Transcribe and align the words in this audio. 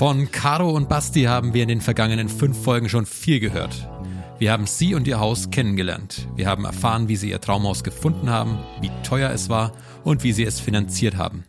Von 0.00 0.32
Caro 0.32 0.70
und 0.70 0.88
Basti 0.88 1.24
haben 1.24 1.52
wir 1.52 1.62
in 1.62 1.68
den 1.68 1.82
vergangenen 1.82 2.30
fünf 2.30 2.64
Folgen 2.64 2.88
schon 2.88 3.04
viel 3.04 3.38
gehört. 3.38 3.86
Wir 4.38 4.50
haben 4.50 4.66
sie 4.66 4.94
und 4.94 5.06
ihr 5.06 5.20
Haus 5.20 5.50
kennengelernt. 5.50 6.26
Wir 6.36 6.46
haben 6.46 6.64
erfahren, 6.64 7.08
wie 7.08 7.16
sie 7.16 7.28
ihr 7.28 7.38
Traumhaus 7.38 7.84
gefunden 7.84 8.30
haben, 8.30 8.58
wie 8.80 8.90
teuer 9.02 9.28
es 9.30 9.50
war 9.50 9.72
und 10.02 10.24
wie 10.24 10.32
sie 10.32 10.44
es 10.44 10.58
finanziert 10.58 11.18
haben. 11.18 11.44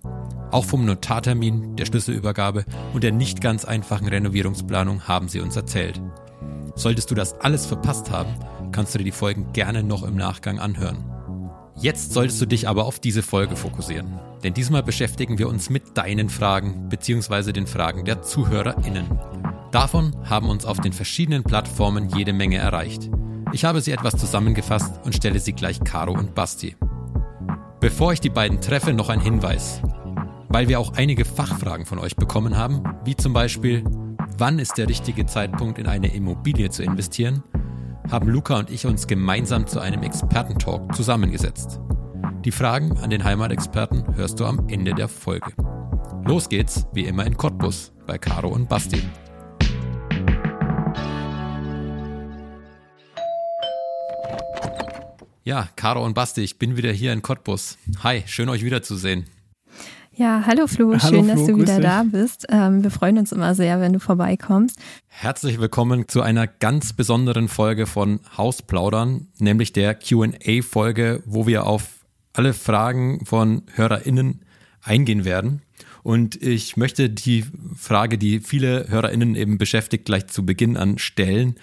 Auch 0.52 0.66
vom 0.66 0.84
Notartermin, 0.84 1.78
der 1.78 1.86
Schlüsselübergabe 1.86 2.66
und 2.94 3.06
der 3.06 3.14
nicht 3.14 3.40
ganz 3.40 3.64
einfachen 3.64 4.10
Renovierungsplanung 4.10 5.08
haben 5.08 5.30
sie 5.30 5.40
uns 5.40 5.56
erzählt. 5.56 6.02
Solltest 6.76 7.10
du 7.10 7.16
das 7.16 7.40
alles 7.40 7.66
verpasst 7.66 8.12
haben, 8.12 8.34
kannst 8.74 8.94
du 8.94 8.98
dir 8.98 9.06
die 9.06 9.12
Folgen 9.12 9.54
gerne 9.54 9.82
noch 9.82 10.04
im 10.04 10.18
Nachgang 10.18 10.60
anhören. 10.60 11.11
Jetzt 11.82 12.14
solltest 12.14 12.40
du 12.40 12.46
dich 12.46 12.68
aber 12.68 12.86
auf 12.86 13.00
diese 13.00 13.24
Folge 13.24 13.56
fokussieren, 13.56 14.20
denn 14.44 14.54
diesmal 14.54 14.84
beschäftigen 14.84 15.40
wir 15.40 15.50
uns 15.50 15.72
mit 15.72 15.98
deinen 15.98 16.30
Fragen 16.30 16.90
bzw. 16.90 17.54
den 17.54 17.66
Fragen 17.66 18.06
der 18.06 18.22
ZuhörerInnen. 18.22 19.08
Davon 19.72 20.16
haben 20.30 20.48
uns 20.48 20.64
auf 20.64 20.80
den 20.80 20.94
verschiedenen 20.94 21.44
Plattformen 21.44 22.10
jede 22.16 22.34
Menge 22.34 22.58
erreicht. 22.58 23.10
Ich 23.52 23.66
habe 23.66 23.82
sie 23.82 23.94
etwas 23.94 24.16
zusammengefasst 24.16 24.94
und 25.06 25.16
stelle 25.16 25.40
sie 25.40 25.54
gleich 25.54 25.80
Caro 25.84 26.12
und 26.12 26.36
Basti. 26.36 26.76
Bevor 27.80 28.14
ich 28.14 28.20
die 28.20 28.30
beiden 28.30 28.62
treffe, 28.62 28.94
noch 28.94 29.10
ein 29.10 29.20
Hinweis. 29.20 29.82
Weil 30.50 30.68
wir 30.68 30.80
auch 30.80 30.94
einige 30.94 31.26
Fachfragen 31.26 31.88
von 31.88 31.98
euch 31.98 32.16
bekommen 32.16 32.58
haben, 32.58 32.84
wie 33.06 33.16
zum 33.16 33.34
Beispiel, 33.34 33.84
wann 34.38 34.60
ist 34.60 34.78
der 34.78 34.88
richtige 34.88 35.26
Zeitpunkt 35.26 35.80
in 35.80 35.88
eine 35.88 36.14
Immobilie 36.14 36.70
zu 36.70 36.84
investieren, 36.84 37.42
haben 38.10 38.30
Luca 38.30 38.58
und 38.58 38.70
ich 38.70 38.86
uns 38.86 39.08
gemeinsam 39.08 39.68
zu 39.68 39.80
einem 39.80 40.04
Expertentalk 40.04 40.96
zusammengesetzt. 40.96 41.80
Die 42.46 42.52
Fragen 42.52 42.98
an 42.98 43.10
den 43.10 43.24
Heimatexperten 43.24 44.16
hörst 44.16 44.40
du 44.40 44.46
am 44.46 44.68
Ende 44.68 44.94
der 44.94 45.08
Folge. 45.08 45.54
Los 46.26 46.50
geht's, 46.50 46.88
wie 46.94 47.06
immer 47.06 47.26
in 47.26 47.38
Cottbus, 47.38 47.92
bei 48.08 48.18
Caro 48.18 48.50
und 48.50 48.68
Basti. 48.68 49.02
Ja, 55.44 55.70
Caro 55.76 56.06
und 56.06 56.14
Basti, 56.14 56.42
ich 56.42 56.60
bin 56.60 56.78
wieder 56.78 56.92
hier 56.92 57.14
in 57.14 57.22
Cottbus. 57.22 57.78
Hi, 58.04 58.24
schön 58.28 58.50
euch 58.50 58.64
wiederzusehen. 58.64 59.26
Ja, 60.14 60.44
hallo 60.46 60.68
Flo, 60.68 60.90
hallo 60.90 61.00
schön, 61.00 61.26
Flo, 61.26 61.36
dass 61.36 61.46
du 61.46 61.58
wieder 61.58 61.76
dich. 61.78 61.86
da 61.86 62.04
bist. 62.04 62.46
Ähm, 62.50 62.84
wir 62.84 62.92
freuen 62.92 63.18
uns 63.18 63.32
immer 63.32 63.56
sehr, 63.56 63.80
wenn 63.80 63.94
du 63.94 64.00
vorbeikommst. 64.00 64.78
Herzlich 65.08 65.60
willkommen 65.60 66.10
zu 66.10 66.22
einer 66.22 66.48
ganz 66.48 66.92
besonderen 66.92 67.48
Folge 67.48 67.86
von 67.88 68.20
Hausplaudern, 68.38 69.28
nämlich 69.40 69.72
der 69.72 69.96
QA-Folge, 69.96 71.24
wo 71.26 71.48
wir 71.48 71.66
auf 71.66 72.06
alle 72.34 72.54
Fragen 72.54 73.26
von 73.26 73.64
HörerInnen 73.74 74.42
eingehen 74.84 75.24
werden. 75.24 75.62
Und 76.04 76.42
ich 76.42 76.76
möchte 76.76 77.10
die 77.10 77.46
Frage, 77.78 78.18
die 78.18 78.42
viele 78.42 78.90
HörerInnen 78.90 79.36
eben 79.36 79.58
beschäftigt, 79.58 80.06
gleich 80.06 80.28
zu 80.28 80.46
Beginn 80.46 80.76
an 80.76 80.98
stellen. 80.98 81.56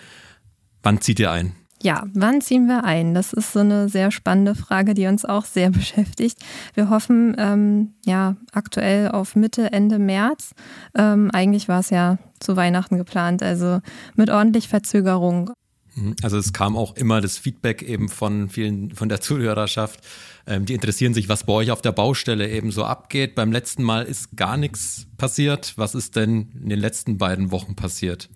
Wann 0.83 1.03
zieht 1.03 1.21
ihr 1.21 1.31
ein? 1.31 1.55
Ja, 1.83 2.05
wann 2.13 2.41
ziehen 2.41 2.67
wir 2.67 2.85
ein? 2.85 3.15
Das 3.15 3.33
ist 3.33 3.53
so 3.53 3.61
eine 3.61 3.89
sehr 3.89 4.11
spannende 4.11 4.55
Frage, 4.55 4.95
die 4.95 5.07
uns 5.07 5.25
auch 5.25 5.45
sehr 5.45 5.71
beschäftigt. 5.71 6.39
Wir 6.75 6.91
hoffen 6.91 7.37
ähm, 7.39 7.95
ja 8.05 8.37
aktuell 8.53 9.09
auf 9.09 9.37
Mitte, 9.37 9.73
Ende 9.73 9.99
März. 9.99 10.55
Ähm, 10.97 11.31
eigentlich 11.33 11.69
war 11.69 11.81
es 11.81 11.91
ja 11.91 12.19
zu 12.41 12.57
Weihnachten 12.57 12.99
geplant, 12.99 13.43
also 13.43 13.81
mit 14.17 14.31
ordentlich 14.31 14.69
Verzögerung. 14.69 15.51
Mhm. 15.99 16.17
Also 16.23 16.37
es 16.37 16.53
kam 16.53 16.77
auch 16.77 16.97
immer 16.97 17.21
das 17.21 17.39
Feedback 17.39 17.83
eben 17.83 18.09
von 18.09 18.49
vielen, 18.49 18.95
von 18.95 19.09
der 19.09 19.21
Zuhörerschaft. 19.21 20.01
Ähm, 20.47 20.65
die 20.65 20.75
interessieren 20.75 21.15
sich, 21.15 21.29
was 21.29 21.45
bei 21.45 21.53
euch 21.53 21.71
auf 21.71 21.83
der 21.83 21.93
Baustelle 21.93 22.49
eben 22.49 22.71
so 22.71 22.85
abgeht. 22.85 23.35
Beim 23.35 23.53
letzten 23.53 23.83
Mal 23.83 24.05
ist 24.05 24.37
gar 24.37 24.57
nichts 24.57 25.07
passiert. 25.17 25.75
Was 25.77 25.95
ist 25.95 26.17
denn 26.17 26.51
in 26.61 26.69
den 26.71 26.81
letzten 26.81 27.19
beiden 27.19 27.51
Wochen 27.51 27.77
passiert? 27.77 28.29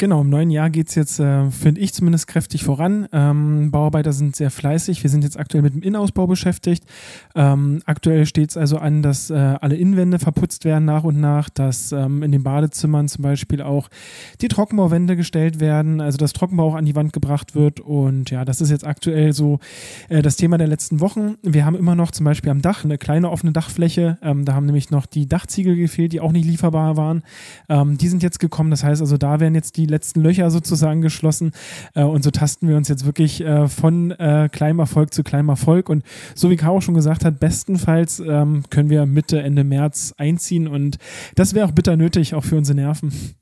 Genau, 0.00 0.20
im 0.20 0.30
neuen 0.30 0.50
Jahr 0.50 0.70
geht 0.70 0.90
es 0.90 0.94
jetzt, 0.94 1.18
äh, 1.18 1.50
finde 1.50 1.80
ich 1.80 1.92
zumindest, 1.92 2.28
kräftig 2.28 2.62
voran. 2.62 3.08
Ähm, 3.12 3.72
Bauarbeiter 3.72 4.12
sind 4.12 4.36
sehr 4.36 4.52
fleißig. 4.52 5.02
Wir 5.02 5.10
sind 5.10 5.24
jetzt 5.24 5.36
aktuell 5.36 5.64
mit 5.64 5.74
dem 5.74 5.82
Innenausbau 5.82 6.28
beschäftigt. 6.28 6.84
Ähm, 7.34 7.82
aktuell 7.84 8.24
steht 8.24 8.50
es 8.50 8.56
also 8.56 8.78
an, 8.78 9.02
dass 9.02 9.28
äh, 9.28 9.34
alle 9.34 9.74
Innenwände 9.74 10.20
verputzt 10.20 10.64
werden 10.64 10.84
nach 10.84 11.02
und 11.02 11.18
nach, 11.18 11.50
dass 11.50 11.90
ähm, 11.90 12.22
in 12.22 12.30
den 12.30 12.44
Badezimmern 12.44 13.08
zum 13.08 13.22
Beispiel 13.22 13.60
auch 13.60 13.88
die 14.40 14.46
Trockenbauwände 14.46 15.16
gestellt 15.16 15.58
werden, 15.58 16.00
also 16.00 16.16
dass 16.16 16.32
Trockenbau 16.32 16.68
auch 16.68 16.74
an 16.76 16.84
die 16.84 16.94
Wand 16.94 17.12
gebracht 17.12 17.56
wird. 17.56 17.80
Und 17.80 18.30
ja, 18.30 18.44
das 18.44 18.60
ist 18.60 18.70
jetzt 18.70 18.86
aktuell 18.86 19.32
so 19.32 19.58
äh, 20.08 20.22
das 20.22 20.36
Thema 20.36 20.58
der 20.58 20.68
letzten 20.68 21.00
Wochen. 21.00 21.38
Wir 21.42 21.64
haben 21.64 21.74
immer 21.74 21.96
noch 21.96 22.12
zum 22.12 22.22
Beispiel 22.22 22.52
am 22.52 22.62
Dach 22.62 22.84
eine 22.84 22.98
kleine 22.98 23.30
offene 23.30 23.50
Dachfläche. 23.50 24.16
Ähm, 24.22 24.44
da 24.44 24.54
haben 24.54 24.66
nämlich 24.66 24.92
noch 24.92 25.06
die 25.06 25.26
Dachziegel 25.26 25.74
gefehlt, 25.74 26.12
die 26.12 26.20
auch 26.20 26.30
nicht 26.30 26.46
lieferbar 26.46 26.96
waren. 26.96 27.24
Ähm, 27.68 27.98
die 27.98 28.06
sind 28.06 28.22
jetzt 28.22 28.38
gekommen. 28.38 28.70
Das 28.70 28.84
heißt 28.84 29.00
also, 29.00 29.16
da 29.16 29.40
werden 29.40 29.56
jetzt 29.56 29.76
die 29.76 29.87
letzten 29.88 30.20
Löcher 30.20 30.50
sozusagen 30.50 31.02
geschlossen. 31.02 31.52
Äh, 31.94 32.02
und 32.02 32.22
so 32.22 32.30
tasten 32.30 32.68
wir 32.68 32.76
uns 32.76 32.88
jetzt 32.88 33.06
wirklich 33.06 33.40
äh, 33.40 33.68
von 33.68 34.12
äh, 34.12 34.48
kleinem 34.50 34.78
Erfolg 34.78 35.12
zu 35.12 35.22
kleinem 35.22 35.48
Erfolg. 35.48 35.88
Und 35.88 36.04
so 36.34 36.50
wie 36.50 36.56
Caro 36.56 36.80
schon 36.80 36.94
gesagt 36.94 37.24
hat, 37.24 37.40
bestenfalls 37.40 38.20
ähm, 38.20 38.64
können 38.70 38.90
wir 38.90 39.06
Mitte, 39.06 39.40
Ende 39.40 39.64
März 39.64 40.14
einziehen. 40.16 40.68
Und 40.68 40.98
das 41.34 41.54
wäre 41.54 41.66
auch 41.66 41.72
bitter 41.72 41.96
nötig, 41.96 42.34
auch 42.34 42.44
für 42.44 42.56
unsere 42.56 42.76
Nerven. 42.76 43.37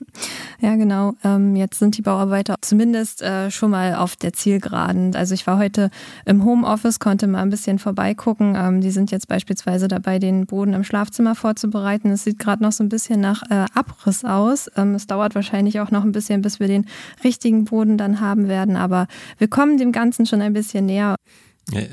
Ja, 0.60 0.76
genau. 0.76 1.14
Ähm, 1.24 1.56
jetzt 1.56 1.78
sind 1.78 1.98
die 1.98 2.02
Bauarbeiter 2.02 2.56
zumindest 2.62 3.22
äh, 3.22 3.52
schon 3.52 3.70
mal 3.70 3.94
auf 3.94 4.16
der 4.16 4.34
Zielgeraden. 4.34 5.16
Also 5.16 5.36
ich 5.36 5.46
war 5.46 5.60
heute 5.60 5.92
im 6.26 6.44
Homeoffice, 6.44 7.00
konnte 7.00 7.28
mal 7.28 7.44
ein 7.44 7.52
bisschen 7.52 7.78
vorbeigucken. 7.78 8.56
Ähm, 8.58 8.82
die 8.82 8.90
sind 8.90 9.12
jetzt 9.12 9.28
beispielsweise 9.28 9.88
dabei, 9.88 10.18
den 10.18 10.48
Boden 10.48 10.74
im 10.74 10.84
Schlafzimmer 10.84 11.36
vorzubereiten. 11.36 12.10
Es 12.10 12.24
sieht 12.24 12.40
gerade 12.40 12.64
noch 12.64 12.72
so 12.72 12.84
ein 12.84 12.90
bisschen 12.90 13.22
nach 13.22 13.44
äh, 13.52 13.66
Abriss 13.76 14.26
aus. 14.26 14.68
Ähm, 14.76 14.96
es 14.96 15.06
dauert 15.06 15.36
wahrscheinlich 15.36 15.80
auch 15.80 15.92
noch 15.92 16.04
ein 16.04 16.12
bisschen, 16.12 16.42
bis 16.42 16.60
wir 16.60 16.68
den 16.68 16.88
richtigen 17.24 17.66
Boden 17.66 18.00
dann 18.00 18.20
haben 18.20 18.48
werden. 18.48 18.78
Aber 18.78 19.06
wir 19.38 19.48
kommen 19.48 19.78
dem 19.78 19.92
Ganzen 19.92 20.26
schon 20.26 20.42
ein 20.42 20.54
bisschen 20.54 20.88
näher. 20.88 21.16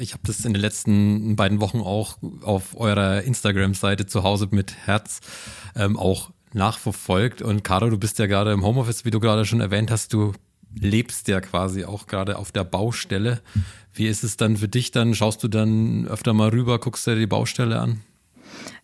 Ich 0.00 0.12
habe 0.12 0.22
das 0.24 0.44
in 0.44 0.52
den 0.52 0.62
letzten 0.62 1.34
beiden 1.34 1.60
Wochen 1.60 1.80
auch 1.80 2.16
auf 2.42 2.78
eurer 2.78 3.22
Instagram-Seite 3.22 4.06
zu 4.06 4.22
Hause 4.22 4.48
mit 4.52 4.72
Herz 4.86 5.20
ähm, 5.74 5.96
auch 5.96 6.30
nachverfolgt. 6.54 7.42
Und 7.42 7.64
Caro, 7.64 7.90
du 7.90 7.98
bist 7.98 8.18
ja 8.18 8.26
gerade 8.26 8.52
im 8.52 8.64
Homeoffice, 8.64 9.04
wie 9.04 9.10
du 9.10 9.20
gerade 9.20 9.44
schon 9.44 9.60
erwähnt 9.60 9.90
hast, 9.90 10.12
du 10.12 10.32
lebst 10.78 11.28
ja 11.28 11.40
quasi 11.40 11.84
auch 11.84 12.06
gerade 12.06 12.38
auf 12.38 12.52
der 12.52 12.64
Baustelle. 12.64 13.40
Wie 13.92 14.08
ist 14.08 14.24
es 14.24 14.36
dann 14.36 14.56
für 14.56 14.68
dich 14.68 14.90
dann? 14.90 15.14
Schaust 15.14 15.42
du 15.44 15.48
dann 15.48 16.06
öfter 16.06 16.32
mal 16.32 16.48
rüber, 16.48 16.78
guckst 16.78 17.06
dir 17.06 17.16
die 17.16 17.26
Baustelle 17.26 17.80
an? 17.80 18.00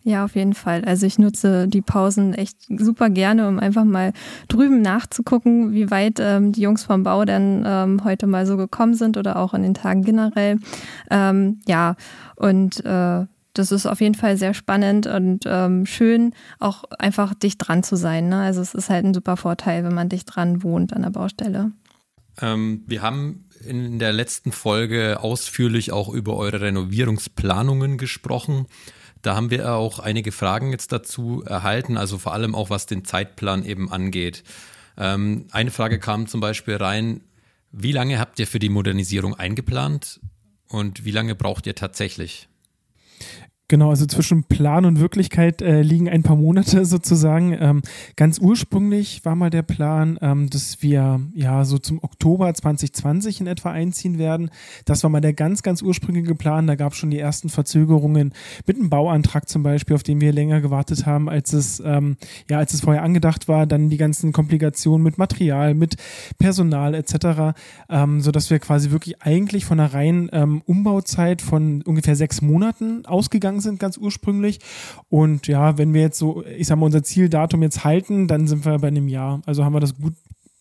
Ja, 0.03 0.25
auf 0.25 0.35
jeden 0.35 0.53
Fall. 0.53 0.83
Also 0.85 1.05
ich 1.05 1.19
nutze 1.19 1.67
die 1.67 1.81
Pausen 1.81 2.33
echt 2.33 2.57
super 2.69 3.09
gerne, 3.09 3.47
um 3.47 3.59
einfach 3.59 3.83
mal 3.83 4.13
drüben 4.47 4.81
nachzugucken, 4.81 5.73
wie 5.73 5.91
weit 5.91 6.19
ähm, 6.19 6.51
die 6.51 6.61
Jungs 6.61 6.83
vom 6.83 7.03
Bau 7.03 7.23
dann 7.23 7.63
ähm, 7.65 8.03
heute 8.03 8.25
mal 8.25 8.45
so 8.45 8.57
gekommen 8.57 8.95
sind 8.95 9.17
oder 9.17 9.37
auch 9.37 9.53
in 9.53 9.61
den 9.61 9.75
Tagen 9.75 10.03
generell. 10.03 10.57
Ähm, 11.11 11.59
ja, 11.67 11.95
und 12.35 12.83
äh, 12.83 13.25
das 13.53 13.71
ist 13.71 13.85
auf 13.85 14.01
jeden 14.01 14.15
Fall 14.15 14.37
sehr 14.37 14.53
spannend 14.53 15.07
und 15.07 15.43
ähm, 15.45 15.85
schön, 15.85 16.33
auch 16.59 16.83
einfach 16.99 17.33
dicht 17.33 17.57
dran 17.59 17.83
zu 17.83 17.95
sein. 17.95 18.29
Ne? 18.29 18.41
Also 18.41 18.61
es 18.61 18.73
ist 18.73 18.89
halt 18.89 19.05
ein 19.05 19.13
super 19.13 19.37
Vorteil, 19.37 19.83
wenn 19.83 19.93
man 19.93 20.09
dicht 20.09 20.33
dran 20.33 20.63
wohnt 20.63 20.93
an 20.93 21.01
der 21.01 21.09
Baustelle. 21.09 21.71
Ähm, 22.41 22.83
wir 22.87 23.01
haben 23.01 23.45
in 23.65 23.99
der 23.99 24.13
letzten 24.13 24.51
Folge 24.51 25.19
ausführlich 25.21 25.91
auch 25.91 26.09
über 26.09 26.35
eure 26.37 26.61
Renovierungsplanungen 26.61 27.97
gesprochen. 27.97 28.65
Da 29.21 29.35
haben 29.35 29.51
wir 29.51 29.73
auch 29.73 29.99
einige 29.99 30.31
Fragen 30.31 30.71
jetzt 30.71 30.91
dazu 30.91 31.43
erhalten, 31.45 31.97
also 31.97 32.17
vor 32.17 32.33
allem 32.33 32.55
auch 32.55 32.69
was 32.69 32.87
den 32.87 33.05
Zeitplan 33.05 33.63
eben 33.65 33.91
angeht. 33.91 34.43
Ähm, 34.97 35.45
eine 35.51 35.71
Frage 35.71 35.99
kam 35.99 36.27
zum 36.27 36.41
Beispiel 36.41 36.75
rein, 36.75 37.21
wie 37.71 37.91
lange 37.91 38.19
habt 38.19 38.39
ihr 38.39 38.47
für 38.47 38.59
die 38.59 38.69
Modernisierung 38.69 39.35
eingeplant 39.35 40.19
und 40.67 41.05
wie 41.05 41.11
lange 41.11 41.35
braucht 41.35 41.67
ihr 41.67 41.75
tatsächlich? 41.75 42.49
Genau, 43.71 43.89
also 43.89 44.05
zwischen 44.05 44.43
Plan 44.43 44.83
und 44.83 44.99
Wirklichkeit 44.99 45.61
äh, 45.61 45.81
liegen 45.81 46.09
ein 46.09 46.23
paar 46.23 46.35
Monate 46.35 46.83
sozusagen. 46.85 47.55
Ähm, 47.57 47.81
ganz 48.17 48.37
ursprünglich 48.37 49.23
war 49.23 49.37
mal 49.37 49.49
der 49.49 49.61
Plan, 49.61 50.19
ähm, 50.21 50.49
dass 50.49 50.81
wir 50.81 51.21
ja 51.33 51.63
so 51.63 51.77
zum 51.77 52.03
Oktober 52.03 52.53
2020 52.53 53.39
in 53.39 53.47
etwa 53.47 53.71
einziehen 53.71 54.17
werden. 54.17 54.49
Das 54.83 55.03
war 55.03 55.09
mal 55.09 55.21
der 55.21 55.31
ganz, 55.31 55.63
ganz 55.63 55.81
ursprüngliche 55.81 56.35
Plan. 56.35 56.67
Da 56.67 56.75
gab 56.75 56.91
es 56.91 56.97
schon 56.97 57.11
die 57.11 57.19
ersten 57.19 57.47
Verzögerungen 57.47 58.33
mit 58.67 58.75
einem 58.75 58.89
Bauantrag 58.89 59.47
zum 59.47 59.63
Beispiel, 59.63 59.95
auf 59.95 60.03
den 60.03 60.19
wir 60.19 60.33
länger 60.33 60.59
gewartet 60.59 61.05
haben, 61.05 61.29
als 61.29 61.53
es 61.53 61.81
ähm, 61.85 62.17
ja 62.49 62.57
als 62.57 62.73
es 62.73 62.81
vorher 62.81 63.03
angedacht 63.03 63.47
war. 63.47 63.67
Dann 63.67 63.89
die 63.89 63.95
ganzen 63.95 64.33
Komplikationen 64.33 65.01
mit 65.01 65.17
Material, 65.17 65.75
mit 65.75 65.95
Personal 66.39 66.93
etc., 66.93 67.55
ähm, 67.89 68.19
so 68.19 68.31
dass 68.31 68.49
wir 68.49 68.59
quasi 68.59 68.91
wirklich 68.91 69.21
eigentlich 69.21 69.63
von 69.63 69.79
einer 69.79 69.93
reinen 69.93 70.29
ähm, 70.33 70.61
Umbauzeit 70.65 71.41
von 71.41 71.83
ungefähr 71.83 72.17
sechs 72.17 72.41
Monaten 72.41 73.05
ausgegangen 73.05 73.60
sind, 73.61 73.79
ganz 73.79 73.97
ursprünglich. 73.97 74.59
Und 75.09 75.47
ja, 75.47 75.77
wenn 75.77 75.93
wir 75.93 76.01
jetzt 76.01 76.19
so, 76.19 76.43
ich 76.45 76.67
sag 76.67 76.77
mal, 76.77 76.85
unser 76.85 77.03
Zieldatum 77.03 77.63
jetzt 77.63 77.83
halten, 77.83 78.27
dann 78.27 78.47
sind 78.47 78.65
wir 78.65 78.77
bei 78.79 78.87
einem 78.87 79.07
Jahr. 79.07 79.41
Also 79.45 79.63
haben 79.63 79.73
wir 79.73 79.79
das 79.79 79.95
gut, 79.95 80.13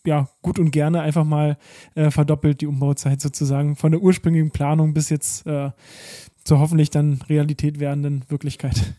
ja, 0.07 0.29
gut 0.43 0.59
und 0.59 0.71
gerne 0.71 1.01
einfach 1.01 1.25
mal 1.25 1.59
äh, 1.95 2.11
verdoppelt, 2.11 2.61
die 2.61 2.67
Umbauzeit 2.67 3.21
sozusagen, 3.21 3.77
von 3.77 3.93
der 3.93 4.01
ursprünglichen 4.01 4.51
Planung 4.51 4.95
bis 4.95 5.11
jetzt 5.11 5.47
äh, 5.47 5.71
zur 6.45 6.59
hoffentlich 6.59 6.91
dann 6.91 7.21
Realität 7.29 7.81
werdenden 7.81 8.25
Wirklichkeit. 8.29 8.95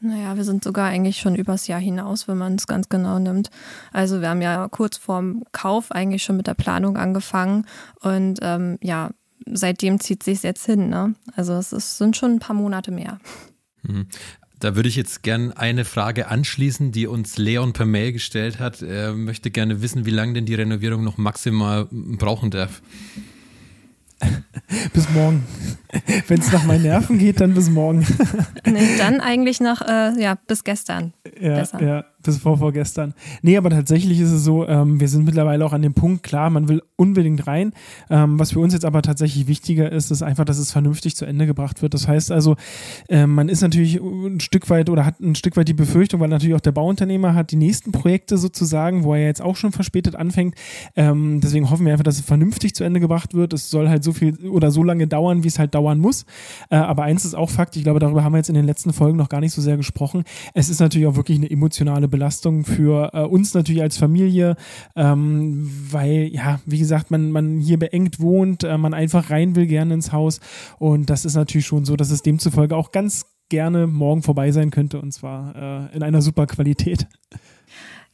Naja, 0.00 0.36
wir 0.36 0.44
sind 0.44 0.62
sogar 0.62 0.86
eigentlich 0.86 1.18
schon 1.18 1.34
übers 1.34 1.66
Jahr 1.66 1.80
hinaus, 1.80 2.28
wenn 2.28 2.38
man 2.38 2.54
es 2.54 2.68
ganz 2.68 2.88
genau 2.88 3.18
nimmt. 3.18 3.50
Also 3.92 4.20
wir 4.20 4.28
haben 4.28 4.42
ja 4.42 4.68
kurz 4.68 4.96
vorm 4.96 5.42
Kauf 5.50 5.90
eigentlich 5.90 6.22
schon 6.22 6.36
mit 6.36 6.46
der 6.46 6.54
Planung 6.54 6.96
angefangen 6.96 7.66
und 8.00 8.38
ähm, 8.42 8.78
ja, 8.80 9.10
seitdem 9.52 10.00
zieht 10.00 10.22
sich 10.22 10.42
jetzt 10.42 10.66
hin. 10.66 10.88
Ne? 10.88 11.14
Also 11.36 11.54
es 11.54 11.72
ist, 11.72 11.98
sind 11.98 12.16
schon 12.16 12.32
ein 12.32 12.38
paar 12.38 12.56
Monate 12.56 12.90
mehr. 12.90 13.18
Mhm. 13.82 14.06
Da 14.60 14.74
würde 14.74 14.88
ich 14.88 14.96
jetzt 14.96 15.22
gerne 15.22 15.56
eine 15.56 15.84
Frage 15.84 16.28
anschließen, 16.28 16.90
die 16.90 17.06
uns 17.06 17.38
Leon 17.38 17.72
per 17.72 17.86
Mail 17.86 18.12
gestellt 18.12 18.58
hat. 18.58 18.82
Er 18.82 19.14
möchte 19.14 19.50
gerne 19.50 19.82
wissen, 19.82 20.04
wie 20.04 20.10
lange 20.10 20.34
denn 20.34 20.46
die 20.46 20.54
Renovierung 20.54 21.04
noch 21.04 21.16
maximal 21.16 21.86
brauchen 21.90 22.50
darf. 22.50 22.82
bis 24.92 25.08
morgen. 25.10 25.44
Wenn 26.28 26.40
es 26.40 26.52
nach 26.52 26.64
meinen 26.64 26.82
Nerven 26.82 27.18
geht, 27.18 27.40
dann 27.40 27.54
bis 27.54 27.70
morgen. 27.70 28.06
nee, 28.66 28.96
dann 28.98 29.20
eigentlich 29.20 29.60
noch, 29.60 29.80
äh, 29.80 30.20
ja, 30.20 30.36
bis 30.46 30.64
gestern. 30.64 31.12
Ja, 31.40 31.54
Besser. 31.54 31.82
ja, 31.82 32.04
bis 32.22 32.38
vor 32.38 32.58
vorgestern. 32.58 33.14
Nee, 33.42 33.56
aber 33.56 33.70
tatsächlich 33.70 34.20
ist 34.20 34.30
es 34.30 34.44
so, 34.44 34.66
ähm, 34.66 35.00
wir 35.00 35.08
sind 35.08 35.24
mittlerweile 35.24 35.64
auch 35.64 35.72
an 35.72 35.82
dem 35.82 35.94
Punkt, 35.94 36.22
klar, 36.22 36.50
man 36.50 36.68
will 36.68 36.82
unbedingt 36.96 37.46
rein. 37.46 37.72
Ähm, 38.10 38.38
was 38.38 38.52
für 38.52 38.60
uns 38.60 38.72
jetzt 38.72 38.84
aber 38.84 39.02
tatsächlich 39.02 39.46
wichtiger 39.46 39.90
ist, 39.90 40.10
ist 40.10 40.22
einfach, 40.22 40.44
dass 40.44 40.58
es 40.58 40.72
vernünftig 40.72 41.16
zu 41.16 41.24
Ende 41.24 41.46
gebracht 41.46 41.80
wird. 41.80 41.94
Das 41.94 42.08
heißt 42.08 42.30
also, 42.32 42.56
äh, 43.08 43.26
man 43.26 43.48
ist 43.48 43.62
natürlich 43.62 43.96
ein 44.00 44.40
Stück 44.40 44.68
weit 44.68 44.90
oder 44.90 45.06
hat 45.06 45.20
ein 45.20 45.36
Stück 45.36 45.56
weit 45.56 45.68
die 45.68 45.74
Befürchtung, 45.74 46.20
weil 46.20 46.28
natürlich 46.28 46.56
auch 46.56 46.60
der 46.60 46.72
Bauunternehmer 46.72 47.34
hat 47.34 47.50
die 47.50 47.56
nächsten 47.56 47.92
Projekte 47.92 48.36
sozusagen, 48.36 49.04
wo 49.04 49.14
er 49.14 49.24
jetzt 49.24 49.40
auch 49.40 49.56
schon 49.56 49.72
verspätet 49.72 50.16
anfängt. 50.16 50.54
Ähm, 50.96 51.40
deswegen 51.40 51.70
hoffen 51.70 51.86
wir 51.86 51.92
einfach, 51.92 52.04
dass 52.04 52.16
es 52.18 52.24
vernünftig 52.24 52.74
zu 52.74 52.84
Ende 52.84 53.00
gebracht 53.00 53.32
wird. 53.34 53.52
Es 53.52 53.70
soll 53.70 53.88
halt 53.88 54.04
so 54.04 54.12
viel 54.12 54.36
oder 54.48 54.70
so 54.70 54.82
lange 54.82 55.06
dauern, 55.06 55.44
wie 55.44 55.48
es 55.48 55.58
halt 55.58 55.74
dauern 55.78 55.98
muss. 55.98 56.24
Äh, 56.70 56.76
aber 56.76 57.04
eins 57.04 57.24
ist 57.24 57.34
auch 57.34 57.50
Fakt, 57.50 57.76
ich 57.76 57.84
glaube, 57.84 58.00
darüber 58.00 58.24
haben 58.24 58.32
wir 58.32 58.38
jetzt 58.38 58.48
in 58.48 58.54
den 58.54 58.66
letzten 58.66 58.92
Folgen 58.92 59.16
noch 59.16 59.28
gar 59.28 59.40
nicht 59.40 59.52
so 59.52 59.62
sehr 59.62 59.76
gesprochen. 59.76 60.24
Es 60.54 60.68
ist 60.68 60.80
natürlich 60.80 61.06
auch 61.06 61.16
wirklich 61.16 61.38
eine 61.38 61.50
emotionale 61.50 62.08
Belastung 62.08 62.64
für 62.64 63.10
äh, 63.12 63.22
uns 63.22 63.54
natürlich 63.54 63.82
als 63.82 63.96
Familie, 63.96 64.56
ähm, 64.96 65.70
weil, 65.90 66.28
ja, 66.32 66.60
wie 66.66 66.78
gesagt, 66.78 67.10
man, 67.10 67.30
man 67.30 67.58
hier 67.58 67.78
beengt 67.78 68.20
wohnt, 68.20 68.64
äh, 68.64 68.76
man 68.76 68.94
einfach 68.94 69.30
rein 69.30 69.54
will 69.54 69.66
gerne 69.66 69.94
ins 69.94 70.12
Haus. 70.12 70.40
Und 70.78 71.10
das 71.10 71.24
ist 71.24 71.34
natürlich 71.34 71.66
schon 71.66 71.84
so, 71.84 71.96
dass 71.96 72.10
es 72.10 72.22
demzufolge 72.22 72.76
auch 72.76 72.92
ganz 72.92 73.26
gerne 73.48 73.86
morgen 73.86 74.22
vorbei 74.22 74.52
sein 74.52 74.70
könnte 74.70 75.00
und 75.00 75.12
zwar 75.12 75.56
äh, 75.90 75.96
in 75.96 76.02
einer 76.02 76.20
super 76.20 76.46
Qualität. 76.46 77.06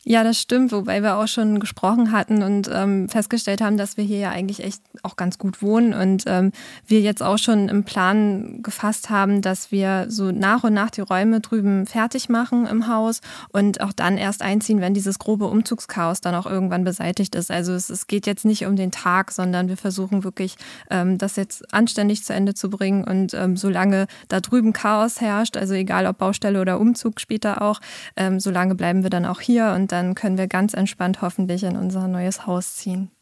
Ja, 0.06 0.22
das 0.22 0.38
stimmt, 0.38 0.70
wobei 0.72 1.02
wir 1.02 1.16
auch 1.16 1.28
schon 1.28 1.60
gesprochen 1.60 2.12
hatten 2.12 2.42
und 2.42 2.68
ähm, 2.70 3.08
festgestellt 3.08 3.62
haben, 3.62 3.78
dass 3.78 3.96
wir 3.96 4.04
hier 4.04 4.18
ja 4.18 4.30
eigentlich 4.30 4.62
echt 4.62 4.82
auch 5.02 5.16
ganz 5.16 5.38
gut 5.38 5.62
wohnen 5.62 5.94
und 5.94 6.24
ähm, 6.26 6.52
wir 6.86 7.00
jetzt 7.00 7.22
auch 7.22 7.38
schon 7.38 7.70
im 7.70 7.84
Plan 7.84 8.62
gefasst 8.62 9.08
haben, 9.08 9.40
dass 9.40 9.72
wir 9.72 10.04
so 10.10 10.30
nach 10.30 10.62
und 10.62 10.74
nach 10.74 10.90
die 10.90 11.00
Räume 11.00 11.40
drüben 11.40 11.86
fertig 11.86 12.28
machen 12.28 12.66
im 12.66 12.86
Haus 12.86 13.22
und 13.50 13.80
auch 13.80 13.94
dann 13.94 14.18
erst 14.18 14.42
einziehen, 14.42 14.82
wenn 14.82 14.92
dieses 14.92 15.18
grobe 15.18 15.46
Umzugschaos 15.46 16.20
dann 16.20 16.34
auch 16.34 16.44
irgendwann 16.44 16.84
beseitigt 16.84 17.34
ist. 17.34 17.50
Also 17.50 17.72
es, 17.72 17.88
es 17.88 18.06
geht 18.06 18.26
jetzt 18.26 18.44
nicht 18.44 18.66
um 18.66 18.76
den 18.76 18.90
Tag, 18.90 19.30
sondern 19.30 19.68
wir 19.68 19.78
versuchen 19.78 20.22
wirklich, 20.22 20.56
ähm, 20.90 21.16
das 21.16 21.36
jetzt 21.36 21.72
anständig 21.72 22.24
zu 22.24 22.34
Ende 22.34 22.52
zu 22.52 22.68
bringen 22.68 23.04
und 23.04 23.32
ähm, 23.32 23.56
solange 23.56 24.06
da 24.28 24.40
drüben 24.40 24.74
Chaos 24.74 25.22
herrscht, 25.22 25.56
also 25.56 25.72
egal 25.72 26.04
ob 26.06 26.18
Baustelle 26.18 26.60
oder 26.60 26.78
Umzug 26.78 27.20
später 27.20 27.62
auch, 27.62 27.80
ähm, 28.16 28.38
solange 28.38 28.74
bleiben 28.74 29.02
wir 29.02 29.08
dann 29.08 29.24
auch 29.24 29.40
hier 29.40 29.72
und 29.74 29.93
dann 29.94 30.16
können 30.16 30.36
wir 30.36 30.48
ganz 30.48 30.74
entspannt 30.74 31.22
hoffentlich 31.22 31.62
in 31.62 31.76
unser 31.76 32.08
neues 32.08 32.46
Haus 32.48 32.74
ziehen. 32.74 33.12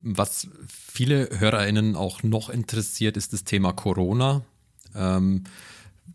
Was 0.00 0.48
viele 0.66 1.28
HörerInnen 1.38 1.96
auch 1.96 2.22
noch 2.22 2.48
interessiert, 2.48 3.18
ist 3.18 3.34
das 3.34 3.44
Thema 3.44 3.72
Corona. 3.72 4.42
Ähm, 4.94 5.44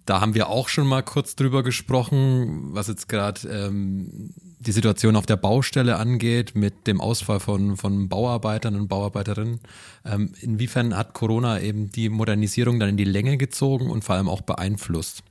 da 0.06 0.20
haben 0.20 0.34
wir 0.34 0.50
auch 0.50 0.68
schon 0.68 0.88
mal 0.88 1.04
kurz 1.04 1.36
drüber 1.36 1.62
gesprochen, 1.62 2.74
was 2.74 2.88
jetzt 2.88 3.08
gerade 3.08 3.48
ähm, 3.50 4.34
die 4.60 4.72
Situation 4.72 5.16
auf 5.16 5.28
der 5.28 5.38
Baustelle 5.38 5.98
angeht, 5.98 6.56
mit 6.56 6.88
dem 6.88 7.02
Ausfall 7.02 7.40
von, 7.40 7.78
von 7.78 8.10
Bauarbeitern 8.10 8.76
und 8.76 8.88
Bauarbeiterinnen. 8.88 9.60
Ähm, 10.06 10.34
inwiefern 10.42 10.98
hat 10.98 11.14
Corona 11.14 11.62
eben 11.62 11.92
die 11.92 12.10
Modernisierung 12.10 12.80
dann 12.80 12.90
in 12.90 12.98
die 12.98 13.04
Länge 13.04 13.38
gezogen 13.38 13.92
und 13.92 14.04
vor 14.04 14.16
allem 14.16 14.28
auch 14.28 14.42
beeinflusst? 14.42 15.24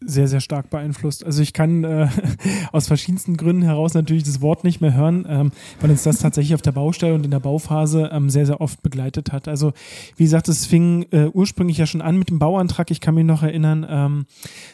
Sehr, 0.00 0.28
sehr 0.28 0.40
stark 0.40 0.70
beeinflusst. 0.70 1.24
Also 1.24 1.42
ich 1.42 1.52
kann 1.52 1.82
äh, 1.82 2.08
aus 2.72 2.86
verschiedensten 2.86 3.36
Gründen 3.36 3.62
heraus 3.62 3.94
natürlich 3.94 4.22
das 4.22 4.40
Wort 4.40 4.62
nicht 4.62 4.80
mehr 4.80 4.94
hören, 4.94 5.26
ähm, 5.28 5.52
weil 5.80 5.90
uns 5.90 6.04
das 6.04 6.18
tatsächlich 6.18 6.54
auf 6.54 6.62
der 6.62 6.72
Baustelle 6.72 7.14
und 7.14 7.24
in 7.24 7.32
der 7.32 7.40
Bauphase 7.40 8.10
ähm, 8.12 8.30
sehr, 8.30 8.46
sehr 8.46 8.60
oft 8.60 8.82
begleitet 8.82 9.32
hat. 9.32 9.48
Also 9.48 9.72
wie 10.16 10.24
gesagt, 10.24 10.48
es 10.48 10.66
fing 10.66 11.06
äh, 11.10 11.26
ursprünglich 11.32 11.78
ja 11.78 11.86
schon 11.86 12.00
an 12.00 12.16
mit 12.16 12.30
dem 12.30 12.38
Bauantrag. 12.38 12.90
Ich 12.90 13.00
kann 13.00 13.16
mich 13.16 13.24
noch 13.24 13.42
erinnern, 13.42 13.86
ähm, 13.88 14.26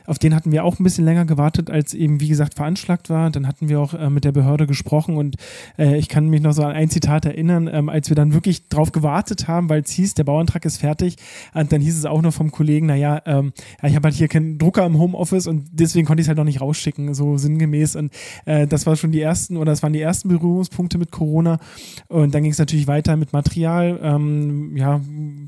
auf 0.07 0.19
den 0.19 0.35
hatten 0.35 0.53
wir 0.53 0.65
auch 0.65 0.79
ein 0.79 0.85
bisschen 0.85 1.07
länger 1.07 1.25
gewartet, 1.25 1.71
als 1.71 1.95
eben, 1.95 2.21
wie 2.21 2.29
gesagt, 2.29 2.55
veranschlagt 2.55 3.09
war. 3.09 3.31
Dann 3.31 3.49
hatten 3.49 3.69
wir 3.71 3.81
auch 3.81 3.95
äh, 3.95 4.11
mit 4.11 4.25
der 4.25 4.33
Behörde 4.33 4.67
gesprochen 4.67 5.17
und 5.17 5.37
äh, 5.79 5.97
ich 5.97 6.11
kann 6.11 6.29
mich 6.29 6.43
noch 6.43 6.53
so 6.53 6.65
an 6.65 6.73
ein 6.73 6.91
Zitat 6.91 7.25
erinnern, 7.25 7.69
ähm, 7.73 7.89
als 7.89 8.11
wir 8.11 8.17
dann 8.17 8.35
wirklich 8.35 8.69
drauf 8.69 8.93
gewartet 8.93 9.49
haben, 9.49 9.71
weil 9.71 9.81
es 9.81 9.91
hieß, 9.91 10.15
der 10.15 10.25
Bauantrag 10.25 10.67
ist 10.67 10.79
fertig. 10.79 11.17
Und 11.55 11.73
dann 11.73 11.81
hieß 11.81 11.97
es 11.97 12.05
auch 12.05 12.21
noch 12.21 12.35
vom 12.35 12.51
Kollegen, 12.51 12.87
naja, 12.87 13.23
ähm, 13.25 13.53
ja, 13.83 13.89
ich 13.89 13.97
habe 13.97 14.09
halt 14.09 14.15
hier 14.15 14.29
keinen 14.29 14.59
Drucker 14.59 14.85
im 14.85 14.99
Home 14.99 15.14
Homeoffice 15.15 15.47
und 15.47 15.67
deswegen 15.73 16.07
konnte 16.07 16.21
ich 16.21 16.25
es 16.25 16.29
halt 16.29 16.39
noch 16.39 16.45
nicht 16.45 16.61
rausschicken, 16.61 17.15
so 17.15 17.39
sinngemäß. 17.39 17.97
Und 17.97 18.13
äh, 18.45 18.67
das 18.67 18.87
war 18.87 18.97
schon 18.97 19.13
die 19.13 19.21
ersten, 19.21 19.57
oder 19.57 19.73
das 19.73 19.83
waren 19.83 19.93
die 19.93 20.01
ersten 20.01 20.29
Berührungspunkte 20.29 20.99
mit 20.99 21.11
Corona. 21.11 21.59
Und 22.09 22.35
dann 22.35 22.43
ging 22.43 22.53
es 22.53 22.59
natürlich 22.59 22.87
weiter 22.87 23.17
mit 23.17 23.33
Material, 23.33 23.99
ähm, 24.03 24.77
ja, 24.77 25.01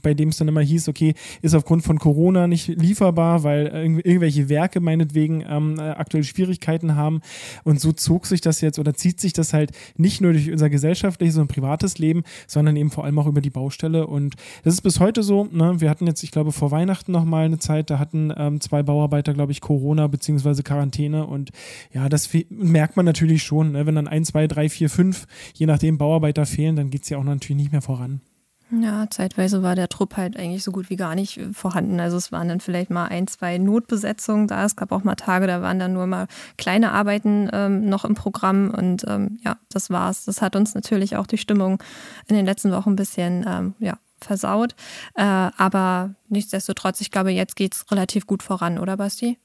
bei 0.02 0.14
dem 0.14 0.30
es 0.30 0.36
dann 0.36 0.48
immer 0.48 0.60
hieß, 0.60 0.88
okay, 0.88 1.14
ist 1.42 1.54
aufgrund 1.54 1.82
von 1.82 1.98
Corona 1.98 2.46
nicht 2.46 2.68
lieferbar, 2.68 3.42
weil 3.42 3.66
irg 3.66 4.06
irgendwelche 4.06 4.48
Werke 4.48 4.80
meinetwegen 4.80 5.44
ähm, 5.48 5.78
aktuell 5.78 6.24
Schwierigkeiten 6.24 6.94
haben. 6.94 7.20
Und 7.64 7.80
so 7.80 7.92
zog 7.92 8.26
sich 8.26 8.40
das 8.40 8.60
jetzt 8.60 8.78
oder 8.78 8.94
zieht 8.94 9.20
sich 9.20 9.32
das 9.32 9.52
halt 9.52 9.72
nicht 9.96 10.20
nur 10.20 10.32
durch 10.32 10.50
unser 10.50 10.70
gesellschaftliches 10.70 11.36
und 11.38 11.48
privates 11.48 11.98
Leben, 11.98 12.22
sondern 12.46 12.76
eben 12.76 12.90
vor 12.90 13.04
allem 13.04 13.18
auch 13.18 13.26
über 13.26 13.40
die 13.40 13.50
Baustelle. 13.50 14.06
Und 14.06 14.34
das 14.64 14.74
ist 14.74 14.82
bis 14.82 15.00
heute 15.00 15.22
so. 15.22 15.48
Ne? 15.50 15.80
Wir 15.80 15.90
hatten 15.90 16.06
jetzt, 16.06 16.22
ich 16.22 16.30
glaube, 16.30 16.52
vor 16.52 16.70
Weihnachten 16.70 17.12
noch 17.12 17.24
mal 17.24 17.44
eine 17.44 17.58
Zeit, 17.58 17.90
da 17.90 17.98
hatten 17.98 18.32
ähm, 18.36 18.60
zwei 18.60 18.82
Bauarbeiter, 18.82 19.34
glaube 19.34 19.52
ich, 19.52 19.55
durch 19.56 19.60
Corona 19.60 20.06
bzw. 20.06 20.62
Quarantäne. 20.62 21.26
Und 21.26 21.50
ja, 21.92 22.08
das 22.08 22.28
merkt 22.50 22.96
man 22.96 23.06
natürlich 23.06 23.42
schon. 23.42 23.72
Ne? 23.72 23.86
Wenn 23.86 23.94
dann 23.94 24.08
ein, 24.08 24.24
zwei, 24.24 24.46
drei, 24.46 24.68
vier, 24.68 24.90
fünf, 24.90 25.26
je 25.54 25.66
nachdem 25.66 25.98
Bauarbeiter 25.98 26.46
fehlen, 26.46 26.76
dann 26.76 26.90
geht 26.90 27.04
es 27.04 27.08
ja 27.08 27.18
auch 27.18 27.24
natürlich 27.24 27.62
nicht 27.62 27.72
mehr 27.72 27.82
voran. 27.82 28.20
Ja, 28.68 29.08
zeitweise 29.08 29.62
war 29.62 29.76
der 29.76 29.88
Trupp 29.88 30.16
halt 30.16 30.36
eigentlich 30.36 30.64
so 30.64 30.72
gut 30.72 30.90
wie 30.90 30.96
gar 30.96 31.14
nicht 31.14 31.40
vorhanden. 31.52 32.00
Also 32.00 32.16
es 32.16 32.32
waren 32.32 32.48
dann 32.48 32.58
vielleicht 32.58 32.90
mal 32.90 33.06
ein, 33.06 33.28
zwei 33.28 33.58
Notbesetzungen 33.58 34.48
da. 34.48 34.64
Es 34.64 34.74
gab 34.74 34.90
auch 34.90 35.04
mal 35.04 35.14
Tage, 35.14 35.46
da 35.46 35.62
waren 35.62 35.78
dann 35.78 35.92
nur 35.92 36.08
mal 36.08 36.26
kleine 36.58 36.90
Arbeiten 36.90 37.48
ähm, 37.52 37.88
noch 37.88 38.04
im 38.04 38.14
Programm. 38.14 38.70
Und 38.76 39.04
ähm, 39.06 39.38
ja, 39.44 39.56
das 39.70 39.90
war's. 39.90 40.24
Das 40.24 40.42
hat 40.42 40.56
uns 40.56 40.74
natürlich 40.74 41.14
auch 41.14 41.28
die 41.28 41.38
Stimmung 41.38 41.80
in 42.26 42.34
den 42.34 42.44
letzten 42.44 42.72
Wochen 42.72 42.90
ein 42.90 42.96
bisschen 42.96 43.46
ähm, 43.48 43.74
ja, 43.78 43.98
versaut. 44.20 44.74
Äh, 45.14 45.22
aber 45.22 46.16
nichtsdestotrotz, 46.28 47.00
ich 47.00 47.12
glaube, 47.12 47.30
jetzt 47.30 47.54
geht 47.54 47.74
es 47.74 47.90
relativ 47.92 48.26
gut 48.26 48.42
voran, 48.42 48.80
oder 48.80 48.96
Basti? 48.96 49.38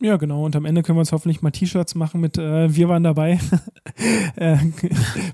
Ja, 0.00 0.16
genau. 0.16 0.44
Und 0.44 0.56
am 0.56 0.64
Ende 0.64 0.82
können 0.82 0.96
wir 0.96 1.00
uns 1.00 1.12
hoffentlich 1.12 1.40
mal 1.40 1.52
T-Shirts 1.52 1.94
machen 1.94 2.20
mit 2.20 2.36
äh, 2.36 2.74
Wir 2.74 2.88
waren 2.88 3.02
dabei. 3.02 3.38
Äh, 4.36 4.56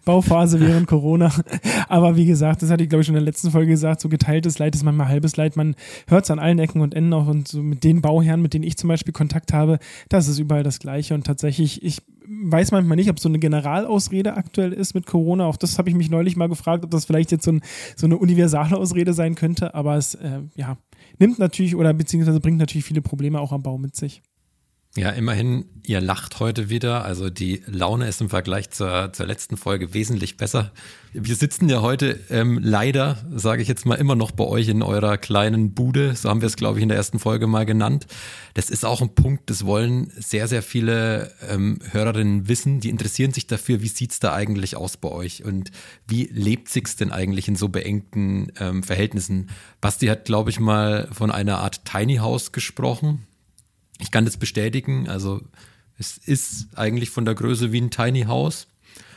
Bauphase 0.05 0.61
während 0.61 0.87
Corona. 0.87 1.33
Aber 1.89 2.17
wie 2.17 2.27
gesagt, 2.27 2.61
das 2.61 2.71
hatte 2.71 2.83
ich 2.83 2.91
glaube 2.91 3.01
ich 3.01 3.07
schon 3.07 3.15
in 3.15 3.25
der 3.25 3.25
letzten 3.25 3.51
Folge 3.51 3.71
gesagt, 3.71 4.03
so 4.03 4.11
geteiltes 4.11 4.59
Leid 4.59 4.75
ist 4.75 4.83
manchmal 4.83 5.09
halbes 5.09 5.37
Leid. 5.37 5.57
Man 5.57 5.75
hört 6.07 6.25
es 6.25 6.31
an 6.31 6.39
allen 6.39 6.59
Ecken 6.59 6.83
und 6.83 6.95
Enden 6.95 7.15
auch 7.15 7.27
und 7.27 7.49
so 7.49 7.63
mit 7.63 7.83
den 7.83 8.03
Bauherren, 8.03 8.43
mit 8.43 8.53
denen 8.53 8.65
ich 8.65 8.77
zum 8.77 8.89
Beispiel 8.89 9.15
Kontakt 9.15 9.55
habe, 9.55 9.79
das 10.11 10.29
ist 10.29 10.39
überall 10.39 10.63
das 10.63 10.79
Gleiche. 10.79 11.15
Und 11.15 11.25
tatsächlich, 11.25 11.83
ich 11.83 12.03
weiß 12.31 12.73
manchmal 12.73 12.97
nicht, 12.97 13.09
ob 13.09 13.19
so 13.19 13.29
eine 13.29 13.39
Generalausrede 13.39 14.35
aktuell 14.37 14.73
ist 14.73 14.95
mit 14.95 15.07
Corona. 15.07 15.47
Auch 15.47 15.57
das 15.57 15.79
habe 15.79 15.89
ich 15.89 15.97
mich 15.97 16.11
neulich 16.11 16.37
mal 16.37 16.49
gefragt, 16.49 16.85
ob 16.85 16.91
das 16.91 17.07
vielleicht 17.07 17.33
jetzt 17.33 17.45
so, 17.45 17.53
ein, 17.53 17.63
so 17.97 18.07
eine 18.07 18.19
universale 18.19 18.77
Ausrede 18.77 19.15
sein 19.15 19.35
könnte. 19.35 19.75
Aber 19.75 19.97
es 19.97 20.15
äh, 20.17 20.41
ja, 20.55 20.77
nimmt 21.19 21.39
natürlich 21.39 21.75
oder 21.75 21.95
beziehungsweise 21.95 22.41
bringt 22.41 22.59
natürlich 22.59 22.85
viele 22.85 23.01
Probleme 23.03 23.41
auch 23.41 23.53
am 23.53 23.63
Bau 23.63 23.79
mit 23.79 23.97
sich. 23.97 24.23
Ja, 24.97 25.11
immerhin, 25.11 25.67
ihr 25.85 26.01
lacht 26.01 26.41
heute 26.41 26.69
wieder. 26.69 27.05
Also 27.05 27.31
die 27.31 27.63
Laune 27.67 28.09
ist 28.09 28.21
im 28.21 28.29
Vergleich 28.29 28.71
zur, 28.71 29.13
zur 29.13 29.25
letzten 29.25 29.57
Folge 29.57 29.95
wesentlich 29.95 30.37
besser. 30.37 30.73
Wir 31.13 31.37
sitzen 31.37 31.69
ja 31.69 31.81
heute 31.81 32.19
ähm, 32.29 32.59
leider, 32.61 33.19
sage 33.33 33.63
ich 33.63 33.69
jetzt 33.69 33.87
mal, 33.87 33.95
immer 33.95 34.17
noch 34.17 34.33
bei 34.33 34.43
euch 34.43 34.67
in 34.67 34.83
eurer 34.83 35.17
kleinen 35.17 35.75
Bude. 35.75 36.17
So 36.17 36.29
haben 36.29 36.41
wir 36.41 36.49
es, 36.49 36.57
glaube 36.57 36.81
ich, 36.81 36.83
in 36.83 36.89
der 36.89 36.99
ersten 36.99 37.21
Folge 37.21 37.47
mal 37.47 37.67
genannt. 37.67 38.09
Das 38.55 38.69
ist 38.69 38.85
auch 38.85 39.01
ein 39.01 39.15
Punkt, 39.15 39.49
das 39.49 39.65
wollen 39.65 40.11
sehr, 40.17 40.49
sehr 40.49 40.63
viele 40.63 41.31
ähm, 41.49 41.79
Hörerinnen 41.93 42.49
wissen. 42.49 42.81
Die 42.81 42.91
interessieren 42.91 43.33
sich 43.33 43.47
dafür, 43.47 43.83
wie 43.83 43.89
sieht's 43.89 44.19
da 44.19 44.33
eigentlich 44.33 44.77
aus 44.77 44.97
bei 44.97 45.11
euch 45.11 45.45
und 45.45 45.71
wie 46.09 46.25
lebt 46.33 46.69
sich's 46.69 46.97
denn 46.97 47.13
eigentlich 47.13 47.47
in 47.47 47.55
so 47.55 47.69
beengten 47.69 48.51
ähm, 48.59 48.83
Verhältnissen? 48.83 49.51
Basti 49.81 50.09
hat, 50.09 50.25
glaube 50.25 50.51
ich, 50.51 50.59
mal 50.59 51.07
von 51.13 51.31
einer 51.31 51.59
Art 51.59 51.85
Tiny 51.85 52.17
House 52.17 52.51
gesprochen 52.51 53.29
ich 54.01 54.11
kann 54.11 54.25
das 54.25 54.37
bestätigen. 54.37 55.09
Also 55.09 55.41
es 55.99 56.17
ist 56.17 56.69
eigentlich 56.77 57.11
von 57.11 57.25
der 57.25 57.35
Größe 57.35 57.73
wie 57.73 57.81
ein 57.81 57.91
Tiny 57.91 58.23
House. 58.23 58.67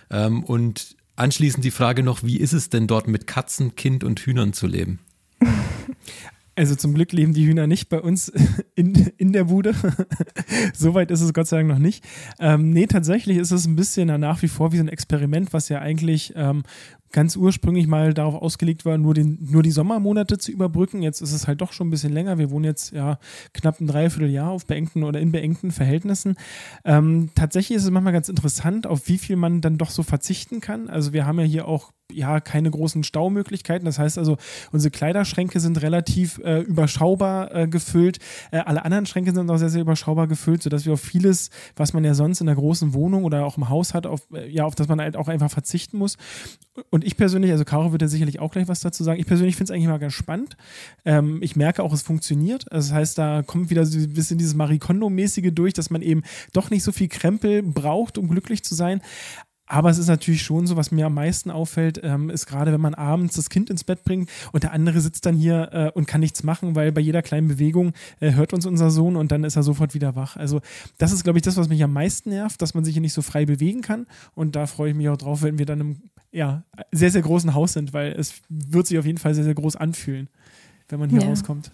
Ähm, 0.09 0.43
und 0.43 0.95
anschließend 1.15 1.63
die 1.63 1.71
Frage 1.71 2.03
noch, 2.03 2.23
wie 2.23 2.37
ist 2.37 2.53
es 2.53 2.69
denn 2.69 2.87
dort 2.87 3.07
mit 3.07 3.27
Katzen, 3.27 3.75
Kind 3.75 4.03
und 4.03 4.19
Hühnern 4.19 4.53
zu 4.53 4.67
leben? 4.67 4.99
Also 6.55 6.75
zum 6.75 6.93
Glück 6.93 7.11
leben 7.13 7.33
die 7.33 7.47
Hühner 7.47 7.65
nicht 7.65 7.89
bei 7.89 7.99
uns 7.99 8.31
in, 8.75 8.93
in 9.17 9.33
der 9.33 9.45
Bude. 9.45 9.73
Soweit 10.75 11.09
ist 11.09 11.21
es 11.21 11.33
Gott 11.33 11.47
sei 11.47 11.57
Dank 11.57 11.69
noch 11.69 11.79
nicht. 11.79 12.05
Ähm, 12.39 12.69
nee, 12.69 12.85
tatsächlich 12.85 13.37
ist 13.37 13.51
es 13.51 13.65
ein 13.65 13.75
bisschen 13.75 14.19
nach 14.19 14.43
wie 14.43 14.47
vor 14.47 14.71
wie 14.71 14.77
so 14.77 14.83
ein 14.83 14.87
Experiment, 14.87 15.51
was 15.51 15.69
ja 15.69 15.79
eigentlich 15.79 16.33
ähm, 16.35 16.61
ganz 17.13 17.37
ursprünglich 17.37 17.87
mal 17.87 18.13
darauf 18.13 18.35
ausgelegt 18.35 18.83
war, 18.83 18.97
nur, 18.97 19.13
den, 19.13 19.37
nur 19.39 19.63
die 19.63 19.71
Sommermonate 19.71 20.37
zu 20.37 20.51
überbrücken. 20.51 21.01
Jetzt 21.01 21.21
ist 21.21 21.31
es 21.31 21.47
halt 21.47 21.61
doch 21.61 21.71
schon 21.71 21.87
ein 21.87 21.91
bisschen 21.91 22.11
länger. 22.11 22.37
Wir 22.37 22.51
wohnen 22.51 22.65
jetzt 22.65 22.91
ja 22.91 23.19
knapp 23.53 23.79
ein 23.79 23.87
Dreivierteljahr 23.87 24.49
auf 24.49 24.65
beengten 24.65 25.03
oder 25.03 25.21
in 25.21 25.31
beengten 25.31 25.71
Verhältnissen. 25.71 26.35
Ähm, 26.83 27.29
tatsächlich 27.35 27.77
ist 27.77 27.85
es 27.85 27.91
manchmal 27.91 28.13
ganz 28.13 28.27
interessant, 28.27 28.87
auf 28.87 29.07
wie 29.07 29.19
viel 29.19 29.35
man 29.35 29.61
dann 29.61 29.77
doch 29.77 29.91
so 29.91 30.03
verzichten 30.03 30.59
kann. 30.59 30.89
Also 30.89 31.13
wir 31.13 31.25
haben 31.25 31.39
ja 31.39 31.45
hier 31.45 31.67
auch 31.67 31.93
ja 32.11 32.39
keine 32.39 32.69
großen 32.69 33.03
Staumöglichkeiten. 33.03 33.85
Das 33.85 33.99
heißt 33.99 34.17
also, 34.17 34.37
unsere 34.71 34.91
Kleiderschränke 34.91 35.59
sind 35.59 35.81
relativ 35.81 36.39
äh, 36.43 36.59
überschaubar 36.59 37.53
äh, 37.53 37.67
gefüllt. 37.67 38.19
Äh, 38.51 38.59
alle 38.59 38.85
anderen 38.85 39.05
Schränke 39.05 39.33
sind 39.33 39.49
auch 39.49 39.57
sehr, 39.57 39.69
sehr 39.69 39.81
überschaubar 39.81 40.27
gefüllt, 40.27 40.63
sodass 40.63 40.85
wir 40.85 40.93
auf 40.93 41.01
vieles, 41.01 41.49
was 41.75 41.93
man 41.93 42.03
ja 42.03 42.13
sonst 42.13 42.41
in 42.41 42.47
der 42.47 42.55
großen 42.55 42.93
Wohnung 42.93 43.23
oder 43.23 43.45
auch 43.45 43.57
im 43.57 43.69
Haus 43.69 43.93
hat, 43.93 44.05
auf, 44.05 44.21
äh, 44.33 44.49
ja, 44.49 44.65
auf 44.65 44.75
das 44.75 44.87
man 44.87 44.99
halt 44.99 45.15
auch 45.15 45.27
einfach 45.27 45.51
verzichten 45.51 45.97
muss. 45.97 46.17
Und 46.89 47.02
ich 47.03 47.17
persönlich, 47.17 47.51
also 47.51 47.65
Caro 47.65 47.91
wird 47.91 48.01
ja 48.01 48.07
sicherlich 48.07 48.39
auch 48.39 48.51
gleich 48.51 48.67
was 48.67 48.81
dazu 48.81 49.03
sagen, 49.03 49.19
ich 49.19 49.27
persönlich 49.27 49.55
finde 49.55 49.71
es 49.71 49.75
eigentlich 49.75 49.89
mal 49.89 49.99
ganz 49.99 50.13
spannend. 50.13 50.57
Ähm, 51.05 51.39
ich 51.41 51.55
merke 51.55 51.83
auch, 51.83 51.93
es 51.93 52.01
funktioniert. 52.01 52.71
Also 52.71 52.89
das 52.89 52.95
heißt, 52.95 53.17
da 53.17 53.43
kommt 53.43 53.69
wieder 53.69 53.85
so 53.85 53.97
ein 53.97 54.13
bisschen 54.13 54.37
dieses 54.37 54.55
Marikondo-mäßige 54.55 55.51
durch, 55.53 55.73
dass 55.73 55.89
man 55.89 56.01
eben 56.01 56.23
doch 56.53 56.69
nicht 56.69 56.83
so 56.83 56.91
viel 56.91 57.07
Krempel 57.07 57.63
braucht, 57.63 58.17
um 58.17 58.27
glücklich 58.27 58.63
zu 58.63 58.75
sein. 58.75 59.01
Aber 59.65 59.89
es 59.89 59.97
ist 59.97 60.07
natürlich 60.07 60.43
schon 60.43 60.67
so, 60.67 60.75
was 60.75 60.91
mir 60.91 61.05
am 61.05 61.13
meisten 61.13 61.49
auffällt, 61.49 61.99
ähm, 62.03 62.29
ist 62.29 62.45
gerade, 62.45 62.73
wenn 62.73 62.81
man 62.81 62.93
abends 62.93 63.35
das 63.37 63.49
Kind 63.49 63.69
ins 63.69 63.83
Bett 63.83 64.03
bringt 64.03 64.29
und 64.51 64.63
der 64.63 64.73
andere 64.73 64.99
sitzt 64.99 65.25
dann 65.25 65.35
hier 65.35 65.69
äh, 65.71 65.91
und 65.97 66.05
kann 66.05 66.19
nichts 66.19 66.43
machen, 66.43 66.75
weil 66.75 66.91
bei 66.91 66.99
jeder 66.99 67.21
kleinen 67.21 67.47
Bewegung 67.47 67.93
äh, 68.19 68.33
hört 68.33 68.53
uns 68.53 68.65
unser 68.65 68.91
Sohn 68.91 69.15
und 69.15 69.31
dann 69.31 69.45
ist 69.45 69.55
er 69.55 69.63
sofort 69.63 69.93
wieder 69.93 70.15
wach. 70.15 70.35
Also 70.35 70.59
das 70.97 71.13
ist, 71.13 71.23
glaube 71.23 71.39
ich, 71.39 71.43
das, 71.43 71.55
was 71.55 71.69
mich 71.69 71.81
am 71.83 71.93
meisten 71.93 72.29
nervt, 72.29 72.61
dass 72.61 72.73
man 72.73 72.83
sich 72.83 72.93
hier 72.93 73.01
nicht 73.01 73.13
so 73.13 73.21
frei 73.21 73.45
bewegen 73.45 73.81
kann. 73.81 74.05
Und 74.35 74.55
da 74.55 74.67
freue 74.67 74.89
ich 74.91 74.95
mich 74.95 75.07
auch 75.07 75.17
drauf, 75.17 75.43
wenn 75.43 75.57
wir 75.57 75.65
dann 75.65 75.79
im 75.79 76.01
ja, 76.33 76.63
sehr, 76.91 77.11
sehr 77.11 77.21
großen 77.21 77.53
Haus 77.53 77.73
sind, 77.73 77.93
weil 77.93 78.11
es 78.13 78.41
wird 78.49 78.87
sich 78.87 78.97
auf 78.97 79.05
jeden 79.05 79.19
Fall 79.19 79.33
sehr, 79.35 79.43
sehr 79.43 79.53
groß 79.53 79.75
anfühlen, 79.75 80.27
wenn 80.89 80.99
man 80.99 81.09
hier 81.09 81.21
ja. 81.21 81.27
rauskommt. 81.27 81.71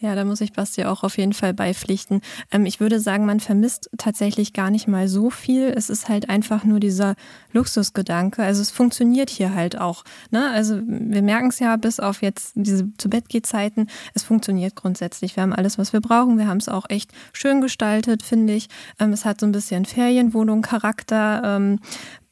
Ja, 0.00 0.14
da 0.14 0.24
muss 0.24 0.40
ich 0.40 0.54
Basti 0.54 0.84
auch 0.86 1.02
auf 1.02 1.18
jeden 1.18 1.34
Fall 1.34 1.52
beipflichten. 1.52 2.22
Ähm, 2.50 2.64
ich 2.64 2.80
würde 2.80 3.00
sagen, 3.00 3.26
man 3.26 3.38
vermisst 3.38 3.90
tatsächlich 3.98 4.54
gar 4.54 4.70
nicht 4.70 4.88
mal 4.88 5.08
so 5.08 5.28
viel. 5.28 5.68
Es 5.76 5.90
ist 5.90 6.08
halt 6.08 6.30
einfach 6.30 6.64
nur 6.64 6.80
dieser 6.80 7.16
Luxusgedanke. 7.52 8.42
Also 8.42 8.62
es 8.62 8.70
funktioniert 8.70 9.28
hier 9.28 9.54
halt 9.54 9.78
auch. 9.78 10.04
Ne? 10.30 10.48
Also 10.52 10.80
wir 10.86 11.20
merken 11.20 11.48
es 11.48 11.58
ja 11.58 11.76
bis 11.76 12.00
auf 12.00 12.22
jetzt 12.22 12.52
diese 12.54 12.88
zu 12.96 13.10
Bett 13.10 13.26
Zeiten. 13.42 13.88
Es 14.14 14.22
funktioniert 14.22 14.74
grundsätzlich. 14.74 15.36
Wir 15.36 15.42
haben 15.42 15.52
alles, 15.52 15.76
was 15.76 15.92
wir 15.92 16.00
brauchen. 16.00 16.38
Wir 16.38 16.48
haben 16.48 16.56
es 16.56 16.70
auch 16.70 16.86
echt 16.88 17.12
schön 17.34 17.60
gestaltet, 17.60 18.22
finde 18.22 18.54
ich. 18.54 18.68
Ähm, 18.98 19.12
es 19.12 19.26
hat 19.26 19.38
so 19.38 19.46
ein 19.46 19.52
bisschen 19.52 19.84
Ferienwohnung-Charakter. 19.84 21.42
Ähm, 21.44 21.78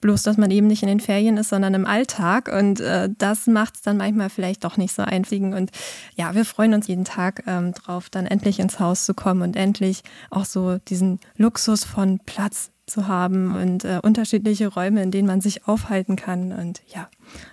Bloß, 0.00 0.22
dass 0.22 0.36
man 0.36 0.50
eben 0.50 0.68
nicht 0.68 0.82
in 0.82 0.88
den 0.88 1.00
Ferien 1.00 1.36
ist, 1.36 1.48
sondern 1.48 1.74
im 1.74 1.86
Alltag. 1.86 2.48
Und 2.52 2.80
äh, 2.80 3.08
das 3.18 3.46
macht 3.46 3.76
es 3.76 3.82
dann 3.82 3.96
manchmal 3.96 4.30
vielleicht 4.30 4.64
doch 4.64 4.76
nicht 4.76 4.94
so 4.94 5.02
einfliegen. 5.02 5.54
Und 5.54 5.70
ja, 6.14 6.34
wir 6.34 6.44
freuen 6.44 6.74
uns 6.74 6.86
jeden 6.86 7.04
Tag 7.04 7.42
ähm, 7.46 7.72
drauf, 7.72 8.08
dann 8.08 8.26
endlich 8.26 8.60
ins 8.60 8.78
Haus 8.78 9.04
zu 9.04 9.14
kommen 9.14 9.42
und 9.42 9.56
endlich 9.56 10.02
auch 10.30 10.44
so 10.44 10.78
diesen 10.78 11.18
Luxus 11.36 11.84
von 11.84 12.20
Platz 12.20 12.70
zu 12.86 13.06
haben 13.06 13.54
und 13.54 13.84
äh, 13.84 14.00
unterschiedliche 14.02 14.68
Räume, 14.68 15.02
in 15.02 15.10
denen 15.10 15.28
man 15.28 15.40
sich 15.40 15.66
aufhalten 15.66 16.16
kann. 16.16 16.52
Und 16.52 16.82
ja, 16.88 17.08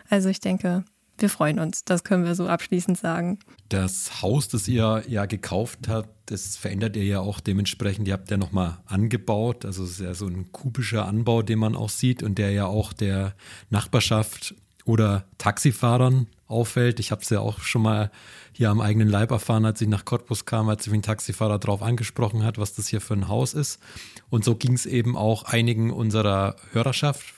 also 0.10 0.30
ich 0.30 0.40
denke, 0.40 0.84
wir 1.18 1.30
freuen 1.30 1.60
uns. 1.60 1.86
Das 1.86 2.04
können 2.04 2.26
wir 2.26 2.36
so 2.36 2.48
abschließend 2.48 2.98
sagen. 2.98 3.40
Das 3.70 4.22
Haus, 4.22 4.48
das 4.48 4.68
ihr 4.68 5.04
ja 5.08 5.26
gekauft 5.26 5.88
habt, 5.88 6.10
das 6.26 6.58
verändert 6.58 6.96
ihr 6.96 7.06
ja 7.06 7.20
auch 7.20 7.40
dementsprechend. 7.40 8.08
Ihr 8.08 8.14
habt 8.14 8.32
ja 8.32 8.38
nochmal 8.38 8.80
angebaut. 8.86 9.66
Also 9.66 9.84
es 9.84 9.92
ist 9.92 10.00
ja 10.02 10.14
so 10.14 10.28
ein 10.28 10.52
kubischer 10.52 11.06
Anbau, 11.06 11.42
den 11.42 11.60
man 11.60 11.76
auch 11.76 11.90
sieht 11.90 12.24
und 12.24 12.38
der 12.38 12.52
ja 12.52 12.66
auch 12.66 12.94
der 12.94 13.36
Nachbarschaft 13.70 14.56
oder 14.86 15.26
Taxifahrern 15.38 16.28
auffällt. 16.48 17.00
Ich 17.00 17.12
habe 17.12 17.22
es 17.22 17.30
ja 17.30 17.40
auch 17.40 17.60
schon 17.60 17.82
mal 17.82 18.12
hier 18.52 18.70
am 18.70 18.82
eigenen 18.82 19.10
Leib 19.10 19.32
erfahren, 19.32 19.66
als 19.66 19.82
ich 19.82 19.88
nach 19.88 20.06
Cottbus 20.06 20.46
kam, 20.46 20.70
als 20.70 20.84
sich 20.84 20.94
ein 20.94 21.02
Taxifahrer 21.02 21.60
darauf 21.60 21.82
angesprochen 21.82 22.44
hat, 22.44 22.58
was 22.58 22.74
das 22.74 22.88
hier 22.88 23.02
für 23.02 23.16
ein 23.16 23.28
Haus 23.28 23.54
ist. 23.54 23.80
Und 24.30 24.46
so 24.46 24.56
ging 24.56 24.74
es 24.74 24.86
eben 24.86 25.18
auch 25.18 25.44
einigen 25.44 25.92
unserer 25.92 26.56
Hörerschaft. 26.72 27.36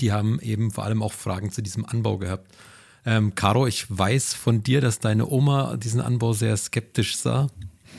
Die 0.00 0.12
haben 0.12 0.40
eben 0.40 0.70
vor 0.70 0.84
allem 0.84 1.02
auch 1.02 1.12
Fragen 1.12 1.50
zu 1.50 1.62
diesem 1.62 1.84
Anbau 1.84 2.18
gehabt. 2.18 2.52
Ähm, 3.06 3.34
Caro, 3.34 3.66
ich 3.66 3.86
weiß 3.88 4.34
von 4.34 4.62
dir, 4.62 4.80
dass 4.80 4.98
deine 4.98 5.28
Oma 5.28 5.76
diesen 5.76 6.00
Anbau 6.00 6.32
sehr 6.32 6.56
skeptisch 6.56 7.16
sah. 7.16 7.48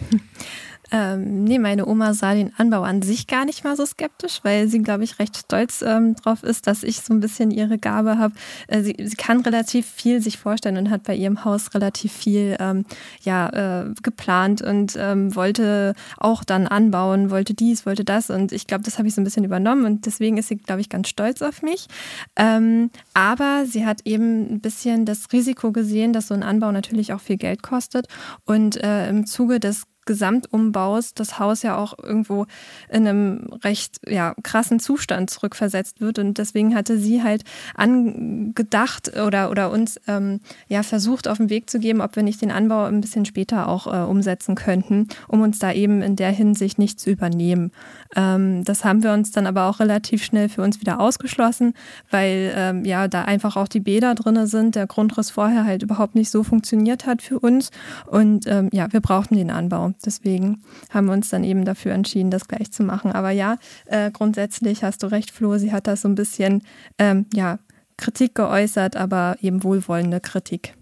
Ähm, 0.91 1.45
nee, 1.45 1.57
meine 1.57 1.85
Oma 1.87 2.13
sah 2.13 2.33
den 2.33 2.51
Anbau 2.57 2.81
an 2.83 3.01
sich 3.01 3.27
gar 3.27 3.45
nicht 3.45 3.63
mal 3.63 3.77
so 3.77 3.85
skeptisch, 3.85 4.39
weil 4.43 4.67
sie, 4.67 4.79
glaube 4.79 5.05
ich, 5.05 5.19
recht 5.19 5.37
stolz 5.37 5.81
ähm, 5.81 6.15
drauf 6.15 6.43
ist, 6.43 6.67
dass 6.67 6.83
ich 6.83 6.99
so 6.99 7.13
ein 7.13 7.21
bisschen 7.21 7.49
ihre 7.49 7.77
Gabe 7.77 8.17
habe. 8.17 8.33
Äh, 8.67 8.81
sie, 8.81 8.95
sie, 8.99 9.15
kann 9.15 9.39
relativ 9.41 9.85
viel 9.85 10.21
sich 10.21 10.37
vorstellen 10.37 10.77
und 10.77 10.89
hat 10.89 11.03
bei 11.03 11.15
ihrem 11.15 11.45
Haus 11.45 11.73
relativ 11.73 12.11
viel 12.11 12.57
ähm, 12.59 12.85
ja, 13.21 13.83
äh, 13.83 13.93
geplant 14.03 14.61
und 14.61 14.97
ähm, 14.99 15.33
wollte 15.35 15.93
auch 16.17 16.43
dann 16.43 16.67
anbauen, 16.67 17.31
wollte 17.31 17.53
dies, 17.53 17.85
wollte 17.85 18.03
das. 18.03 18.29
Und 18.29 18.51
ich 18.51 18.67
glaube, 18.67 18.83
das 18.83 18.97
habe 18.97 19.07
ich 19.07 19.15
so 19.15 19.21
ein 19.21 19.23
bisschen 19.23 19.45
übernommen 19.45 19.85
und 19.85 20.05
deswegen 20.05 20.37
ist 20.37 20.49
sie, 20.49 20.57
glaube 20.57 20.81
ich, 20.81 20.89
ganz 20.89 21.07
stolz 21.07 21.41
auf 21.41 21.61
mich. 21.61 21.87
Ähm, 22.35 22.89
aber 23.13 23.65
sie 23.65 23.85
hat 23.85 24.01
eben 24.03 24.55
ein 24.55 24.59
bisschen 24.59 25.05
das 25.05 25.31
Risiko 25.31 25.71
gesehen, 25.71 26.11
dass 26.11 26.27
so 26.27 26.33
ein 26.33 26.43
Anbau 26.43 26.71
natürlich 26.71 27.13
auch 27.13 27.21
viel 27.21 27.37
Geld 27.37 27.63
kostet. 27.63 28.07
Und 28.45 28.75
äh, 28.83 29.09
im 29.09 29.25
Zuge 29.25 29.59
des 29.59 29.83
Gesamtumbaus 30.05 31.13
das 31.13 31.39
Haus 31.39 31.61
ja 31.63 31.77
auch 31.77 31.97
irgendwo 31.97 32.45
in 32.89 33.07
einem 33.07 33.47
recht 33.63 33.99
ja, 34.07 34.33
krassen 34.43 34.79
Zustand 34.79 35.29
zurückversetzt 35.29 36.01
wird. 36.01 36.19
Und 36.19 36.37
deswegen 36.37 36.75
hatte 36.75 36.97
sie 36.97 37.23
halt 37.23 37.43
angedacht 37.75 39.11
oder, 39.17 39.51
oder 39.51 39.71
uns 39.71 39.99
ähm, 40.07 40.39
ja 40.67 40.83
versucht 40.83 41.27
auf 41.27 41.37
den 41.37 41.49
Weg 41.49 41.69
zu 41.69 41.79
geben, 41.79 42.01
ob 42.01 42.15
wir 42.15 42.23
nicht 42.23 42.41
den 42.41 42.51
Anbau 42.51 42.85
ein 42.85 43.01
bisschen 43.01 43.25
später 43.25 43.67
auch 43.67 43.87
äh, 43.87 44.05
umsetzen 44.05 44.55
könnten, 44.55 45.07
um 45.27 45.41
uns 45.41 45.59
da 45.59 45.71
eben 45.71 46.01
in 46.01 46.15
der 46.15 46.31
Hinsicht 46.31 46.79
nicht 46.79 46.99
zu 46.99 47.09
übernehmen. 47.09 47.71
Ähm, 48.15 48.63
das 48.63 48.83
haben 48.83 49.03
wir 49.03 49.13
uns 49.13 49.31
dann 49.31 49.47
aber 49.47 49.65
auch 49.65 49.79
relativ 49.79 50.23
schnell 50.23 50.49
für 50.49 50.61
uns 50.63 50.81
wieder 50.81 50.99
ausgeschlossen, 50.99 51.73
weil 52.09 52.53
ähm, 52.55 52.85
ja 52.85 53.07
da 53.07 53.23
einfach 53.23 53.55
auch 53.55 53.67
die 53.67 53.79
Bäder 53.79 54.15
drin 54.15 54.47
sind, 54.47 54.75
der 54.75 54.87
Grundriss 54.87 55.31
vorher 55.31 55.65
halt 55.65 55.83
überhaupt 55.83 56.15
nicht 56.15 56.31
so 56.31 56.43
funktioniert 56.43 57.05
hat 57.05 57.21
für 57.21 57.39
uns. 57.39 57.71
Und 58.07 58.47
ähm, 58.47 58.69
ja, 58.71 58.91
wir 58.91 59.01
brauchten 59.01 59.35
den 59.35 59.51
Anbau. 59.51 59.90
Deswegen 60.05 60.63
haben 60.89 61.07
wir 61.07 61.13
uns 61.13 61.29
dann 61.29 61.43
eben 61.43 61.65
dafür 61.65 61.93
entschieden, 61.93 62.31
das 62.31 62.47
gleich 62.47 62.71
zu 62.71 62.83
machen. 62.83 63.11
Aber 63.11 63.31
ja, 63.31 63.57
äh, 63.85 64.11
grundsätzlich 64.11 64.83
hast 64.83 65.03
du 65.03 65.07
recht, 65.07 65.31
Flo, 65.31 65.57
sie 65.57 65.71
hat 65.71 65.87
da 65.87 65.95
so 65.95 66.07
ein 66.07 66.15
bisschen 66.15 66.63
ähm, 66.97 67.25
ja, 67.33 67.59
Kritik 67.97 68.35
geäußert, 68.35 68.95
aber 68.95 69.37
eben 69.41 69.63
wohlwollende 69.63 70.19
Kritik. 70.19 70.73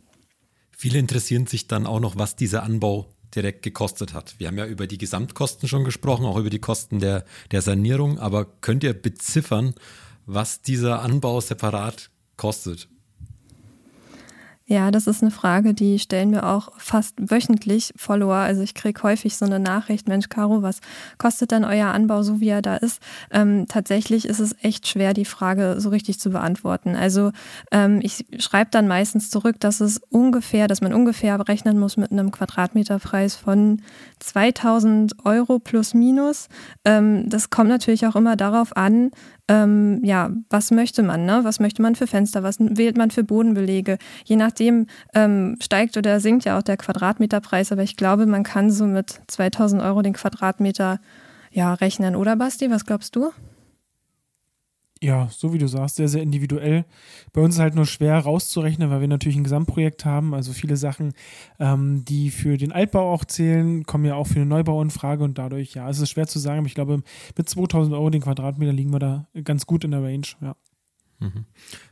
Viele 0.72 1.00
interessieren 1.00 1.46
sich 1.46 1.68
dann 1.68 1.86
auch 1.86 2.00
noch, 2.00 2.18
was 2.18 2.36
dieser 2.36 2.64
Anbau 2.64 3.08
direkt 3.36 3.62
gekostet 3.62 4.14
hat. 4.14 4.36
Wir 4.40 4.48
haben 4.48 4.58
ja 4.58 4.66
über 4.66 4.88
die 4.88 4.98
Gesamtkosten 4.98 5.68
schon 5.68 5.84
gesprochen, 5.84 6.26
auch 6.26 6.38
über 6.38 6.50
die 6.50 6.60
Kosten 6.60 7.00
der, 7.00 7.26
der 7.52 7.62
Sanierung, 7.62 8.18
aber 8.18 8.46
könnt 8.46 8.84
ihr 8.84 8.94
beziffern, 8.94 9.76
was 10.26 10.62
dieser 10.62 11.02
Anbau 11.02 11.42
separat 11.42 12.10
kostet? 12.38 12.88
Ja, 14.72 14.92
das 14.92 15.08
ist 15.08 15.24
eine 15.24 15.32
Frage, 15.32 15.74
die 15.74 15.98
stellen 15.98 16.30
mir 16.30 16.46
auch 16.46 16.72
fast 16.78 17.16
wöchentlich 17.18 17.92
Follower. 17.96 18.36
Also 18.36 18.62
ich 18.62 18.76
kriege 18.76 19.02
häufig 19.02 19.36
so 19.36 19.46
eine 19.46 19.60
Nachricht, 19.60 20.08
Mensch, 20.08 20.30
Caro, 20.30 20.62
was 20.62 20.80
kostet 21.18 21.50
denn 21.50 21.66
euer 21.66 21.88
Anbau, 21.88 22.22
so 22.22 22.40
wie 22.40 22.50
er 22.50 22.62
da 22.62 22.76
ist? 22.76 23.02
Ähm, 23.32 23.66
tatsächlich 23.68 24.26
ist 24.26 24.40
es 24.40 24.56
echt 24.62 24.88
schwer, 24.88 25.16
die 25.16 25.26
Frage 25.26 25.78
so 25.80 25.90
richtig 25.90 26.20
zu 26.20 26.30
beantworten. 26.30 26.96
Also 26.96 27.32
ähm, 27.72 28.00
ich 28.04 28.28
schreibe 28.38 28.70
dann 28.70 28.88
meistens 28.88 29.32
zurück, 29.32 29.60
dass 29.60 29.82
es 29.82 30.02
ungefähr, 30.10 30.68
dass 30.68 30.82
man 30.82 30.94
ungefähr 30.94 31.36
berechnen 31.40 31.80
muss 31.80 31.98
mit 31.98 32.12
einem 32.12 32.30
Quadratmeterpreis 32.30 33.36
von 33.36 33.82
2000 34.20 35.26
Euro 35.26 35.58
plus 35.58 35.96
minus. 35.96 36.48
Ähm, 36.86 37.28
das 37.28 37.50
kommt 37.50 37.70
natürlich 37.70 38.06
auch 38.06 38.16
immer 38.16 38.36
darauf 38.36 38.78
an, 38.78 39.10
ähm, 39.50 40.00
ja, 40.04 40.30
was 40.50 40.70
möchte 40.70 41.02
man, 41.04 41.26
ne? 41.26 41.42
Was 41.44 41.60
möchte 41.60 41.82
man 41.82 41.96
für 41.96 42.08
Fenster, 42.08 42.44
was 42.44 42.58
wählt 42.60 42.98
man 42.98 43.10
für 43.10 43.24
Bodenbelege? 43.24 43.98
Je 44.24 44.36
nachdem 44.36 44.86
ähm, 45.16 45.58
steigt 45.60 45.98
oder 45.98 46.20
sinkt 46.20 46.46
ja 46.46 46.58
auch 46.58 46.62
der 46.62 46.78
Quadratmeterpreis, 46.78 47.72
aber 47.72 47.82
ich 47.82 47.98
glaube, 47.98 48.28
man 48.28 48.44
kann 48.44 48.70
so 48.70 48.86
mit 48.86 49.20
2000 49.28 49.82
Euro 49.82 50.04
den 50.04 50.14
Quadratmeter 50.14 51.00
ja 51.52 51.74
rechnen, 51.74 52.16
oder 52.16 52.36
Basti? 52.36 52.70
Was 52.70 52.86
glaubst 52.86 53.16
du? 53.16 53.32
Ja, 55.02 55.30
so 55.32 55.54
wie 55.54 55.58
du 55.58 55.68
sagst, 55.68 55.96
sehr, 55.96 56.10
sehr 56.10 56.22
individuell. 56.22 56.84
Bei 57.32 57.40
uns 57.40 57.56
ist 57.56 57.62
halt 57.62 57.74
nur 57.74 57.86
schwer 57.86 58.20
rauszurechnen, 58.20 58.90
weil 58.90 59.00
wir 59.00 59.08
natürlich 59.08 59.38
ein 59.38 59.46
Gesamtprojekt 59.46 60.04
haben. 60.04 60.34
Also 60.34 60.52
viele 60.52 60.76
Sachen, 60.76 61.14
ähm, 61.58 62.04
die 62.04 62.32
für 62.32 62.58
den 62.58 62.74
Altbau 62.74 63.14
auch 63.14 63.24
zählen, 63.24 63.86
kommen 63.86 64.04
ja 64.04 64.16
auch 64.16 64.28
für 64.28 64.40
den 64.40 64.50
Neubau 64.50 64.82
in 64.82 64.92
Frage 64.92 65.24
und 65.24 65.38
dadurch, 65.38 65.74
ja, 65.74 65.90
es 65.90 66.00
ist 66.00 66.10
schwer 66.10 66.28
zu 66.28 66.40
sagen, 66.40 66.60
aber 66.60 66.68
ich 66.68 66.76
glaube, 66.76 67.02
mit 67.38 67.50
2000 67.50 67.96
Euro 67.96 68.10
den 68.10 68.22
Quadratmeter 68.22 68.74
liegen 68.74 68.92
wir 68.92 69.00
da 69.00 69.28
ganz 69.46 69.66
gut 69.66 69.86
in 69.86 69.92
der 69.92 70.04
Range, 70.04 70.28
ja. 70.42 70.56
Mhm. 71.20 71.46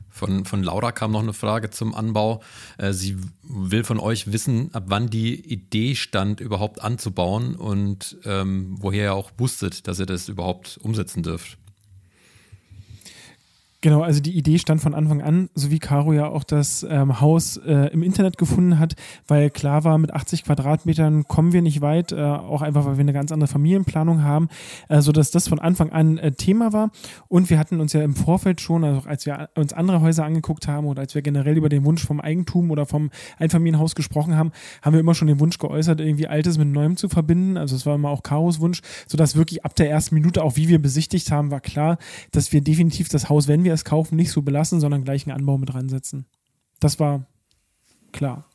Von, 0.09 0.45
von 0.45 0.63
Laura 0.63 0.91
kam 0.91 1.11
noch 1.11 1.21
eine 1.21 1.33
Frage 1.33 1.69
zum 1.69 1.93
Anbau. 1.93 2.41
Äh, 2.77 2.93
sie 2.93 3.17
will 3.43 3.83
von 3.83 3.99
euch 3.99 4.31
wissen, 4.31 4.73
ab 4.73 4.85
wann 4.87 5.09
die 5.09 5.35
Idee 5.35 5.95
stand, 5.95 6.39
überhaupt 6.39 6.81
anzubauen 6.81 7.55
und 7.55 8.17
ähm, 8.25 8.75
woher 8.79 9.03
ihr 9.05 9.13
auch 9.13 9.31
wusstet, 9.37 9.87
dass 9.87 9.99
ihr 9.99 10.05
das 10.05 10.27
überhaupt 10.27 10.79
umsetzen 10.81 11.23
dürft. 11.23 11.57
Genau, 13.81 14.01
also 14.01 14.21
die 14.21 14.35
Idee 14.35 14.57
stand 14.57 14.81
von 14.81 14.95
Anfang 14.95 15.21
an, 15.21 15.49
so 15.53 15.69
wie 15.69 15.77
Caro 15.77 16.11
ja 16.11 16.27
auch 16.27 16.43
das 16.43 16.83
ähm, 16.89 17.21
Haus 17.21 17.57
äh, 17.57 17.89
im 17.93 18.01
Internet 18.01 18.39
gefunden 18.39 18.79
hat, 18.79 18.95
weil 19.27 19.51
klar 19.51 19.83
war, 19.83 19.99
mit 19.99 20.11
80 20.11 20.45
Quadratmetern 20.45 21.25
kommen 21.27 21.53
wir 21.53 21.61
nicht 21.61 21.81
weit, 21.81 22.11
äh, 22.11 22.15
auch 22.15 22.63
einfach, 22.63 22.85
weil 22.85 22.97
wir 22.97 23.01
eine 23.01 23.13
ganz 23.13 23.31
andere 23.31 23.47
Familienplanung 23.47 24.23
haben, 24.23 24.49
äh, 24.89 25.01
sodass 25.01 25.29
das 25.29 25.47
von 25.47 25.59
Anfang 25.59 25.91
an 25.91 26.17
äh, 26.17 26.31
Thema 26.31 26.73
war. 26.73 26.89
Und 27.27 27.51
wir 27.51 27.59
hatten 27.59 27.79
uns 27.79 27.93
ja 27.93 28.01
im 28.01 28.15
Vorfeld 28.15 28.61
schon, 28.61 28.83
also 28.83 29.07
als 29.07 29.27
wir 29.27 29.49
uns 29.53 29.73
andere 29.73 30.01
Häuser 30.01 30.25
angeguckt 30.25 30.67
haben 30.67 30.87
oder 30.87 31.01
als 31.01 31.13
wir 31.13 31.21
generell 31.21 31.55
über 31.55 31.69
den 31.69 31.85
Wunsch 31.85 32.03
vom 32.03 32.19
Eigentum 32.19 32.71
oder 32.71 32.87
vom 32.87 33.11
Einfamilienhaus 33.37 33.93
gesprochen 33.93 34.35
haben, 34.35 34.53
haben 34.81 34.93
wir 34.93 35.01
immer 35.01 35.13
schon 35.13 35.27
den 35.27 35.39
Wunsch 35.39 35.59
geäußert, 35.59 36.01
irgendwie 36.01 36.27
Altes 36.27 36.57
mit 36.57 36.67
Neuem 36.67 36.97
zu 36.97 37.09
verbinden. 37.09 37.57
Also 37.57 37.75
es 37.75 37.85
war 37.85 37.93
immer 37.93 38.09
auch 38.09 38.23
Karos 38.23 38.59
Wunsch, 38.59 38.81
sodass 39.05 39.35
wirklich 39.35 39.63
ab 39.63 39.75
der 39.75 39.87
ersten 39.87 40.15
Minute, 40.15 40.43
auch 40.43 40.55
wie 40.55 40.67
wir 40.67 40.81
besichtigt 40.81 41.31
haben, 41.31 41.51
war 41.51 41.59
klar, 41.59 41.99
dass 42.31 42.51
wir 42.51 42.61
definitiv 42.61 43.09
das 43.09 43.29
Haus, 43.29 43.47
wenn 43.47 43.63
wir 43.63 43.66
es 43.73 43.85
kaufen, 43.85 44.15
nicht 44.15 44.31
so 44.31 44.41
belassen, 44.41 44.79
sondern 44.79 45.03
gleich 45.03 45.25
einen 45.25 45.37
Anbau 45.37 45.57
mit 45.57 45.73
ransetzen. 45.73 46.25
Das 46.79 46.99
war 46.99 47.25
klar. 48.11 48.45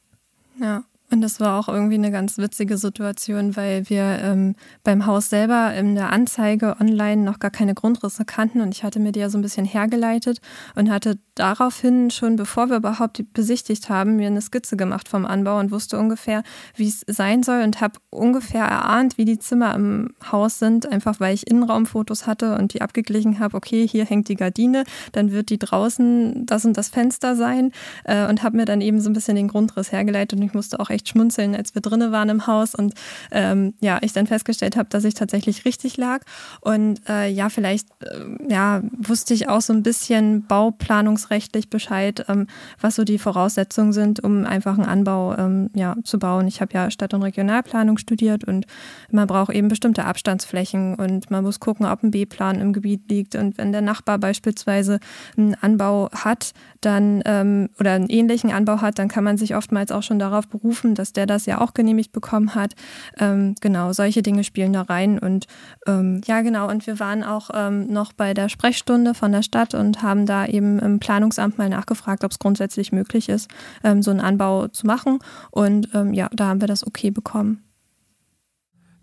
Ja. 0.60 0.84
Und 1.12 1.20
das 1.20 1.40
war 1.40 1.60
auch 1.60 1.68
irgendwie 1.68 1.96
eine 1.96 2.10
ganz 2.10 2.38
witzige 2.38 2.78
Situation, 2.78 3.54
weil 3.54 3.88
wir 3.90 4.02
ähm, 4.22 4.54
beim 4.82 5.04
Haus 5.04 5.28
selber 5.28 5.74
in 5.74 5.94
der 5.94 6.10
Anzeige 6.10 6.76
online 6.80 7.22
noch 7.22 7.38
gar 7.38 7.50
keine 7.50 7.74
Grundrisse 7.74 8.24
kannten. 8.24 8.62
Und 8.62 8.74
ich 8.74 8.82
hatte 8.82 8.98
mir 8.98 9.12
die 9.12 9.20
ja 9.20 9.28
so 9.28 9.36
ein 9.36 9.42
bisschen 9.42 9.66
hergeleitet 9.66 10.40
und 10.74 10.90
hatte 10.90 11.18
daraufhin 11.34 12.10
schon, 12.10 12.36
bevor 12.36 12.70
wir 12.70 12.76
überhaupt 12.76 13.22
besichtigt 13.32 13.88
haben, 13.88 14.16
mir 14.16 14.26
eine 14.26 14.40
Skizze 14.40 14.76
gemacht 14.76 15.08
vom 15.08 15.26
Anbau 15.26 15.58
und 15.58 15.70
wusste 15.70 15.98
ungefähr, 15.98 16.42
wie 16.76 16.88
es 16.88 17.04
sein 17.06 17.42
soll 17.42 17.62
und 17.62 17.80
habe 17.80 17.98
ungefähr 18.10 18.64
erahnt, 18.64 19.18
wie 19.18 19.24
die 19.24 19.38
Zimmer 19.38 19.74
im 19.74 20.14
Haus 20.30 20.58
sind, 20.58 20.90
einfach 20.90 21.20
weil 21.20 21.34
ich 21.34 21.46
Innenraumfotos 21.46 22.26
hatte 22.26 22.56
und 22.56 22.74
die 22.74 22.82
abgeglichen 22.82 23.38
habe, 23.38 23.56
okay, 23.56 23.86
hier 23.86 24.04
hängt 24.04 24.28
die 24.28 24.36
Gardine, 24.36 24.84
dann 25.12 25.32
wird 25.32 25.50
die 25.50 25.58
draußen 25.58 26.46
das 26.46 26.64
und 26.64 26.76
das 26.76 26.88
Fenster 26.88 27.36
sein 27.36 27.72
äh, 28.04 28.26
und 28.26 28.42
habe 28.42 28.56
mir 28.56 28.64
dann 28.64 28.80
eben 28.80 29.00
so 29.00 29.08
ein 29.08 29.14
bisschen 29.14 29.36
den 29.36 29.48
Grundriss 29.48 29.92
hergeleitet 29.92 30.38
und 30.38 30.44
ich 30.44 30.54
musste 30.54 30.80
auch 30.80 30.90
echt 30.90 31.01
echt 31.02 31.08
schmunzeln, 31.08 31.54
als 31.54 31.74
wir 31.74 31.82
drinnen 31.82 32.12
waren 32.12 32.28
im 32.28 32.46
Haus 32.46 32.74
und 32.74 32.94
ähm, 33.30 33.74
ja, 33.80 33.98
ich 34.02 34.12
dann 34.12 34.26
festgestellt 34.26 34.76
habe, 34.76 34.88
dass 34.88 35.04
ich 35.04 35.14
tatsächlich 35.14 35.64
richtig 35.64 35.96
lag. 35.96 36.20
Und 36.60 37.00
äh, 37.08 37.28
ja, 37.28 37.48
vielleicht 37.48 37.88
äh, 38.00 38.52
ja, 38.52 38.82
wusste 38.96 39.34
ich 39.34 39.48
auch 39.48 39.60
so 39.60 39.72
ein 39.72 39.82
bisschen 39.82 40.46
bauplanungsrechtlich 40.46 41.70
Bescheid, 41.70 42.24
ähm, 42.28 42.46
was 42.80 42.94
so 42.94 43.04
die 43.04 43.18
Voraussetzungen 43.18 43.92
sind, 43.92 44.22
um 44.22 44.46
einfach 44.46 44.78
einen 44.78 44.86
Anbau 44.86 45.36
ähm, 45.36 45.70
ja, 45.74 45.96
zu 46.04 46.18
bauen. 46.18 46.46
Ich 46.46 46.60
habe 46.60 46.72
ja 46.74 46.90
Stadt- 46.90 47.14
und 47.14 47.22
Regionalplanung 47.22 47.98
studiert 47.98 48.44
und 48.44 48.66
man 49.10 49.26
braucht 49.26 49.52
eben 49.52 49.68
bestimmte 49.68 50.04
Abstandsflächen 50.04 50.94
und 50.94 51.30
man 51.30 51.44
muss 51.44 51.60
gucken, 51.60 51.86
ob 51.86 52.02
ein 52.02 52.10
B-Plan 52.10 52.60
im 52.60 52.72
Gebiet 52.72 53.10
liegt. 53.10 53.34
Und 53.34 53.58
wenn 53.58 53.72
der 53.72 53.82
Nachbar 53.82 54.18
beispielsweise 54.18 55.00
einen 55.36 55.54
Anbau 55.60 56.10
hat, 56.12 56.52
dann 56.80 57.22
ähm, 57.24 57.68
oder 57.78 57.92
einen 57.92 58.08
ähnlichen 58.08 58.50
Anbau 58.50 58.80
hat, 58.80 58.98
dann 58.98 59.08
kann 59.08 59.24
man 59.24 59.36
sich 59.38 59.54
oftmals 59.56 59.90
auch 59.90 60.02
schon 60.02 60.18
darauf 60.18 60.48
berufen, 60.48 60.91
dass 60.94 61.12
der 61.12 61.26
das 61.26 61.46
ja 61.46 61.60
auch 61.60 61.74
genehmigt 61.74 62.12
bekommen 62.12 62.54
hat. 62.54 62.74
Ähm, 63.18 63.54
genau, 63.60 63.92
solche 63.92 64.22
Dinge 64.22 64.44
spielen 64.44 64.72
da 64.72 64.82
rein. 64.82 65.18
Und 65.18 65.46
ähm, 65.86 66.20
ja, 66.26 66.42
genau, 66.42 66.68
und 66.68 66.86
wir 66.86 67.00
waren 67.00 67.22
auch 67.22 67.50
ähm, 67.54 67.86
noch 67.86 68.12
bei 68.12 68.34
der 68.34 68.48
Sprechstunde 68.48 69.14
von 69.14 69.32
der 69.32 69.42
Stadt 69.42 69.74
und 69.74 70.02
haben 70.02 70.26
da 70.26 70.46
eben 70.46 70.78
im 70.78 71.00
Planungsamt 71.00 71.58
mal 71.58 71.68
nachgefragt, 71.68 72.24
ob 72.24 72.30
es 72.30 72.38
grundsätzlich 72.38 72.92
möglich 72.92 73.28
ist, 73.28 73.50
ähm, 73.84 74.02
so 74.02 74.10
einen 74.10 74.20
Anbau 74.20 74.68
zu 74.68 74.86
machen. 74.86 75.18
Und 75.50 75.88
ähm, 75.94 76.12
ja, 76.14 76.28
da 76.32 76.46
haben 76.48 76.60
wir 76.60 76.68
das 76.68 76.86
okay 76.86 77.10
bekommen. 77.10 77.62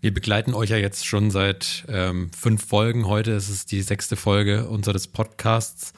Wir 0.02 0.14
begleiten 0.14 0.54
euch 0.54 0.70
ja 0.70 0.78
jetzt 0.78 1.06
schon 1.06 1.30
seit 1.30 1.84
ähm, 1.88 2.30
fünf 2.32 2.64
Folgen. 2.64 3.06
Heute 3.06 3.32
ist 3.32 3.50
es 3.50 3.66
die 3.66 3.82
sechste 3.82 4.16
Folge 4.16 4.66
unseres 4.66 5.06
Podcasts. 5.06 5.92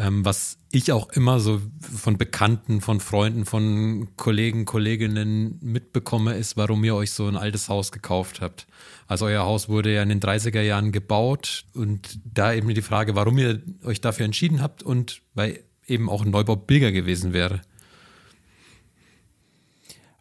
Ähm, 0.00 0.24
was 0.24 0.58
ich 0.70 0.92
auch 0.92 1.08
immer 1.10 1.40
so 1.40 1.60
von 1.80 2.18
Bekannten, 2.18 2.80
von 2.80 3.00
Freunden, 3.00 3.44
von 3.44 4.08
Kollegen, 4.16 4.64
Kolleginnen 4.64 5.58
mitbekomme, 5.60 6.34
ist, 6.34 6.56
warum 6.56 6.84
ihr 6.84 6.94
euch 6.94 7.10
so 7.10 7.26
ein 7.26 7.36
altes 7.36 7.68
Haus 7.68 7.90
gekauft 7.90 8.40
habt. 8.40 8.66
Also 9.08 9.26
euer 9.26 9.44
Haus 9.44 9.68
wurde 9.68 9.92
ja 9.92 10.02
in 10.02 10.10
den 10.10 10.20
30er 10.20 10.60
Jahren 10.60 10.92
gebaut 10.92 11.64
und 11.74 12.20
da 12.24 12.52
eben 12.52 12.72
die 12.72 12.82
Frage, 12.82 13.16
warum 13.16 13.38
ihr 13.38 13.60
euch 13.82 14.00
dafür 14.00 14.26
entschieden 14.26 14.62
habt 14.62 14.82
und 14.82 15.22
weil 15.34 15.64
eben 15.86 16.08
auch 16.08 16.24
ein 16.24 16.30
Neubau 16.30 16.54
billiger 16.54 16.92
gewesen 16.92 17.32
wäre. 17.32 17.62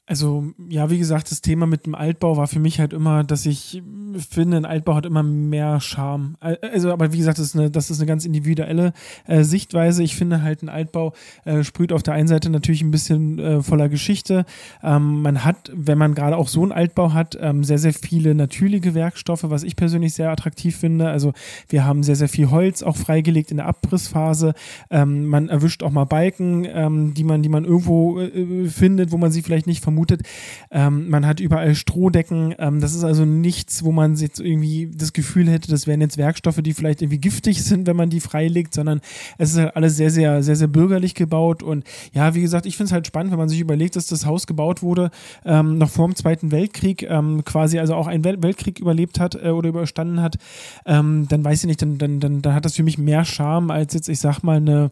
Also, 0.10 0.54
ja, 0.70 0.90
wie 0.90 1.00
gesagt, 1.00 1.30
das 1.32 1.42
Thema 1.42 1.68
mit 1.68 1.86
dem 1.86 1.94
Altbau 1.94 2.38
war 2.38 2.48
für 2.48 2.62
mich 2.62 2.80
halt 2.80 2.94
immer, 2.94 3.26
dass 3.26 3.46
ich 3.46 3.84
finde, 4.30 4.56
ein 4.56 4.64
Altbau 4.64 4.96
hat 4.96 5.06
immer 5.06 5.22
mehr 5.22 5.82
Charme. 5.82 6.38
Also, 6.40 6.94
aber 6.94 7.12
wie 7.12 7.18
gesagt, 7.18 7.40
das 7.40 7.48
ist 7.48 7.58
eine, 7.58 7.70
das 7.70 7.90
ist 7.90 8.00
eine 8.00 8.08
ganz 8.08 8.24
individuelle 8.24 8.94
äh, 9.26 9.44
Sichtweise. 9.44 10.04
Ich 10.04 10.16
finde 10.16 10.44
halt, 10.44 10.64
ein 10.64 10.70
Altbau 10.70 11.12
äh, 11.44 11.62
sprüht 11.66 11.92
auf 11.92 12.04
der 12.04 12.14
einen 12.14 12.30
Seite 12.30 12.50
natürlich 12.50 12.82
ein 12.84 12.92
bisschen 12.92 13.38
äh, 13.38 13.62
voller 13.62 13.90
Geschichte. 13.90 14.46
Ähm, 14.82 15.24
man 15.24 15.44
hat, 15.44 15.74
wenn 15.76 15.98
man 15.98 16.16
gerade 16.16 16.38
auch 16.38 16.48
so 16.48 16.64
einen 16.64 16.72
Altbau 16.72 17.12
hat, 17.12 17.38
ähm, 17.42 17.66
sehr, 17.66 17.78
sehr 17.78 17.92
viele 17.92 18.34
natürliche 18.34 18.96
Werkstoffe, 18.96 19.44
was 19.44 19.64
ich 19.64 19.76
persönlich 19.76 20.14
sehr 20.14 20.32
attraktiv 20.32 20.78
finde. 20.78 21.10
Also, 21.10 21.34
wir 21.68 21.84
haben 21.84 22.02
sehr, 22.04 22.16
sehr 22.16 22.30
viel 22.30 22.50
Holz 22.50 22.82
auch 22.82 22.96
freigelegt 22.96 23.52
in 23.52 23.58
der 23.58 23.66
Abrissphase. 23.66 24.54
Ähm, 24.90 25.26
man 25.26 25.50
erwischt 25.50 25.84
auch 25.84 25.92
mal 25.92 26.06
Balken, 26.06 26.66
ähm, 26.66 27.14
die 27.14 27.26
man, 27.26 27.44
die 27.44 27.50
man 27.50 27.66
irgendwo 27.66 28.22
äh, 28.22 28.70
findet, 28.70 29.12
wo 29.12 29.18
man 29.18 29.32
sie 29.32 29.42
vielleicht 29.42 29.68
nicht 29.68 29.84
vermutet 29.84 29.97
vermutet. 29.98 30.22
Ähm, 30.70 31.10
man 31.10 31.26
hat 31.26 31.40
überall 31.40 31.74
Strohdecken. 31.74 32.54
Ähm, 32.60 32.82
das 32.82 32.94
ist 32.94 33.04
also 33.04 33.26
nichts, 33.26 33.84
wo 33.84 33.92
man 33.92 34.16
jetzt 34.16 34.40
irgendwie 34.40 34.92
das 34.94 35.14
Gefühl 35.14 35.50
hätte, 35.50 35.70
das 35.70 35.88
wären 35.88 36.02
jetzt 36.02 36.18
Werkstoffe, 36.18 36.62
die 36.62 36.74
vielleicht 36.74 37.02
irgendwie 37.02 37.20
giftig 37.20 37.64
sind, 37.64 37.88
wenn 37.88 37.96
man 37.96 38.10
die 38.10 38.20
freilegt, 38.20 38.74
sondern 38.74 39.02
es 39.38 39.52
ist 39.52 39.58
halt 39.58 39.76
alles 39.76 39.98
sehr, 39.98 40.12
sehr, 40.12 40.44
sehr, 40.44 40.56
sehr 40.56 40.68
bürgerlich 40.68 41.16
gebaut. 41.16 41.64
Und 41.64 41.84
ja, 42.14 42.36
wie 42.36 42.42
gesagt, 42.42 42.66
ich 42.66 42.78
finde 42.78 42.88
es 42.88 42.94
halt 42.94 43.08
spannend, 43.08 43.32
wenn 43.32 43.40
man 43.40 43.50
sich 43.50 43.60
überlegt, 43.60 43.96
dass 43.96 44.08
das 44.08 44.26
Haus 44.26 44.46
gebaut 44.46 44.84
wurde, 44.84 45.10
ähm, 45.46 45.78
noch 45.78 45.90
vor 45.90 46.08
dem 46.08 46.16
Zweiten 46.16 46.52
Weltkrieg, 46.52 47.04
ähm, 47.04 47.44
quasi 47.44 47.80
also 47.80 47.96
auch 47.96 48.08
einen 48.08 48.24
Wel 48.24 48.42
Weltkrieg 48.42 48.80
überlebt 48.80 49.20
hat 49.20 49.36
äh, 49.36 49.50
oder 49.50 49.70
überstanden 49.70 50.22
hat, 50.22 50.38
ähm, 50.86 51.26
dann 51.28 51.44
weiß 51.44 51.62
ich 51.62 51.68
nicht, 51.68 51.82
dann, 51.82 51.98
dann, 51.98 52.20
dann, 52.20 52.42
dann 52.42 52.54
hat 52.54 52.66
das 52.66 52.76
für 52.76 52.84
mich 52.84 52.98
mehr 52.98 53.26
Charme 53.26 53.72
als 53.72 53.94
jetzt, 53.94 54.10
ich 54.10 54.20
sag 54.20 54.44
mal, 54.44 54.58
eine, 54.58 54.92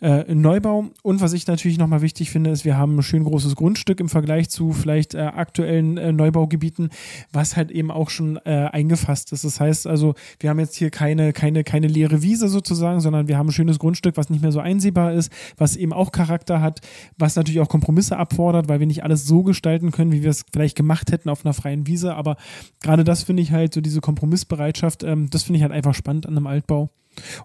äh, 0.00 0.30
ein 0.30 0.40
Neubau. 0.40 0.86
Und 1.02 1.20
was 1.20 1.34
ich 1.34 1.46
natürlich 1.46 1.78
nochmal 1.78 2.00
wichtig 2.00 2.30
finde, 2.30 2.50
ist, 2.50 2.64
wir 2.64 2.78
haben 2.78 2.96
ein 2.98 3.02
schön 3.02 3.24
großes 3.24 3.54
Grundstück 3.54 4.00
im 4.00 4.08
Vergleich 4.08 4.45
Vergleich 4.46 4.50
zu 4.50 4.72
vielleicht 4.72 5.14
äh, 5.14 5.20
aktuellen 5.20 5.96
äh, 5.98 6.12
Neubaugebieten, 6.12 6.90
was 7.32 7.56
halt 7.56 7.70
eben 7.70 7.90
auch 7.90 8.10
schon 8.10 8.38
äh, 8.44 8.68
eingefasst 8.72 9.32
ist. 9.32 9.44
Das 9.44 9.60
heißt 9.60 9.86
also, 9.86 10.14
wir 10.40 10.50
haben 10.50 10.58
jetzt 10.58 10.76
hier 10.76 10.90
keine, 10.90 11.32
keine, 11.32 11.64
keine 11.64 11.86
leere 11.86 12.22
Wiese 12.22 12.48
sozusagen, 12.48 13.00
sondern 13.00 13.28
wir 13.28 13.38
haben 13.38 13.48
ein 13.48 13.52
schönes 13.52 13.78
Grundstück, 13.78 14.16
was 14.16 14.30
nicht 14.30 14.42
mehr 14.42 14.52
so 14.52 14.60
einsehbar 14.60 15.12
ist, 15.12 15.32
was 15.56 15.76
eben 15.76 15.92
auch 15.92 16.12
Charakter 16.12 16.60
hat, 16.60 16.80
was 17.18 17.36
natürlich 17.36 17.60
auch 17.60 17.68
Kompromisse 17.68 18.16
abfordert, 18.16 18.68
weil 18.68 18.80
wir 18.80 18.86
nicht 18.86 19.04
alles 19.04 19.26
so 19.26 19.42
gestalten 19.42 19.90
können, 19.90 20.12
wie 20.12 20.22
wir 20.22 20.30
es 20.30 20.44
vielleicht 20.52 20.76
gemacht 20.76 21.12
hätten 21.12 21.28
auf 21.28 21.44
einer 21.44 21.54
freien 21.54 21.86
Wiese. 21.86 22.14
Aber 22.14 22.36
gerade 22.82 23.04
das 23.04 23.24
finde 23.24 23.42
ich 23.42 23.52
halt, 23.52 23.74
so 23.74 23.80
diese 23.80 24.00
Kompromissbereitschaft, 24.00 25.02
ähm, 25.02 25.28
das 25.30 25.42
finde 25.42 25.58
ich 25.58 25.62
halt 25.62 25.72
einfach 25.72 25.94
spannend 25.94 26.26
an 26.26 26.36
einem 26.36 26.46
Altbau. 26.46 26.90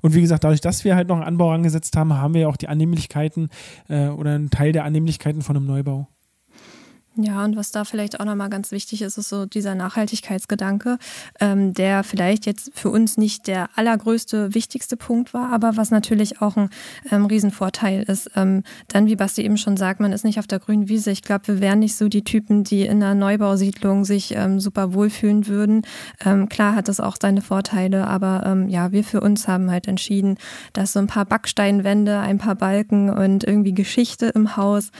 Und 0.01 0.13
wie 0.13 0.21
gesagt, 0.21 0.43
dadurch, 0.43 0.61
dass 0.61 0.83
wir 0.83 0.95
halt 0.95 1.07
noch 1.07 1.15
einen 1.15 1.25
Anbau 1.25 1.51
angesetzt 1.51 1.95
haben, 1.95 2.13
haben 2.13 2.33
wir 2.33 2.41
ja 2.41 2.47
auch 2.47 2.57
die 2.57 2.67
Annehmlichkeiten 2.67 3.49
äh, 3.87 4.07
oder 4.07 4.35
einen 4.35 4.49
Teil 4.49 4.71
der 4.71 4.83
Annehmlichkeiten 4.83 5.41
von 5.41 5.55
einem 5.55 5.65
Neubau. 5.65 6.07
Ja, 7.17 7.43
und 7.43 7.57
was 7.57 7.71
da 7.71 7.83
vielleicht 7.83 8.21
auch 8.21 8.25
nochmal 8.25 8.49
ganz 8.49 8.71
wichtig 8.71 9.01
ist, 9.01 9.17
ist 9.17 9.27
so 9.27 9.45
dieser 9.45 9.75
Nachhaltigkeitsgedanke, 9.75 10.97
ähm, 11.41 11.73
der 11.73 12.05
vielleicht 12.05 12.45
jetzt 12.45 12.71
für 12.73 12.89
uns 12.89 13.17
nicht 13.17 13.47
der 13.47 13.67
allergrößte, 13.75 14.55
wichtigste 14.55 14.95
Punkt 14.95 15.33
war, 15.33 15.51
aber 15.51 15.75
was 15.75 15.91
natürlich 15.91 16.41
auch 16.41 16.55
ein 16.55 16.69
ähm, 17.11 17.25
Riesenvorteil 17.25 18.03
ist. 18.03 18.31
Ähm, 18.37 18.63
dann, 18.87 19.07
wie 19.07 19.17
Basti 19.17 19.41
eben 19.41 19.57
schon 19.57 19.75
sagt, 19.75 19.99
man 19.99 20.13
ist 20.13 20.23
nicht 20.23 20.39
auf 20.39 20.47
der 20.47 20.59
grünen 20.59 20.87
Wiese. 20.87 21.11
Ich 21.11 21.21
glaube, 21.21 21.47
wir 21.47 21.59
wären 21.59 21.79
nicht 21.79 21.97
so 21.97 22.07
die 22.07 22.23
Typen, 22.23 22.63
die 22.63 22.85
in 22.85 23.03
einer 23.03 23.13
Neubausiedlung 23.13 24.05
sich 24.05 24.33
ähm, 24.33 24.61
super 24.61 24.93
wohlfühlen 24.93 25.47
würden. 25.47 25.81
Ähm, 26.23 26.47
klar 26.47 26.75
hat 26.75 26.87
das 26.87 27.01
auch 27.01 27.17
seine 27.21 27.41
Vorteile, 27.41 28.07
aber 28.07 28.43
ähm, 28.45 28.69
ja, 28.69 28.93
wir 28.93 29.03
für 29.03 29.19
uns 29.19 29.49
haben 29.49 29.69
halt 29.69 29.89
entschieden, 29.89 30.37
dass 30.71 30.93
so 30.93 30.99
ein 30.99 31.07
paar 31.07 31.25
Backsteinwände, 31.25 32.19
ein 32.19 32.37
paar 32.37 32.55
Balken 32.55 33.09
und 33.09 33.43
irgendwie 33.43 33.73
Geschichte 33.73 34.27
im 34.27 34.55
Haus 34.55 34.91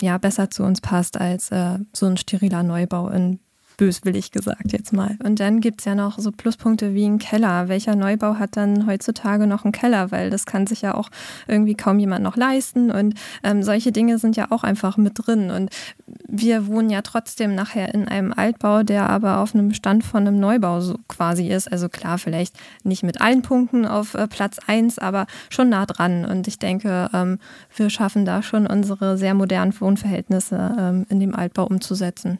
ja 0.00 0.18
besser 0.18 0.50
zu 0.50 0.62
uns 0.62 0.80
passt 0.80 1.20
als 1.20 1.45
äh, 1.52 1.78
so 1.92 2.06
ein 2.06 2.16
steriler 2.16 2.62
Neubau 2.62 3.08
in 3.08 3.40
böswillig 3.76 4.30
gesagt 4.30 4.72
jetzt 4.72 4.92
mal. 4.92 5.16
Und 5.22 5.40
dann 5.40 5.60
gibt 5.60 5.80
es 5.80 5.84
ja 5.84 5.94
noch 5.94 6.18
so 6.18 6.32
Pluspunkte 6.32 6.94
wie 6.94 7.04
ein 7.06 7.18
Keller. 7.18 7.68
Welcher 7.68 7.94
Neubau 7.94 8.36
hat 8.36 8.56
dann 8.56 8.86
heutzutage 8.86 9.46
noch 9.46 9.64
einen 9.64 9.72
Keller? 9.72 10.10
Weil 10.10 10.30
das 10.30 10.46
kann 10.46 10.66
sich 10.66 10.82
ja 10.82 10.94
auch 10.94 11.10
irgendwie 11.46 11.74
kaum 11.74 11.98
jemand 11.98 12.22
noch 12.22 12.36
leisten. 12.36 12.90
Und 12.90 13.14
ähm, 13.42 13.62
solche 13.62 13.92
Dinge 13.92 14.18
sind 14.18 14.36
ja 14.36 14.50
auch 14.50 14.64
einfach 14.64 14.96
mit 14.96 15.12
drin. 15.14 15.50
Und 15.50 15.70
wir 16.26 16.66
wohnen 16.66 16.90
ja 16.90 17.02
trotzdem 17.02 17.54
nachher 17.54 17.92
in 17.94 18.08
einem 18.08 18.32
Altbau, 18.32 18.82
der 18.82 19.10
aber 19.10 19.38
auf 19.38 19.54
einem 19.54 19.74
Stand 19.74 20.04
von 20.04 20.26
einem 20.26 20.40
Neubau 20.40 20.80
so 20.80 20.96
quasi 21.08 21.48
ist. 21.48 21.70
Also 21.70 21.88
klar, 21.88 22.18
vielleicht 22.18 22.56
nicht 22.82 23.02
mit 23.02 23.20
allen 23.20 23.42
Punkten 23.42 23.86
auf 23.86 24.14
äh, 24.14 24.26
Platz 24.26 24.58
1, 24.66 24.98
aber 24.98 25.26
schon 25.50 25.68
nah 25.68 25.86
dran. 25.86 26.24
Und 26.24 26.48
ich 26.48 26.58
denke, 26.58 27.10
ähm, 27.12 27.38
wir 27.74 27.90
schaffen 27.90 28.24
da 28.24 28.42
schon 28.42 28.66
unsere 28.66 29.18
sehr 29.18 29.34
modernen 29.34 29.78
Wohnverhältnisse 29.78 30.76
ähm, 30.78 31.06
in 31.10 31.20
dem 31.20 31.34
Altbau 31.34 31.66
umzusetzen. 31.66 32.38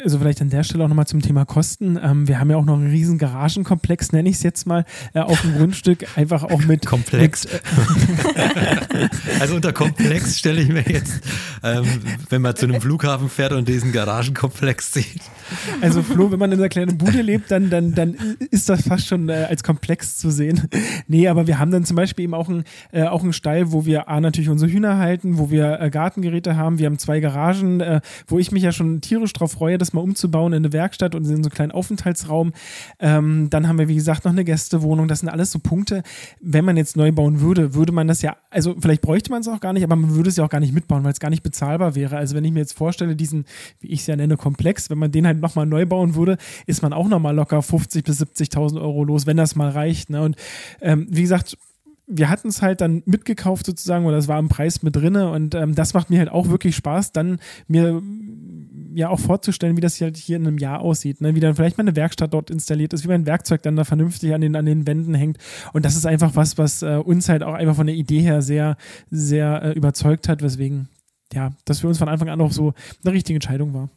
Also 0.00 0.20
vielleicht 0.20 0.40
an 0.40 0.48
der 0.48 0.62
Stelle 0.62 0.84
auch 0.84 0.88
nochmal 0.88 1.08
zum 1.08 1.22
Thema 1.22 1.44
Kosten. 1.44 1.98
Ähm, 2.00 2.28
wir 2.28 2.38
haben 2.38 2.48
ja 2.48 2.56
auch 2.56 2.64
noch 2.64 2.76
einen 2.76 2.88
riesen 2.88 3.18
Garagenkomplex, 3.18 4.12
nenne 4.12 4.28
ich 4.28 4.36
es 4.36 4.44
jetzt 4.44 4.64
mal, 4.64 4.84
äh, 5.12 5.18
auf 5.18 5.40
dem 5.40 5.56
Grundstück, 5.56 6.06
einfach 6.16 6.44
auch 6.44 6.62
mit... 6.66 6.86
Komplex. 6.86 7.48
Mit, 7.50 9.10
also 9.40 9.56
unter 9.56 9.72
Komplex 9.72 10.38
stelle 10.38 10.60
ich 10.60 10.68
mir 10.68 10.82
jetzt, 10.82 11.20
ähm, 11.64 11.84
wenn 12.28 12.42
man 12.42 12.54
zu 12.54 12.66
einem 12.66 12.80
Flughafen 12.80 13.28
fährt 13.28 13.50
und 13.50 13.66
diesen 13.66 13.90
Garagenkomplex 13.90 14.92
sieht. 14.92 15.22
Also 15.80 16.02
Flo, 16.02 16.30
wenn 16.30 16.38
man 16.38 16.52
in 16.52 16.58
einer 16.58 16.68
kleinen 16.68 16.98
Bude 16.98 17.22
lebt, 17.22 17.50
dann, 17.50 17.70
dann, 17.70 17.94
dann 17.94 18.14
ist 18.50 18.68
das 18.68 18.82
fast 18.82 19.06
schon 19.06 19.28
äh, 19.28 19.46
als 19.48 19.62
Komplex 19.62 20.18
zu 20.18 20.30
sehen. 20.30 20.68
Nee, 21.06 21.28
aber 21.28 21.46
wir 21.46 21.58
haben 21.58 21.70
dann 21.70 21.84
zum 21.84 21.96
Beispiel 21.96 22.24
eben 22.24 22.34
auch, 22.34 22.48
ein, 22.48 22.64
äh, 22.92 23.04
auch 23.04 23.22
einen 23.22 23.32
Stall, 23.32 23.72
wo 23.72 23.86
wir 23.86 24.08
A, 24.08 24.20
natürlich 24.20 24.48
unsere 24.48 24.70
Hühner 24.70 24.98
halten, 24.98 25.38
wo 25.38 25.50
wir 25.50 25.80
äh, 25.80 25.90
Gartengeräte 25.90 26.56
haben. 26.56 26.78
Wir 26.78 26.86
haben 26.86 26.98
zwei 26.98 27.20
Garagen, 27.20 27.80
äh, 27.80 28.00
wo 28.26 28.38
ich 28.38 28.52
mich 28.52 28.62
ja 28.62 28.72
schon 28.72 29.00
tierisch 29.00 29.32
drauf 29.32 29.52
freue, 29.52 29.78
das 29.78 29.92
mal 29.92 30.00
umzubauen 30.00 30.52
in 30.52 30.64
eine 30.64 30.72
Werkstatt 30.72 31.14
und 31.14 31.22
in 31.22 31.28
so 31.28 31.34
einen 31.34 31.50
kleinen 31.50 31.72
Aufenthaltsraum. 31.72 32.52
Ähm, 32.98 33.48
dann 33.50 33.68
haben 33.68 33.78
wir, 33.78 33.88
wie 33.88 33.94
gesagt, 33.94 34.24
noch 34.24 34.32
eine 34.32 34.44
Gästewohnung. 34.44 35.08
Das 35.08 35.20
sind 35.20 35.28
alles 35.28 35.50
so 35.50 35.58
Punkte. 35.58 36.02
Wenn 36.40 36.64
man 36.64 36.76
jetzt 36.76 36.96
neu 36.96 37.12
bauen 37.12 37.40
würde, 37.40 37.74
würde 37.74 37.92
man 37.92 38.08
das 38.08 38.22
ja, 38.22 38.36
also 38.50 38.76
vielleicht 38.78 39.02
bräuchte 39.02 39.30
man 39.30 39.40
es 39.40 39.48
auch 39.48 39.60
gar 39.60 39.72
nicht, 39.72 39.84
aber 39.84 39.96
man 39.96 40.14
würde 40.14 40.28
es 40.28 40.36
ja 40.36 40.44
auch 40.44 40.50
gar 40.50 40.60
nicht 40.60 40.74
mitbauen, 40.74 41.04
weil 41.04 41.12
es 41.12 41.20
gar 41.20 41.30
nicht 41.30 41.42
bezahlbar 41.42 41.94
wäre. 41.94 42.16
Also 42.16 42.34
wenn 42.34 42.44
ich 42.44 42.52
mir 42.52 42.60
jetzt 42.60 42.74
vorstelle, 42.74 43.16
diesen, 43.16 43.44
wie 43.80 43.88
ich 43.88 44.00
es 44.00 44.06
ja 44.06 44.16
nenne, 44.16 44.36
Komplex, 44.36 44.90
wenn 44.90 44.98
man 44.98 45.12
den 45.12 45.26
halt 45.26 45.37
nochmal 45.40 45.66
neu 45.66 45.86
bauen 45.86 46.14
würde, 46.14 46.38
ist 46.66 46.82
man 46.82 46.92
auch 46.92 47.08
nochmal 47.08 47.34
locker 47.34 47.60
50.000 47.60 48.04
bis 48.04 48.22
70.000 48.22 48.80
Euro 48.80 49.04
los, 49.04 49.26
wenn 49.26 49.36
das 49.36 49.56
mal 49.56 49.70
reicht. 49.70 50.10
Ne? 50.10 50.22
Und 50.22 50.36
ähm, 50.80 51.06
wie 51.10 51.22
gesagt, 51.22 51.56
wir 52.10 52.30
hatten 52.30 52.48
es 52.48 52.62
halt 52.62 52.80
dann 52.80 53.02
mitgekauft 53.04 53.66
sozusagen 53.66 54.06
oder 54.06 54.16
es 54.16 54.28
war 54.28 54.38
im 54.38 54.48
Preis 54.48 54.82
mit 54.82 54.96
drinne 54.96 55.30
und 55.30 55.54
ähm, 55.54 55.74
das 55.74 55.92
macht 55.92 56.08
mir 56.08 56.18
halt 56.18 56.30
auch 56.30 56.48
wirklich 56.48 56.74
Spaß, 56.74 57.12
dann 57.12 57.38
mir 57.68 58.02
ja 58.94 59.10
auch 59.10 59.20
vorzustellen, 59.20 59.76
wie 59.76 59.82
das 59.82 59.96
hier, 59.96 60.06
halt 60.06 60.16
hier 60.16 60.36
in 60.36 60.46
einem 60.46 60.56
Jahr 60.56 60.80
aussieht, 60.80 61.20
ne? 61.20 61.34
wie 61.34 61.40
dann 61.40 61.54
vielleicht 61.54 61.76
mal 61.76 61.82
eine 61.82 61.96
Werkstatt 61.96 62.32
dort 62.32 62.50
installiert 62.50 62.94
ist, 62.94 63.04
wie 63.04 63.08
mein 63.08 63.26
Werkzeug 63.26 63.62
dann 63.62 63.76
da 63.76 63.84
vernünftig 63.84 64.32
an 64.32 64.40
den, 64.40 64.56
an 64.56 64.64
den 64.64 64.86
Wänden 64.86 65.14
hängt 65.14 65.36
und 65.74 65.84
das 65.84 65.96
ist 65.96 66.06
einfach 66.06 66.34
was, 66.34 66.56
was 66.56 66.82
äh, 66.82 66.96
uns 66.96 67.28
halt 67.28 67.42
auch 67.42 67.54
einfach 67.54 67.76
von 67.76 67.86
der 67.86 67.96
Idee 67.96 68.20
her 68.20 68.40
sehr, 68.40 68.78
sehr 69.10 69.62
äh, 69.62 69.72
überzeugt 69.72 70.28
hat, 70.28 70.42
weswegen 70.42 70.88
ja, 71.34 71.52
das 71.66 71.80
für 71.80 71.88
uns 71.88 71.98
von 71.98 72.08
Anfang 72.08 72.30
an 72.30 72.40
auch 72.40 72.52
so 72.52 72.72
eine 73.04 73.12
richtige 73.12 73.36
Entscheidung 73.36 73.74
war. 73.74 73.90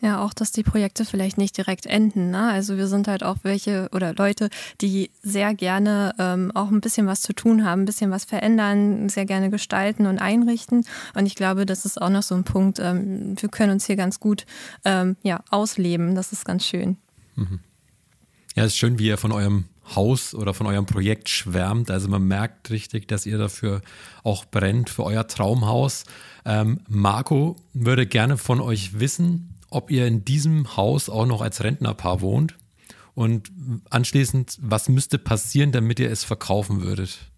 Ja, 0.00 0.22
auch, 0.22 0.34
dass 0.34 0.52
die 0.52 0.62
Projekte 0.62 1.04
vielleicht 1.04 1.38
nicht 1.38 1.56
direkt 1.56 1.86
enden. 1.86 2.30
Ne? 2.30 2.50
Also 2.50 2.76
wir 2.76 2.86
sind 2.86 3.08
halt 3.08 3.22
auch 3.22 3.38
welche 3.42 3.88
oder 3.92 4.14
Leute, 4.14 4.50
die 4.80 5.10
sehr 5.22 5.54
gerne 5.54 6.14
ähm, 6.18 6.52
auch 6.54 6.70
ein 6.70 6.80
bisschen 6.80 7.06
was 7.06 7.22
zu 7.22 7.32
tun 7.32 7.64
haben, 7.64 7.82
ein 7.82 7.86
bisschen 7.86 8.10
was 8.10 8.24
verändern, 8.24 9.08
sehr 9.08 9.24
gerne 9.24 9.50
gestalten 9.50 10.06
und 10.06 10.18
einrichten. 10.18 10.84
Und 11.14 11.26
ich 11.26 11.34
glaube, 11.34 11.66
das 11.66 11.84
ist 11.84 12.00
auch 12.00 12.10
noch 12.10 12.22
so 12.22 12.34
ein 12.34 12.44
Punkt. 12.44 12.78
Ähm, 12.80 13.34
wir 13.40 13.48
können 13.48 13.72
uns 13.72 13.86
hier 13.86 13.96
ganz 13.96 14.20
gut 14.20 14.46
ähm, 14.84 15.16
ja, 15.22 15.42
ausleben. 15.50 16.14
Das 16.14 16.32
ist 16.32 16.44
ganz 16.44 16.66
schön. 16.66 16.96
Mhm. 17.36 17.60
Ja, 18.54 18.64
es 18.64 18.72
ist 18.72 18.78
schön, 18.78 18.98
wie 18.98 19.06
ihr 19.06 19.18
von 19.18 19.32
eurem 19.32 19.64
Haus 19.94 20.34
oder 20.34 20.54
von 20.54 20.66
eurem 20.66 20.86
Projekt 20.86 21.28
schwärmt. 21.28 21.90
Also 21.90 22.08
man 22.08 22.26
merkt 22.26 22.70
richtig, 22.70 23.08
dass 23.08 23.26
ihr 23.26 23.38
dafür 23.38 23.82
auch 24.22 24.44
brennt, 24.44 24.90
für 24.90 25.04
euer 25.04 25.26
Traumhaus. 25.26 26.04
Ähm, 26.44 26.80
Marco 26.88 27.56
würde 27.72 28.06
gerne 28.06 28.38
von 28.38 28.60
euch 28.60 28.98
wissen, 28.98 29.53
ob 29.74 29.90
ihr 29.90 30.06
in 30.06 30.24
diesem 30.24 30.76
Haus 30.76 31.08
auch 31.08 31.26
noch 31.26 31.42
als 31.42 31.62
Rentnerpaar 31.62 32.20
wohnt 32.20 32.56
und 33.14 33.50
anschließend, 33.90 34.58
was 34.60 34.88
müsste 34.88 35.18
passieren, 35.18 35.72
damit 35.72 36.00
ihr 36.00 36.10
es 36.10 36.24
verkaufen 36.24 36.82
würdet? 36.82 37.30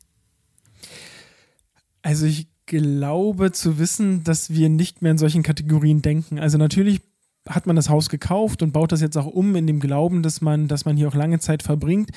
Also 2.02 2.26
ich 2.26 2.48
glaube 2.66 3.52
zu 3.52 3.78
wissen, 3.78 4.24
dass 4.24 4.50
wir 4.50 4.68
nicht 4.68 5.02
mehr 5.02 5.12
in 5.12 5.18
solchen 5.18 5.42
Kategorien 5.42 6.02
denken. 6.02 6.38
Also 6.38 6.58
natürlich 6.58 7.00
hat 7.48 7.66
man 7.66 7.76
das 7.76 7.88
Haus 7.88 8.08
gekauft 8.08 8.62
und 8.62 8.72
baut 8.72 8.92
das 8.92 9.00
jetzt 9.00 9.16
auch 9.16 9.26
um 9.26 9.54
in 9.54 9.66
dem 9.66 9.80
Glauben, 9.80 10.22
dass 10.22 10.40
man, 10.40 10.68
dass 10.68 10.84
man 10.84 10.96
hier 10.96 11.08
auch 11.08 11.14
lange 11.14 11.38
Zeit 11.38 11.62
verbringt. 11.62 12.10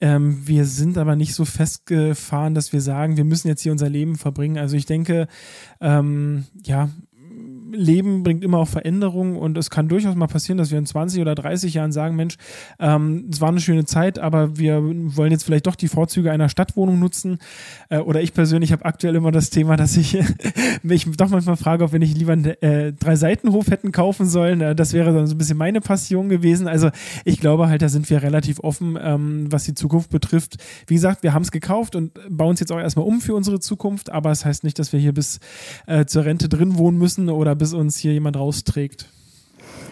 Ähm, 0.00 0.46
wir 0.46 0.64
sind 0.64 0.96
aber 0.96 1.16
nicht 1.16 1.34
so 1.34 1.44
festgefahren, 1.44 2.54
dass 2.54 2.72
wir 2.72 2.80
sagen, 2.80 3.16
wir 3.16 3.24
müssen 3.24 3.48
jetzt 3.48 3.62
hier 3.62 3.72
unser 3.72 3.88
Leben 3.88 4.16
verbringen. 4.16 4.58
Also 4.58 4.76
ich 4.76 4.86
denke, 4.86 5.28
ähm, 5.80 6.44
ja, 6.64 6.88
Leben 7.72 8.22
bringt 8.22 8.42
immer 8.42 8.58
auch 8.58 8.68
Veränderungen 8.68 9.36
und 9.36 9.56
es 9.56 9.70
kann 9.70 9.88
durchaus 9.88 10.16
mal 10.16 10.26
passieren, 10.26 10.58
dass 10.58 10.70
wir 10.70 10.78
in 10.78 10.86
20 10.86 11.20
oder 11.20 11.34
30 11.34 11.74
Jahren 11.74 11.92
sagen, 11.92 12.16
Mensch, 12.16 12.36
ähm, 12.78 13.28
es 13.30 13.40
war 13.40 13.48
eine 13.48 13.60
schöne 13.60 13.84
Zeit, 13.84 14.18
aber 14.18 14.58
wir 14.58 14.82
wollen 14.82 15.30
jetzt 15.30 15.44
vielleicht 15.44 15.66
doch 15.66 15.76
die 15.76 15.88
Vorzüge 15.88 16.32
einer 16.32 16.48
Stadtwohnung 16.48 16.98
nutzen. 16.98 17.38
Äh, 17.88 17.98
oder 17.98 18.20
ich 18.20 18.34
persönlich 18.34 18.72
habe 18.72 18.84
aktuell 18.84 19.14
immer 19.14 19.30
das 19.30 19.50
Thema, 19.50 19.76
dass 19.76 19.96
ich 19.96 20.18
mich 20.82 21.06
doch 21.16 21.28
manchmal 21.28 21.56
frage, 21.56 21.84
ob 21.84 21.92
wir 21.92 22.00
nicht 22.00 22.18
lieber 22.18 22.32
einen 22.32 22.46
äh, 22.46 22.92
Drei-Seitenhof 22.92 23.68
hätten 23.68 23.92
kaufen 23.92 24.26
sollen. 24.26 24.60
Äh, 24.60 24.74
das 24.74 24.92
wäre 24.92 25.12
dann 25.12 25.28
so 25.28 25.36
ein 25.36 25.38
bisschen 25.38 25.58
meine 25.58 25.80
Passion 25.80 26.28
gewesen. 26.28 26.66
Also 26.66 26.90
ich 27.24 27.40
glaube 27.40 27.68
halt, 27.68 27.82
da 27.82 27.88
sind 27.88 28.10
wir 28.10 28.22
relativ 28.22 28.58
offen, 28.60 28.98
ähm, 29.00 29.46
was 29.50 29.62
die 29.64 29.74
Zukunft 29.74 30.10
betrifft. 30.10 30.56
Wie 30.88 30.94
gesagt, 30.94 31.22
wir 31.22 31.34
haben 31.34 31.42
es 31.42 31.52
gekauft 31.52 31.94
und 31.94 32.18
bauen 32.28 32.54
es 32.54 32.60
jetzt 32.60 32.72
auch 32.72 32.80
erstmal 32.80 33.06
um 33.06 33.20
für 33.20 33.34
unsere 33.34 33.60
Zukunft, 33.60 34.10
aber 34.10 34.32
es 34.32 34.40
das 34.40 34.46
heißt 34.46 34.64
nicht, 34.64 34.78
dass 34.78 34.94
wir 34.94 35.00
hier 35.00 35.12
bis 35.12 35.38
äh, 35.86 36.06
zur 36.06 36.24
Rente 36.24 36.48
drin 36.48 36.78
wohnen 36.78 36.96
müssen 36.96 37.28
oder 37.28 37.54
bis 37.60 37.74
uns 37.74 37.98
hier 37.98 38.12
jemand 38.12 38.36
rausträgt. 38.36 39.06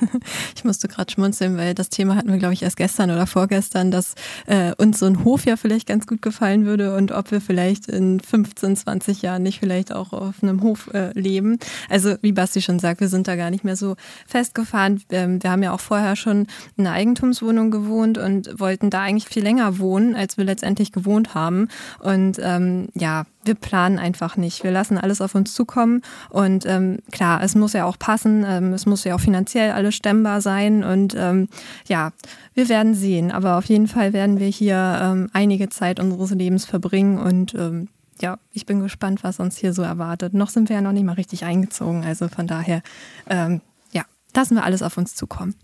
Ich 0.57 0.65
musste 0.65 0.89
gerade 0.89 1.11
schmunzeln, 1.11 1.57
weil 1.57 1.75
das 1.75 1.89
Thema 1.89 2.17
hatten 2.17 2.31
wir, 2.31 2.39
glaube 2.39 2.55
ich, 2.55 2.63
erst 2.63 2.77
gestern 2.77 3.11
oder 3.11 3.27
vorgestern, 3.27 3.91
dass 3.91 4.15
äh, 4.47 4.73
uns 4.77 4.99
so 4.99 5.07
ein 5.07 5.25
Hof 5.25 5.45
ja 5.45 5.57
vielleicht 5.57 5.87
ganz 5.87 6.07
gut 6.07 6.23
gefallen 6.23 6.67
würde 6.67 6.97
und 6.97 7.13
ob 7.13 7.31
wir 7.31 7.41
vielleicht 7.41 7.89
in 7.89 8.21
15, 8.21 8.77
20 8.77 9.23
Jahren 9.23 9.43
nicht 9.43 9.61
vielleicht 9.61 9.93
auch 9.93 10.13
auf 10.13 10.43
einem 10.43 10.63
Hof 10.63 10.91
äh, 10.95 11.13
leben. 11.19 11.59
Also 11.89 12.17
wie 12.23 12.33
Basti 12.33 12.61
schon 12.61 12.79
sagt, 12.79 13.01
wir 13.01 13.09
sind 13.09 13.29
da 13.29 13.37
gar 13.37 13.51
nicht 13.51 13.65
mehr 13.65 13.77
so 13.77 13.97
festgefahren. 14.27 15.03
Ähm, 15.11 15.43
wir 15.43 15.51
haben 15.51 15.63
ja 15.63 15.73
auch 15.73 15.81
vorher 15.81 16.17
schon 16.17 16.47
in 16.77 16.87
einer 16.87 16.97
Eigentumswohnung 16.97 17.71
gewohnt 17.71 18.19
und 18.19 18.59
wollten 18.59 18.91
da 18.91 19.03
eigentlich 19.03 19.29
viel 19.29 19.43
länger 19.43 19.79
wohnen, 19.79 20.15
als 20.15 20.39
wir 20.39 20.45
letztendlich 20.45 20.93
gewohnt 20.93 21.35
haben. 21.35 21.69
Und 22.01 22.39
ähm, 22.41 22.89
ja, 22.95 23.27
wir 23.49 23.57
planen 23.57 23.99
einfach 23.99 24.37
nicht. 24.37 24.63
Wir 24.63 24.71
lassen 24.71 24.97
alles 24.97 25.21
auf 25.21 25.35
uns 25.35 25.53
zukommen. 25.53 26.03
Und 26.31 26.65
ähm, 26.67 26.99
klar, 27.11 27.43
es 27.43 27.57
muss 27.57 27.73
ja 27.73 27.85
auch 27.85 27.99
passen, 27.99 28.45
ähm, 28.47 28.73
es 28.73 28.87
muss 28.87 29.03
ja 29.03 29.17
auch 29.17 29.21
finanziell 29.21 29.73
alles 29.73 29.97
stemmbar 29.97 30.41
sein. 30.41 30.85
Und 30.85 31.17
ähm, 31.19 31.49
ja, 31.89 32.13
wir 32.55 32.69
werden 32.69 32.95
sehen. 32.95 33.33
Aber 33.33 33.59
auf 33.59 33.65
jeden 33.65 33.89
Fall 33.89 34.13
werden 34.13 34.39
wir 34.39 34.47
hier 34.47 35.01
ähm, 35.03 35.29
einige 35.33 35.69
Zeit 35.69 35.99
unseres 35.99 36.31
Lebens 36.31 36.65
verbringen 36.65 37.19
und 37.19 37.55
ähm, 37.55 37.89
ja, 38.21 38.39
ich 38.53 38.67
bin 38.67 38.81
gespannt, 38.81 39.23
was 39.23 39.39
uns 39.39 39.57
hier 39.57 39.73
so 39.73 39.83
erwartet. 39.83 40.35
Noch 40.35 40.51
sind 40.51 40.69
wir 40.69 40.77
ja 40.77 40.83
noch 40.83 40.93
nicht 40.93 41.05
mal 41.05 41.13
richtig 41.13 41.45
eingezogen. 41.45 42.05
Also 42.05 42.29
von 42.29 42.47
daher, 42.47 42.83
ähm, 43.29 43.61
ja, 43.93 44.03
lassen 44.35 44.57
wir 44.57 44.65
alles 44.65 44.83
auf 44.83 44.97
uns 44.99 45.15
zukommen. 45.15 45.55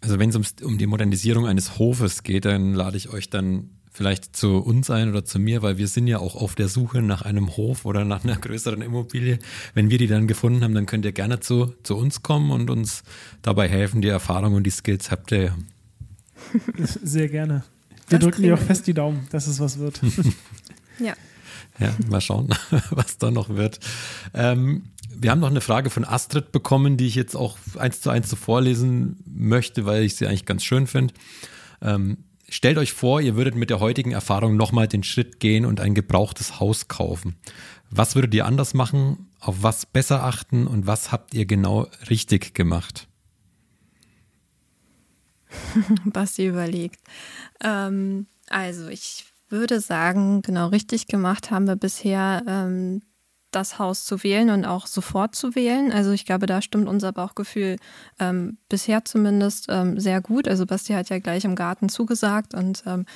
Also 0.00 0.18
wenn 0.18 0.30
es 0.30 0.54
um 0.62 0.76
die 0.76 0.86
Modernisierung 0.86 1.46
eines 1.46 1.78
Hofes 1.78 2.24
geht, 2.24 2.44
dann 2.44 2.74
lade 2.74 2.96
ich 2.96 3.10
euch 3.10 3.30
dann 3.30 3.70
vielleicht 3.94 4.36
zu 4.36 4.58
uns 4.58 4.90
ein 4.90 5.08
oder 5.08 5.24
zu 5.24 5.38
mir, 5.38 5.62
weil 5.62 5.78
wir 5.78 5.86
sind 5.86 6.08
ja 6.08 6.18
auch 6.18 6.34
auf 6.34 6.56
der 6.56 6.68
Suche 6.68 7.00
nach 7.00 7.22
einem 7.22 7.56
Hof 7.56 7.84
oder 7.84 8.04
nach 8.04 8.24
einer 8.24 8.36
größeren 8.36 8.82
Immobilie. 8.82 9.38
Wenn 9.72 9.88
wir 9.88 9.98
die 9.98 10.08
dann 10.08 10.26
gefunden 10.26 10.64
haben, 10.64 10.74
dann 10.74 10.86
könnt 10.86 11.04
ihr 11.04 11.12
gerne 11.12 11.38
zu, 11.38 11.74
zu 11.84 11.96
uns 11.96 12.22
kommen 12.22 12.50
und 12.50 12.70
uns 12.70 13.04
dabei 13.40 13.68
helfen. 13.68 14.02
Die 14.02 14.08
Erfahrung 14.08 14.54
und 14.54 14.64
die 14.64 14.70
Skills 14.70 15.12
habt 15.12 15.30
ihr 15.30 15.42
ja. 15.44 15.56
Sehr 17.02 17.28
gerne. 17.28 17.62
Wir 18.08 18.18
das 18.18 18.28
drücken 18.28 18.42
dir 18.42 18.54
auch 18.54 18.58
fest 18.58 18.88
die 18.88 18.94
Daumen, 18.94 19.28
dass 19.30 19.46
es 19.46 19.60
was 19.60 19.78
wird. 19.78 20.00
ja. 20.98 21.14
Ja, 21.78 21.94
mal 22.08 22.20
schauen, 22.20 22.48
was 22.90 23.18
da 23.18 23.30
noch 23.30 23.48
wird. 23.48 23.78
Ähm, 24.34 24.86
wir 25.16 25.30
haben 25.30 25.40
noch 25.40 25.50
eine 25.50 25.60
Frage 25.60 25.90
von 25.90 26.04
Astrid 26.04 26.50
bekommen, 26.50 26.96
die 26.96 27.06
ich 27.06 27.14
jetzt 27.14 27.36
auch 27.36 27.58
eins 27.78 28.00
zu 28.00 28.10
eins 28.10 28.28
so 28.28 28.34
vorlesen 28.34 29.16
möchte, 29.24 29.86
weil 29.86 30.02
ich 30.02 30.16
sie 30.16 30.26
eigentlich 30.26 30.46
ganz 30.46 30.64
schön 30.64 30.88
finde. 30.88 31.14
Ähm, 31.80 32.18
Stellt 32.54 32.78
euch 32.78 32.92
vor, 32.92 33.20
ihr 33.20 33.34
würdet 33.34 33.56
mit 33.56 33.68
der 33.68 33.80
heutigen 33.80 34.12
Erfahrung 34.12 34.54
nochmal 34.56 34.86
den 34.86 35.02
Schritt 35.02 35.40
gehen 35.40 35.66
und 35.66 35.80
ein 35.80 35.92
gebrauchtes 35.92 36.60
Haus 36.60 36.86
kaufen. 36.86 37.34
Was 37.90 38.14
würdet 38.14 38.32
ihr 38.32 38.46
anders 38.46 38.74
machen? 38.74 39.26
Auf 39.40 39.64
was 39.64 39.86
besser 39.86 40.22
achten? 40.22 40.68
Und 40.68 40.86
was 40.86 41.10
habt 41.10 41.34
ihr 41.34 41.46
genau 41.46 41.88
richtig 42.10 42.54
gemacht? 42.54 43.08
Basti 46.04 46.46
überlegt. 46.46 47.00
Ähm, 47.60 48.28
also 48.48 48.86
ich 48.86 49.24
würde 49.48 49.80
sagen, 49.80 50.40
genau 50.40 50.68
richtig 50.68 51.08
gemacht 51.08 51.50
haben 51.50 51.66
wir 51.66 51.74
bisher 51.74 52.44
ähm, 52.46 53.02
das 53.54 53.78
Haus 53.78 54.04
zu 54.04 54.22
wählen 54.22 54.50
und 54.50 54.64
auch 54.64 54.86
sofort 54.86 55.34
zu 55.34 55.54
wählen. 55.54 55.92
Also 55.92 56.12
ich 56.12 56.24
glaube, 56.24 56.46
da 56.46 56.62
stimmt 56.62 56.88
unser 56.88 57.12
Bauchgefühl 57.12 57.76
ähm, 58.18 58.58
bisher 58.68 59.04
zumindest 59.04 59.66
ähm, 59.68 59.98
sehr 59.98 60.20
gut. 60.20 60.48
Also 60.48 60.66
Basti 60.66 60.92
hat 60.92 61.08
ja 61.08 61.18
gleich 61.18 61.44
im 61.44 61.54
Garten 61.54 61.88
zugesagt 61.88 62.54
und 62.54 62.82
ähm, 62.86 63.06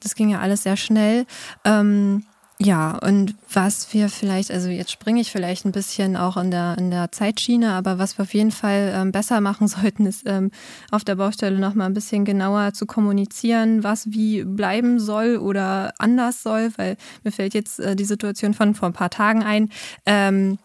das 0.00 0.14
ging 0.14 0.28
ja 0.28 0.40
alles 0.40 0.62
sehr 0.62 0.76
schnell. 0.76 1.26
Ähm, 1.64 2.24
ja, 2.64 2.98
und 2.98 3.34
was 3.52 3.92
wir 3.92 4.08
vielleicht, 4.08 4.50
also 4.50 4.68
jetzt 4.70 4.90
springe 4.90 5.20
ich 5.20 5.30
vielleicht 5.30 5.66
ein 5.66 5.72
bisschen 5.72 6.16
auch 6.16 6.38
in 6.38 6.50
der, 6.50 6.76
in 6.78 6.90
der 6.90 7.12
Zeitschiene, 7.12 7.72
aber 7.72 7.98
was 7.98 8.16
wir 8.16 8.22
auf 8.22 8.32
jeden 8.32 8.52
Fall 8.52 8.92
ähm, 8.94 9.12
besser 9.12 9.42
machen 9.42 9.68
sollten, 9.68 10.06
ist 10.06 10.22
ähm, 10.26 10.50
auf 10.90 11.04
der 11.04 11.16
Baustelle 11.16 11.58
nochmal 11.58 11.86
ein 11.86 11.94
bisschen 11.94 12.24
genauer 12.24 12.72
zu 12.72 12.86
kommunizieren, 12.86 13.84
was 13.84 14.10
wie 14.10 14.44
bleiben 14.44 14.98
soll 14.98 15.36
oder 15.36 15.92
anders 15.98 16.42
soll, 16.42 16.72
weil 16.76 16.96
mir 17.22 17.32
fällt 17.32 17.52
jetzt 17.52 17.80
äh, 17.80 17.96
die 17.96 18.06
Situation 18.06 18.54
von 18.54 18.74
vor 18.74 18.88
ein 18.88 18.94
paar 18.94 19.10
Tagen 19.10 19.42
ein. 19.42 19.68
Ähm, 20.06 20.58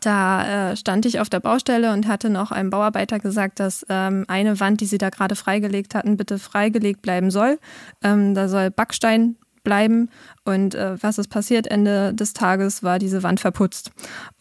da 0.00 0.72
äh, 0.72 0.76
stand 0.76 1.06
ich 1.06 1.20
auf 1.20 1.30
der 1.30 1.38
Baustelle 1.38 1.92
und 1.92 2.08
hatte 2.08 2.28
noch 2.28 2.50
einem 2.50 2.70
Bauarbeiter 2.70 3.20
gesagt, 3.20 3.60
dass 3.60 3.86
ähm, 3.88 4.24
eine 4.26 4.58
Wand, 4.58 4.80
die 4.80 4.86
sie 4.86 4.98
da 4.98 5.10
gerade 5.10 5.36
freigelegt 5.36 5.94
hatten, 5.94 6.16
bitte 6.16 6.40
freigelegt 6.40 7.02
bleiben 7.02 7.30
soll. 7.30 7.60
Ähm, 8.02 8.34
da 8.34 8.48
soll 8.48 8.72
Backstein 8.72 9.36
bleiben. 9.64 10.10
Und 10.44 10.74
äh, 10.74 11.02
was 11.02 11.18
ist 11.18 11.28
passiert? 11.28 11.66
Ende 11.66 12.14
des 12.14 12.34
Tages 12.34 12.82
war 12.82 12.98
diese 12.98 13.22
Wand 13.22 13.40
verputzt. 13.40 13.90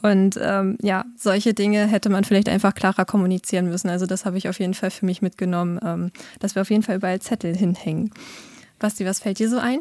Und 0.01 0.39
ähm, 0.41 0.77
ja, 0.81 1.05
solche 1.17 1.53
Dinge 1.53 1.87
hätte 1.87 2.09
man 2.09 2.23
vielleicht 2.23 2.49
einfach 2.49 2.75
klarer 2.75 3.05
kommunizieren 3.05 3.67
müssen. 3.67 3.89
Also 3.89 4.05
das 4.05 4.25
habe 4.25 4.37
ich 4.37 4.47
auf 4.49 4.59
jeden 4.59 4.73
Fall 4.73 4.91
für 4.91 5.05
mich 5.05 5.21
mitgenommen, 5.21 5.79
ähm, 5.83 6.11
dass 6.39 6.55
wir 6.55 6.61
auf 6.61 6.69
jeden 6.69 6.83
Fall 6.83 6.97
überall 6.97 7.21
Zettel 7.21 7.55
hinhängen. 7.55 8.11
Basti, 8.77 9.05
was 9.05 9.19
fällt 9.19 9.39
dir 9.39 9.49
so 9.49 9.57
ein? 9.57 9.79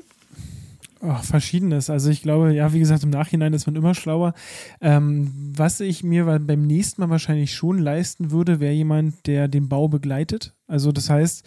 Oh, 1.05 1.16
verschiedenes. 1.16 1.90
Also 1.90 2.11
ich 2.11 2.22
glaube, 2.22 2.55
ja, 2.55 2.72
wie 2.72 2.78
gesagt, 2.78 3.02
im 3.02 3.11
Nachhinein 3.11 3.52
ist 3.55 3.66
man 3.66 3.74
immer 3.74 3.92
schlauer. 3.92 4.35
Ähm, 4.81 5.33
was 5.57 5.81
ich 5.81 6.05
mir 6.05 6.26
beim 6.38 6.64
nächsten 6.64 7.00
Mal 7.00 7.11
wahrscheinlich 7.11 7.52
schon 7.52 7.78
leisten 7.78 8.31
würde, 8.31 8.61
wäre 8.61 8.72
jemand, 8.72 9.26
der 9.26 9.48
den 9.48 9.68
Bau 9.68 9.88
begleitet. 9.88 10.55
Also 10.68 10.92
das 10.92 11.11
heißt, 11.11 11.44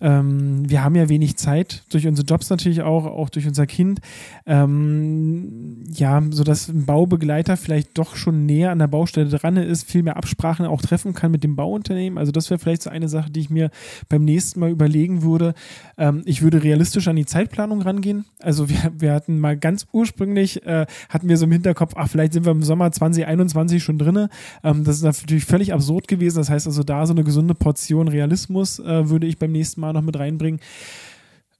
ähm, 0.00 0.68
wir 0.68 0.84
haben 0.84 0.94
ja 0.94 1.08
wenig 1.08 1.36
Zeit, 1.36 1.82
durch 1.90 2.06
unsere 2.06 2.26
Jobs 2.26 2.50
natürlich 2.50 2.82
auch, 2.82 3.04
auch 3.04 3.30
durch 3.30 3.46
unser 3.48 3.66
Kind. 3.66 4.00
Ähm, 4.46 5.84
ja, 5.92 6.22
sodass 6.30 6.68
ein 6.68 6.86
Baubegleiter 6.86 7.56
vielleicht 7.56 7.98
doch 7.98 8.14
schon 8.14 8.46
näher 8.46 8.70
an 8.70 8.78
der 8.78 8.86
Baustelle 8.86 9.28
dran 9.28 9.56
ist, 9.56 9.90
viel 9.90 10.04
mehr 10.04 10.16
Absprachen 10.16 10.66
auch 10.66 10.82
treffen 10.82 11.14
kann 11.14 11.32
mit 11.32 11.42
dem 11.42 11.56
Bauunternehmen. 11.56 12.16
Also 12.16 12.30
das 12.30 12.48
wäre 12.48 12.60
vielleicht 12.60 12.82
so 12.82 12.90
eine 12.90 13.08
Sache, 13.08 13.30
die 13.30 13.40
ich 13.40 13.50
mir 13.50 13.70
beim 14.08 14.24
nächsten 14.24 14.60
Mal 14.60 14.70
überlegen 14.70 15.22
würde. 15.22 15.54
Ähm, 15.96 16.22
ich 16.26 16.42
würde 16.42 16.62
realistisch 16.62 17.08
an 17.08 17.16
die 17.16 17.26
Zeitplanung 17.26 17.82
rangehen. 17.82 18.24
Also 18.40 18.68
wir, 18.68 18.92
wir 18.96 19.12
hatten 19.12 19.40
mal 19.40 19.56
ganz 19.56 19.86
ursprünglich, 19.90 20.64
äh, 20.64 20.86
hatten 21.08 21.28
wir 21.28 21.36
so 21.36 21.46
im 21.46 21.52
Hinterkopf, 21.52 21.94
ach, 21.96 22.08
vielleicht 22.08 22.34
sind 22.34 22.44
wir 22.44 22.52
im 22.52 22.62
Sommer 22.62 22.92
2021 22.92 23.82
schon 23.82 23.98
drinne. 23.98 24.28
Ähm, 24.62 24.84
das 24.84 24.96
ist 24.96 25.02
natürlich 25.02 25.44
völlig 25.44 25.72
absurd 25.72 26.06
gewesen. 26.06 26.36
Das 26.36 26.50
heißt 26.50 26.68
also, 26.68 26.84
da 26.84 27.04
so 27.04 27.14
eine 27.14 27.24
gesunde 27.24 27.54
Portion 27.54 28.06
Realismus 28.06 28.78
äh, 28.78 29.10
würde 29.10 29.26
ich 29.26 29.38
beim 29.38 29.50
nächsten 29.50 29.80
Mal 29.80 29.87
mal 29.88 29.98
noch 29.98 30.06
mit 30.06 30.18
reinbringen. 30.18 30.60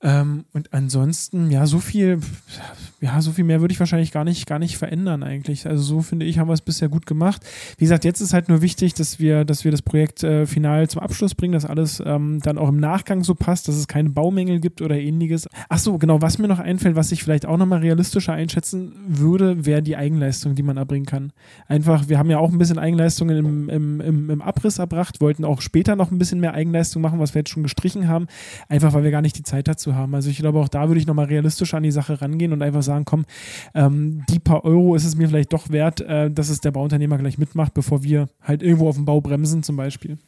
Ähm, 0.00 0.44
und 0.52 0.72
ansonsten, 0.72 1.50
ja, 1.50 1.66
so 1.66 1.80
viel, 1.80 2.20
ja, 3.00 3.20
so 3.20 3.32
viel 3.32 3.42
mehr 3.42 3.60
würde 3.60 3.72
ich 3.72 3.80
wahrscheinlich 3.80 4.12
gar 4.12 4.22
nicht, 4.22 4.46
gar 4.46 4.60
nicht 4.60 4.78
verändern 4.78 5.24
eigentlich. 5.24 5.66
Also 5.66 5.82
so 5.82 6.02
finde 6.02 6.24
ich, 6.24 6.38
haben 6.38 6.48
wir 6.48 6.52
es 6.52 6.60
bisher 6.60 6.88
gut 6.88 7.04
gemacht. 7.04 7.44
Wie 7.78 7.84
gesagt, 7.84 8.04
jetzt 8.04 8.20
ist 8.20 8.32
halt 8.32 8.48
nur 8.48 8.62
wichtig, 8.62 8.94
dass 8.94 9.18
wir, 9.18 9.44
dass 9.44 9.64
wir 9.64 9.72
das 9.72 9.82
Projekt 9.82 10.22
äh, 10.22 10.46
final 10.46 10.88
zum 10.88 11.02
Abschluss 11.02 11.34
bringen, 11.34 11.52
dass 11.52 11.64
alles 11.64 12.00
ähm, 12.04 12.38
dann 12.42 12.58
auch 12.58 12.68
im 12.68 12.78
Nachgang 12.78 13.24
so 13.24 13.34
passt, 13.34 13.66
dass 13.66 13.74
es 13.74 13.88
keine 13.88 14.10
Baumängel 14.10 14.60
gibt 14.60 14.82
oder 14.82 14.96
ähnliches. 14.96 15.48
Ach 15.68 15.78
so, 15.78 15.98
genau, 15.98 16.22
was 16.22 16.38
mir 16.38 16.46
noch 16.46 16.60
einfällt, 16.60 16.94
was 16.94 17.10
ich 17.10 17.24
vielleicht 17.24 17.46
auch 17.46 17.56
nochmal 17.56 17.80
realistischer 17.80 18.34
einschätzen 18.34 18.92
würde, 19.08 19.66
wäre 19.66 19.82
die 19.82 19.96
Eigenleistung, 19.96 20.54
die 20.54 20.62
man 20.62 20.76
erbringen 20.76 21.06
kann. 21.06 21.32
Einfach, 21.66 22.08
wir 22.08 22.18
haben 22.20 22.30
ja 22.30 22.38
auch 22.38 22.52
ein 22.52 22.58
bisschen 22.58 22.78
Eigenleistungen 22.78 23.36
im, 23.36 23.68
im, 23.68 24.00
im, 24.00 24.30
im 24.30 24.42
Abriss 24.42 24.78
erbracht, 24.78 25.20
wollten 25.20 25.44
auch 25.44 25.60
später 25.60 25.96
noch 25.96 26.12
ein 26.12 26.18
bisschen 26.18 26.38
mehr 26.38 26.54
Eigenleistung 26.54 27.02
machen, 27.02 27.18
was 27.18 27.34
wir 27.34 27.40
jetzt 27.40 27.50
schon 27.50 27.64
gestrichen 27.64 28.06
haben, 28.06 28.28
einfach 28.68 28.92
weil 28.92 29.02
wir 29.02 29.10
gar 29.10 29.22
nicht 29.22 29.36
die 29.36 29.42
Zeit 29.42 29.66
dazu 29.66 29.87
zu 29.88 29.94
haben. 29.94 30.14
Also 30.14 30.28
ich 30.28 30.38
glaube, 30.38 30.58
auch 30.58 30.68
da 30.68 30.88
würde 30.88 31.00
ich 31.00 31.06
nochmal 31.06 31.26
realistisch 31.26 31.72
an 31.74 31.82
die 31.82 31.90
Sache 31.90 32.20
rangehen 32.20 32.52
und 32.52 32.62
einfach 32.62 32.82
sagen, 32.82 33.04
komm, 33.04 33.24
ähm, 33.74 34.22
die 34.28 34.38
paar 34.38 34.64
Euro 34.64 34.94
ist 34.94 35.04
es 35.04 35.16
mir 35.16 35.28
vielleicht 35.28 35.52
doch 35.52 35.70
wert, 35.70 36.00
äh, 36.02 36.30
dass 36.30 36.50
es 36.50 36.60
der 36.60 36.72
Bauunternehmer 36.72 37.16
gleich 37.16 37.38
mitmacht, 37.38 37.72
bevor 37.74 38.02
wir 38.02 38.28
halt 38.42 38.62
irgendwo 38.62 38.88
auf 38.88 38.96
dem 38.96 39.06
Bau 39.06 39.20
bremsen 39.20 39.62
zum 39.62 39.76
Beispiel. 39.76 40.18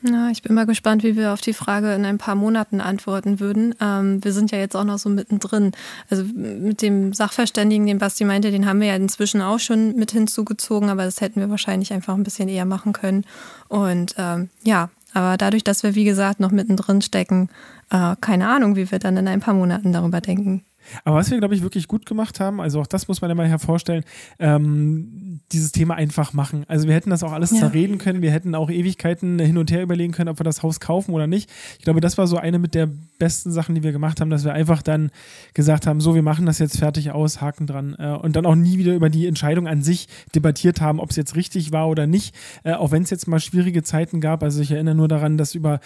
Na, 0.00 0.30
ich 0.30 0.42
bin 0.42 0.54
mal 0.54 0.66
gespannt, 0.66 1.02
wie 1.02 1.16
wir 1.16 1.32
auf 1.32 1.40
die 1.40 1.52
Frage 1.52 1.92
in 1.92 2.04
ein 2.04 2.18
paar 2.18 2.36
Monaten 2.36 2.80
antworten 2.80 3.40
würden. 3.40 3.74
Ähm, 3.80 4.22
wir 4.22 4.32
sind 4.32 4.52
ja 4.52 4.58
jetzt 4.58 4.76
auch 4.76 4.84
noch 4.84 4.98
so 4.98 5.08
mittendrin. 5.08 5.72
Also 6.08 6.22
mit 6.22 6.82
dem 6.82 7.12
Sachverständigen, 7.12 7.86
den 7.86 7.98
Basti 7.98 8.24
meinte, 8.24 8.52
den 8.52 8.66
haben 8.66 8.80
wir 8.80 8.88
ja 8.88 8.96
inzwischen 8.96 9.42
auch 9.42 9.58
schon 9.58 9.96
mit 9.96 10.12
hinzugezogen, 10.12 10.88
aber 10.88 11.04
das 11.04 11.20
hätten 11.20 11.40
wir 11.40 11.50
wahrscheinlich 11.50 11.92
einfach 11.92 12.14
ein 12.14 12.22
bisschen 12.22 12.48
eher 12.48 12.64
machen 12.64 12.92
können. 12.92 13.24
Und 13.66 14.14
ähm, 14.18 14.50
ja, 14.62 14.88
aber 15.14 15.36
dadurch, 15.36 15.64
dass 15.64 15.82
wir, 15.82 15.94
wie 15.94 16.04
gesagt, 16.04 16.40
noch 16.40 16.50
mittendrin 16.50 17.00
stecken, 17.02 17.48
äh, 17.90 18.16
keine 18.20 18.48
Ahnung, 18.48 18.76
wie 18.76 18.90
wir 18.90 18.98
dann 18.98 19.16
in 19.16 19.28
ein 19.28 19.40
paar 19.40 19.54
Monaten 19.54 19.92
darüber 19.92 20.20
denken. 20.20 20.64
Aber 21.04 21.16
was 21.16 21.30
wir, 21.30 21.38
glaube 21.38 21.54
ich, 21.54 21.62
wirklich 21.62 21.88
gut 21.88 22.06
gemacht 22.06 22.40
haben, 22.40 22.60
also 22.60 22.80
auch 22.80 22.86
das 22.86 23.08
muss 23.08 23.20
man 23.20 23.36
mal 23.36 23.48
hervorstellen, 23.48 24.04
ähm, 24.38 25.40
dieses 25.52 25.72
Thema 25.72 25.94
einfach 25.94 26.32
machen. 26.32 26.64
Also 26.68 26.88
wir 26.88 26.94
hätten 26.94 27.10
das 27.10 27.22
auch 27.22 27.32
alles 27.32 27.50
ja. 27.52 27.58
zerreden 27.58 27.98
können, 27.98 28.22
wir 28.22 28.30
hätten 28.30 28.54
auch 28.54 28.70
Ewigkeiten 28.70 29.38
hin 29.38 29.58
und 29.58 29.70
her 29.70 29.82
überlegen 29.82 30.12
können, 30.12 30.28
ob 30.28 30.40
wir 30.40 30.44
das 30.44 30.62
Haus 30.62 30.80
kaufen 30.80 31.12
oder 31.12 31.26
nicht. 31.26 31.50
Ich 31.78 31.84
glaube, 31.84 32.00
das 32.00 32.18
war 32.18 32.26
so 32.26 32.36
eine 32.36 32.58
mit 32.58 32.74
der 32.74 32.88
besten 33.18 33.50
Sachen, 33.50 33.74
die 33.74 33.82
wir 33.82 33.92
gemacht 33.92 34.20
haben, 34.20 34.30
dass 34.30 34.44
wir 34.44 34.52
einfach 34.52 34.82
dann 34.82 35.10
gesagt 35.54 35.86
haben, 35.86 36.00
so, 36.00 36.14
wir 36.14 36.22
machen 36.22 36.46
das 36.46 36.58
jetzt 36.58 36.78
fertig 36.78 37.10
aus, 37.10 37.40
Haken 37.40 37.66
dran. 37.66 37.96
Äh, 37.98 38.12
und 38.12 38.36
dann 38.36 38.46
auch 38.46 38.54
nie 38.54 38.78
wieder 38.78 38.94
über 38.94 39.10
die 39.10 39.26
Entscheidung 39.26 39.66
an 39.66 39.82
sich 39.82 40.08
debattiert 40.34 40.80
haben, 40.80 41.00
ob 41.00 41.10
es 41.10 41.16
jetzt 41.16 41.36
richtig 41.36 41.72
war 41.72 41.88
oder 41.88 42.06
nicht. 42.06 42.34
Äh, 42.64 42.74
auch 42.74 42.90
wenn 42.90 43.02
es 43.02 43.10
jetzt 43.10 43.26
mal 43.26 43.40
schwierige 43.40 43.82
Zeiten 43.82 44.20
gab. 44.20 44.42
Also 44.42 44.60
ich 44.60 44.70
erinnere 44.70 44.94
nur 44.94 45.08
daran, 45.08 45.36
dass 45.36 45.54
über, 45.54 45.80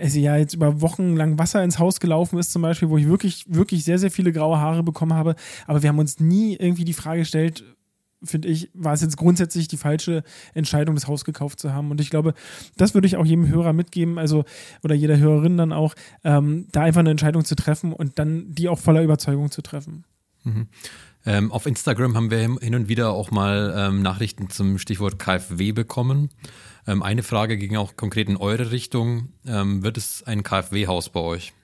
also 0.00 0.18
ja, 0.18 0.36
jetzt 0.36 0.54
über 0.54 0.80
Wochen 0.80 1.16
lang 1.16 1.38
Wasser 1.38 1.62
ins 1.62 1.78
Haus 1.78 2.00
gelaufen 2.00 2.38
ist 2.38 2.52
zum 2.52 2.62
Beispiel, 2.62 2.88
wo 2.88 2.98
ich 2.98 3.06
wirklich, 3.06 3.44
wirklich 3.48 3.84
sehr, 3.84 3.98
sehr 3.98 4.10
viele 4.10 4.32
graue 4.34 4.58
Haare 4.58 4.82
bekommen 4.82 5.14
habe. 5.14 5.34
Aber 5.66 5.82
wir 5.82 5.88
haben 5.88 5.98
uns 5.98 6.20
nie 6.20 6.56
irgendwie 6.56 6.84
die 6.84 6.92
Frage 6.92 7.20
gestellt, 7.20 7.64
finde 8.24 8.48
ich, 8.48 8.70
war 8.74 8.92
es 8.92 9.02
jetzt 9.02 9.16
grundsätzlich 9.16 9.68
die 9.68 9.76
falsche 9.76 10.22
Entscheidung, 10.54 10.94
das 10.94 11.06
Haus 11.06 11.24
gekauft 11.24 11.60
zu 11.60 11.72
haben. 11.72 11.90
Und 11.90 12.00
ich 12.00 12.10
glaube, 12.10 12.34
das 12.76 12.94
würde 12.94 13.06
ich 13.06 13.16
auch 13.16 13.26
jedem 13.26 13.48
Hörer 13.48 13.72
mitgeben, 13.72 14.18
also 14.18 14.44
oder 14.82 14.94
jeder 14.94 15.18
Hörerin 15.18 15.56
dann 15.56 15.72
auch, 15.72 15.94
ähm, 16.24 16.66
da 16.72 16.82
einfach 16.82 17.00
eine 17.00 17.10
Entscheidung 17.10 17.44
zu 17.44 17.54
treffen 17.54 17.92
und 17.92 18.18
dann 18.18 18.54
die 18.54 18.68
auch 18.68 18.78
voller 18.78 19.02
Überzeugung 19.02 19.50
zu 19.50 19.62
treffen. 19.62 20.04
Mhm. 20.42 20.68
Ähm, 21.26 21.52
auf 21.52 21.64
Instagram 21.64 22.16
haben 22.16 22.30
wir 22.30 22.38
hin 22.38 22.74
und 22.74 22.88
wieder 22.88 23.12
auch 23.12 23.30
mal 23.30 23.74
ähm, 23.76 24.02
Nachrichten 24.02 24.50
zum 24.50 24.78
Stichwort 24.78 25.18
KfW 25.18 25.72
bekommen. 25.72 26.28
Ähm, 26.86 27.02
eine 27.02 27.22
Frage 27.22 27.56
ging 27.56 27.76
auch 27.76 27.96
konkret 27.96 28.28
in 28.28 28.36
eure 28.36 28.70
Richtung. 28.70 29.28
Ähm, 29.46 29.82
wird 29.82 29.96
es 29.96 30.22
ein 30.24 30.42
KfW-Haus 30.42 31.08
bei 31.08 31.20
euch? 31.20 31.54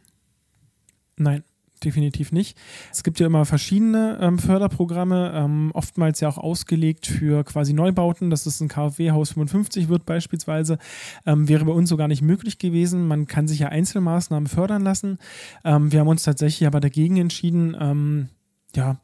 Nein 1.16 1.44
definitiv 1.84 2.32
nicht. 2.32 2.56
Es 2.92 3.02
gibt 3.02 3.20
ja 3.20 3.26
immer 3.26 3.44
verschiedene 3.44 4.18
ähm, 4.20 4.38
Förderprogramme, 4.38 5.32
ähm, 5.34 5.70
oftmals 5.74 6.20
ja 6.20 6.28
auch 6.28 6.38
ausgelegt 6.38 7.06
für 7.06 7.44
quasi 7.44 7.72
Neubauten, 7.72 8.30
dass 8.30 8.46
es 8.46 8.60
ein 8.60 8.68
KfW-Haus 8.68 9.32
55 9.32 9.88
wird 9.88 10.06
beispielsweise, 10.06 10.78
ähm, 11.26 11.48
wäre 11.48 11.64
bei 11.64 11.72
uns 11.72 11.88
so 11.88 11.96
gar 11.96 12.08
nicht 12.08 12.22
möglich 12.22 12.58
gewesen. 12.58 13.06
Man 13.06 13.26
kann 13.26 13.48
sich 13.48 13.60
ja 13.60 13.68
Einzelmaßnahmen 13.68 14.48
fördern 14.48 14.82
lassen. 14.82 15.18
Ähm, 15.64 15.92
wir 15.92 16.00
haben 16.00 16.08
uns 16.08 16.22
tatsächlich 16.22 16.66
aber 16.66 16.80
dagegen 16.80 17.16
entschieden, 17.16 17.76
ähm, 17.78 18.28
ja, 18.76 19.00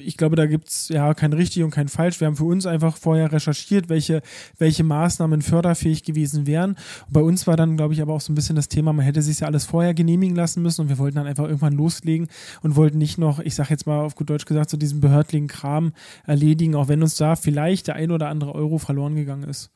ich 0.00 0.16
glaube, 0.16 0.36
da 0.36 0.46
gibt 0.46 0.68
es 0.68 0.88
ja 0.88 1.14
kein 1.14 1.32
richtig 1.32 1.62
und 1.62 1.70
kein 1.70 1.88
falsch. 1.88 2.20
Wir 2.20 2.26
haben 2.26 2.36
für 2.36 2.44
uns 2.44 2.66
einfach 2.66 2.96
vorher 2.96 3.32
recherchiert, 3.32 3.88
welche, 3.88 4.22
welche 4.58 4.84
Maßnahmen 4.84 5.42
förderfähig 5.42 6.02
gewesen 6.02 6.46
wären. 6.46 6.70
Und 7.06 7.12
bei 7.12 7.22
uns 7.22 7.46
war 7.46 7.56
dann, 7.56 7.76
glaube 7.76 7.94
ich, 7.94 8.02
aber 8.02 8.14
auch 8.14 8.20
so 8.20 8.32
ein 8.32 8.34
bisschen 8.34 8.56
das 8.56 8.68
Thema, 8.68 8.92
man 8.92 9.04
hätte 9.04 9.22
sich 9.22 9.40
ja 9.40 9.46
alles 9.46 9.64
vorher 9.64 9.94
genehmigen 9.94 10.36
lassen 10.36 10.62
müssen 10.62 10.82
und 10.82 10.88
wir 10.88 10.98
wollten 10.98 11.16
dann 11.16 11.26
einfach 11.26 11.44
irgendwann 11.44 11.74
loslegen 11.74 12.28
und 12.62 12.76
wollten 12.76 12.98
nicht 12.98 13.18
noch, 13.18 13.40
ich 13.40 13.54
sage 13.54 13.70
jetzt 13.70 13.86
mal 13.86 14.00
auf 14.00 14.14
gut 14.14 14.30
Deutsch 14.30 14.44
gesagt, 14.44 14.70
so 14.70 14.76
diesen 14.76 15.00
behördlichen 15.00 15.48
Kram 15.48 15.92
erledigen, 16.26 16.74
auch 16.74 16.88
wenn 16.88 17.02
uns 17.02 17.16
da 17.16 17.36
vielleicht 17.36 17.86
der 17.86 17.96
ein 17.96 18.10
oder 18.10 18.28
andere 18.28 18.54
Euro 18.54 18.78
verloren 18.78 19.14
gegangen 19.14 19.48
ist. 19.48 19.70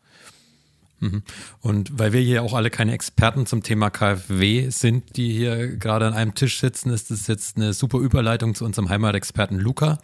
Mhm. 1.05 1.23
Und 1.61 1.99
weil 1.99 2.12
wir 2.12 2.21
hier 2.21 2.43
auch 2.43 2.55
alle 2.55 2.71
keine 2.71 2.93
Experten 2.93 3.47
zum 3.47 3.62
Thema 3.62 3.90
KfW 3.90 4.71
sind, 4.71 5.17
die 5.17 5.33
hier 5.33 5.77
gerade 5.77 6.07
an 6.07 6.14
einem 6.14 6.35
Tisch 6.35 6.61
sitzen, 6.61 6.90
ist 6.90 7.11
das 7.11 7.27
jetzt 7.27 7.57
eine 7.57 7.73
super 7.73 7.99
Überleitung 7.99 8.55
zu 8.55 8.64
unserem 8.64 8.88
Heimatexperten 8.88 9.59
Luca. 9.59 9.99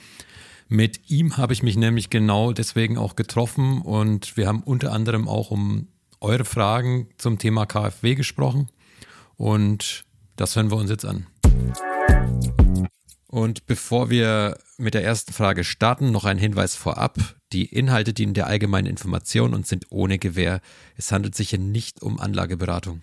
Mit 0.69 1.11
ihm 1.11 1.37
habe 1.37 1.53
ich 1.53 1.63
mich 1.63 1.77
nämlich 1.77 2.11
genau 2.11 2.53
deswegen 2.53 2.97
auch 2.97 3.17
getroffen 3.17 3.83
und 3.83 4.37
wir 4.37 4.47
haben 4.47 4.63
unter 4.63 4.93
anderem 4.93 5.27
auch 5.27 5.51
um 5.51 5.89
eure 6.21 6.45
Fragen 6.45 7.09
zum 7.19 7.39
Thema 7.39 7.67
KfW 7.67 8.15
gesprochen 8.15 8.69
und 9.37 10.05
das 10.37 10.55
hören 10.55 10.71
wir 10.71 10.77
uns 10.77 10.91
jetzt 10.91 11.05
an. 11.05 11.27
Und 13.31 13.67
bevor 13.67 14.11
wir 14.11 14.59
mit 14.77 14.95
der 14.95 15.05
ersten 15.05 15.33
Frage 15.33 15.63
starten, 15.63 16.11
noch 16.11 16.25
ein 16.25 16.37
Hinweis 16.37 16.75
vorab. 16.75 17.17
Die 17.53 17.67
Inhalte 17.67 18.13
dienen 18.13 18.35
der 18.35 18.49
allgemeinen 18.49 18.89
Information 18.89 19.55
und 19.55 19.69
sind 19.69 19.87
ohne 19.91 20.19
Gewähr. 20.19 20.61
Es 20.97 21.13
handelt 21.13 21.37
sich 21.37 21.51
hier 21.51 21.61
nicht 21.61 22.03
um 22.03 22.19
Anlageberatung. 22.19 23.03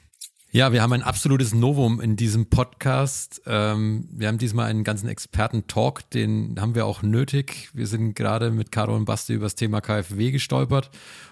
Ja, 0.51 0.71
wir 0.71 0.81
haben 0.81 0.93
ein 0.93 1.03
absolutes 1.03 1.53
Novum 1.53 1.99
in 1.99 2.15
diesem 2.15 2.45
Podcast. 2.45 3.41
Ähm, 3.45 4.07
wir 4.11 4.29
haben 4.29 4.37
diesmal 4.37 4.69
einen 4.69 4.85
ganzen 4.85 5.09
Experten-Talk, 5.09 6.09
den 6.11 6.55
haben 6.61 6.73
wir 6.73 6.85
auch 6.85 7.01
nötig. 7.01 7.69
Wir 7.73 7.85
sind 7.85 8.15
gerade 8.15 8.49
mit 8.51 8.71
Caro 8.71 8.95
und 8.95 9.03
Basti 9.03 9.33
über 9.33 9.45
das 9.45 9.55
Thema 9.55 9.81
KfW 9.81 10.31
gestolpert 10.31 10.89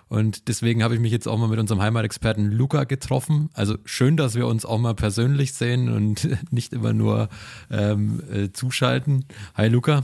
und 0.10 0.50
deswegen 0.50 0.84
habe 0.84 0.96
ich 0.96 1.00
mich 1.00 1.14
jetzt 1.14 1.30
auch 1.30 1.38
mal 1.38 1.48
mit 1.48 1.60
unserem 1.60 1.82
Heimatexperten 1.82 2.52
Luca 2.52 2.84
getroffen. 2.84 3.50
Also 3.54 3.78
schön, 3.86 4.18
dass 4.18 4.36
wir 4.36 4.48
uns 4.48 4.66
auch 4.66 4.80
mal 4.80 4.96
persönlich 4.96 5.54
sehen 5.54 5.88
und 5.88 6.28
nicht 6.52 6.74
immer 6.74 6.92
nur 6.92 7.30
ähm, 7.72 8.22
äh, 8.30 8.52
zuschalten. 8.52 9.24
Hi 9.56 9.70
Luca. 9.70 10.04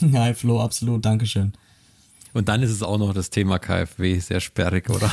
Hi 0.12 0.32
Flo, 0.32 0.60
absolut, 0.60 1.04
Dankeschön. 1.04 1.54
Und 2.32 2.48
dann 2.48 2.62
ist 2.62 2.70
es 2.70 2.84
auch 2.84 2.98
noch 2.98 3.14
das 3.14 3.30
Thema 3.30 3.58
KfW, 3.58 4.20
sehr 4.20 4.38
sperrig, 4.38 4.90
oder? 4.90 5.12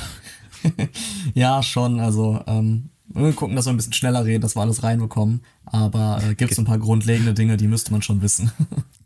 ja, 1.34 1.64
schon. 1.64 2.00
Also 2.00 2.40
ähm, 2.46 2.91
gucken, 3.13 3.56
dass 3.56 3.65
wir 3.65 3.71
ein 3.71 3.78
bisschen 3.78 3.93
schneller 3.93 4.26
reden, 4.26 4.41
dass 4.41 4.56
wir 4.56 4.62
alles 4.62 4.84
reinbekommen. 4.84 5.41
Aber 5.65 6.21
äh, 6.24 6.36
gibt 6.36 6.52
es 6.52 6.60
ein 6.60 6.65
paar 6.65 6.80
grundlegende 6.80 7.34
Dinge, 7.34 7.58
die 7.58 7.67
müsste 7.67 7.91
man 7.91 8.02
schon 8.02 8.21
wissen. 8.21 8.52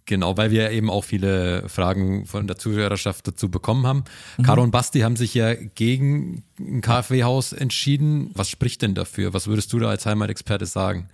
Genau, 0.08 0.38
weil 0.38 0.52
wir 0.52 0.70
eben 0.70 0.92
auch 0.92 1.04
viele 1.04 1.68
Fragen 1.68 2.28
von 2.28 2.46
der 2.46 2.60
Zuhörerschaft 2.60 3.28
dazu 3.28 3.50
bekommen 3.50 3.88
haben. 3.88 4.04
Mhm. 4.38 4.44
Caro 4.44 4.62
und 4.62 4.70
Basti 4.70 5.00
haben 5.00 5.16
sich 5.16 5.34
ja 5.34 5.56
gegen 5.56 6.44
ein 6.60 6.82
KfW-Haus 6.82 7.54
entschieden. 7.54 8.30
Was 8.36 8.48
spricht 8.48 8.84
denn 8.84 8.94
dafür? 8.94 9.34
Was 9.34 9.48
würdest 9.48 9.74
du 9.74 9.80
da 9.80 9.90
als 9.90 10.06
Heimatexperte 10.06 10.68
sagen? 10.68 11.10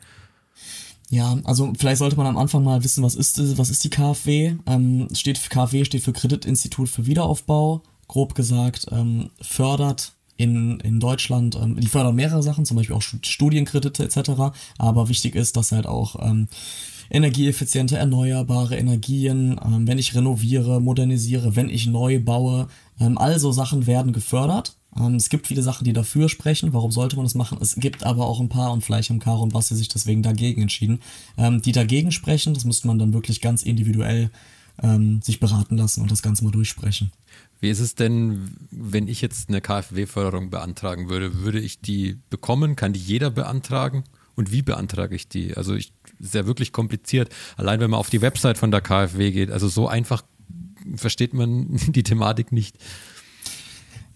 Ja, 1.09 1.37
also 1.43 1.71
vielleicht 1.77 1.99
sollte 1.99 2.17
man 2.17 2.27
am 2.27 2.37
Anfang 2.37 2.63
mal 2.63 2.83
wissen, 2.83 3.03
was 3.03 3.15
ist, 3.15 3.57
was 3.57 3.69
ist 3.69 3.83
die 3.83 3.89
KfW? 3.89 4.55
Ähm, 4.65 5.07
steht 5.13 5.37
für 5.37 5.49
KfW 5.49 5.85
steht 5.85 6.03
für 6.03 6.13
Kreditinstitut 6.13 6.89
für 6.89 7.05
Wiederaufbau. 7.05 7.83
Grob 8.07 8.35
gesagt, 8.35 8.87
ähm, 8.91 9.29
fördert 9.41 10.13
in, 10.41 10.79
in 10.79 10.99
Deutschland, 10.99 11.55
ähm, 11.55 11.79
die 11.79 11.87
fördern 11.87 12.15
mehrere 12.15 12.41
Sachen, 12.41 12.65
zum 12.65 12.77
Beispiel 12.77 12.95
auch 12.95 13.01
Studienkredite 13.01 14.03
etc. 14.03 14.31
Aber 14.77 15.09
wichtig 15.09 15.35
ist, 15.35 15.55
dass 15.55 15.71
halt 15.71 15.85
auch 15.85 16.15
ähm, 16.19 16.47
energieeffiziente, 17.11 17.97
erneuerbare 17.97 18.75
Energien, 18.75 19.59
ähm, 19.63 19.87
wenn 19.87 19.99
ich 19.99 20.15
renoviere, 20.15 20.81
modernisiere, 20.81 21.55
wenn 21.55 21.69
ich 21.69 21.85
neu 21.85 22.19
baue, 22.19 22.67
ähm, 22.99 23.17
all 23.17 23.37
so 23.39 23.51
Sachen 23.51 23.85
werden 23.85 24.13
gefördert. 24.13 24.77
Ähm, 24.97 25.15
es 25.15 25.29
gibt 25.29 25.47
viele 25.47 25.61
Sachen, 25.61 25.85
die 25.85 25.93
dafür 25.93 26.27
sprechen. 26.27 26.73
Warum 26.73 26.91
sollte 26.91 27.17
man 27.17 27.25
das 27.25 27.35
machen? 27.35 27.59
Es 27.61 27.75
gibt 27.75 28.03
aber 28.03 28.25
auch 28.25 28.39
ein 28.39 28.49
paar, 28.49 28.71
und 28.71 28.83
vielleicht 28.83 29.09
haben 29.09 29.19
Caro 29.19 29.43
und 29.43 29.53
Basti 29.53 29.75
sich 29.75 29.89
deswegen 29.89 30.23
dagegen 30.23 30.61
entschieden, 30.61 31.01
ähm, 31.37 31.61
die 31.61 31.71
dagegen 31.71 32.11
sprechen. 32.11 32.53
Das 32.53 32.65
müsste 32.65 32.87
man 32.87 32.97
dann 32.97 33.13
wirklich 33.13 33.41
ganz 33.41 33.61
individuell 33.61 34.31
ähm, 34.81 35.21
sich 35.21 35.39
beraten 35.39 35.77
lassen 35.77 36.01
und 36.01 36.11
das 36.11 36.23
Ganze 36.23 36.43
mal 36.43 36.51
durchsprechen. 36.51 37.11
Wie 37.61 37.69
ist 37.69 37.79
es 37.79 37.93
denn, 37.93 38.57
wenn 38.71 39.07
ich 39.07 39.21
jetzt 39.21 39.49
eine 39.49 39.61
KfW-Förderung 39.61 40.49
beantragen 40.49 41.09
würde? 41.09 41.41
Würde 41.43 41.59
ich 41.59 41.79
die 41.79 42.17
bekommen? 42.31 42.75
Kann 42.75 42.91
die 42.91 42.99
jeder 42.99 43.29
beantragen? 43.29 44.03
Und 44.35 44.51
wie 44.51 44.63
beantrage 44.63 45.15
ich 45.15 45.27
die? 45.27 45.55
Also 45.55 45.75
ich, 45.75 45.93
ist 46.19 46.33
ja 46.33 46.47
wirklich 46.47 46.71
kompliziert. 46.71 47.29
Allein 47.57 47.79
wenn 47.79 47.91
man 47.91 47.99
auf 47.99 48.09
die 48.09 48.21
Website 48.21 48.57
von 48.57 48.71
der 48.71 48.81
KfW 48.81 49.31
geht, 49.31 49.51
also 49.51 49.67
so 49.67 49.87
einfach 49.87 50.23
versteht 50.95 51.35
man 51.35 51.67
die 51.87 52.03
Thematik 52.03 52.51
nicht. 52.51 52.77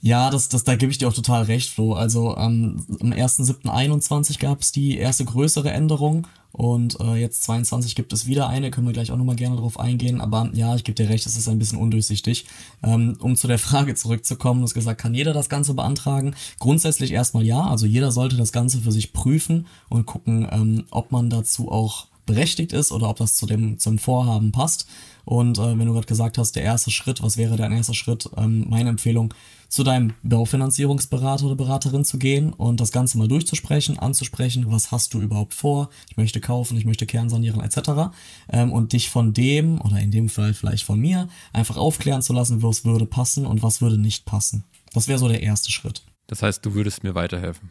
Ja, 0.01 0.31
das, 0.31 0.49
das, 0.49 0.63
da 0.63 0.75
gebe 0.75 0.91
ich 0.91 0.97
dir 0.97 1.07
auch 1.07 1.13
total 1.13 1.43
recht, 1.43 1.69
Flo. 1.69 1.93
Also 1.93 2.35
ähm, 2.37 2.83
am 2.99 3.11
1.7.21 3.11 4.39
gab 4.39 4.61
es 4.61 4.71
die 4.71 4.97
erste 4.97 5.25
größere 5.25 5.71
Änderung 5.71 6.27
und 6.55 6.97
äh, 7.01 7.15
jetzt 7.15 7.43
22 7.43 7.95
gibt 7.95 8.13
es 8.13 8.27
wieder 8.27 8.47
eine, 8.47 8.71
können 8.71 8.87
wir 8.87 8.93
gleich 8.93 9.11
auch 9.11 9.17
nochmal 9.17 9.35
gerne 9.35 9.57
drauf 9.57 9.77
eingehen. 9.77 10.21
Aber 10.21 10.49
ja, 10.53 10.73
ich 10.75 10.85
gebe 10.85 10.95
dir 10.95 11.09
recht, 11.09 11.25
es 11.25 11.35
ist 11.35 11.49
ein 11.49 11.59
bisschen 11.59 11.79
undurchsichtig. 11.79 12.45
Ähm, 12.81 13.17
um 13.19 13.35
zu 13.35 13.47
der 13.47 13.59
Frage 13.59 13.93
zurückzukommen, 13.93 14.61
du 14.61 14.63
hast 14.63 14.73
gesagt, 14.73 15.01
kann 15.01 15.13
jeder 15.13 15.33
das 15.33 15.49
Ganze 15.49 15.73
beantragen? 15.73 16.33
Grundsätzlich 16.59 17.11
erstmal 17.11 17.43
ja, 17.45 17.61
also 17.67 17.85
jeder 17.85 18.13
sollte 18.13 18.37
das 18.37 18.53
Ganze 18.53 18.79
für 18.79 18.93
sich 18.93 19.11
prüfen 19.11 19.67
und 19.89 20.05
gucken, 20.05 20.47
ähm, 20.49 20.85
ob 20.91 21.11
man 21.11 21.29
dazu 21.29 21.69
auch 21.69 22.07
berechtigt 22.25 22.71
ist 22.71 22.93
oder 22.93 23.09
ob 23.09 23.17
das 23.17 23.35
zu 23.35 23.45
dem 23.45 23.77
zum 23.77 23.99
Vorhaben 23.99 24.53
passt. 24.53 24.87
Und 25.25 25.57
äh, 25.57 25.77
wenn 25.77 25.85
du 25.85 25.93
gerade 25.93 26.07
gesagt 26.07 26.37
hast, 26.37 26.55
der 26.55 26.63
erste 26.63 26.91
Schritt, 26.91 27.21
was 27.21 27.37
wäre 27.37 27.57
dein 27.57 27.71
erster 27.71 27.93
Schritt? 27.93 28.29
Ähm, 28.37 28.65
meine 28.69 28.89
Empfehlung, 28.89 29.33
zu 29.67 29.83
deinem 29.83 30.13
Baufinanzierungsberater 30.23 31.45
oder 31.45 31.55
Beraterin 31.55 32.05
zu 32.05 32.17
gehen 32.17 32.53
und 32.53 32.79
das 32.79 32.91
Ganze 32.91 33.17
mal 33.17 33.27
durchzusprechen, 33.27 33.99
anzusprechen, 33.99 34.65
was 34.67 34.91
hast 34.91 35.13
du 35.13 35.19
überhaupt 35.19 35.53
vor, 35.53 35.89
ich 36.09 36.17
möchte 36.17 36.39
kaufen, 36.39 36.77
ich 36.77 36.85
möchte 36.85 37.05
kernsanieren 37.05 37.61
etc. 37.61 38.13
Ähm, 38.49 38.71
und 38.71 38.93
dich 38.93 39.09
von 39.09 39.33
dem 39.33 39.81
oder 39.81 39.99
in 39.99 40.11
dem 40.11 40.29
Fall 40.29 40.53
vielleicht 40.53 40.85
von 40.85 40.99
mir 40.99 41.27
einfach 41.51 41.77
aufklären 41.77 42.21
zu 42.21 42.31
lassen, 42.31 42.63
was 42.63 42.85
würde 42.85 43.05
passen 43.05 43.45
und 43.45 43.63
was 43.63 43.81
würde 43.81 43.97
nicht 43.97 44.25
passen. 44.25 44.63
Das 44.93 45.07
wäre 45.07 45.19
so 45.19 45.27
der 45.27 45.43
erste 45.43 45.71
Schritt. 45.71 46.03
Das 46.27 46.41
heißt, 46.41 46.65
du 46.65 46.73
würdest 46.73 47.03
mir 47.03 47.15
weiterhelfen. 47.15 47.69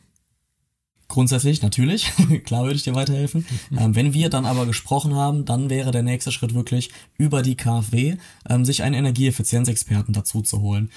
Grundsätzlich, 1.09 1.63
natürlich. 1.63 2.11
Klar 2.45 2.65
würde 2.65 2.77
ich 2.77 2.83
dir 2.83 2.95
weiterhelfen. 2.95 3.47
Ähm, 3.79 3.95
wenn 3.95 4.15
wir 4.15 4.31
dann 4.31 4.47
aber 4.47 4.67
gesprochen 4.67 5.15
haben, 5.15 5.45
dann 5.45 5.71
wäre 5.71 5.91
der 5.91 6.03
nächste 6.03 6.33
Schritt 6.33 6.55
wirklich 6.55 6.91
über 7.19 7.43
die 7.43 7.57
KfW, 7.57 8.17
ähm, 8.49 8.65
sich 8.65 8.83
einen 8.83 8.95
Energieeffizienzexperten 8.95 10.15
dazu 10.15 10.43
zu 10.43 10.61
holen 10.61 10.91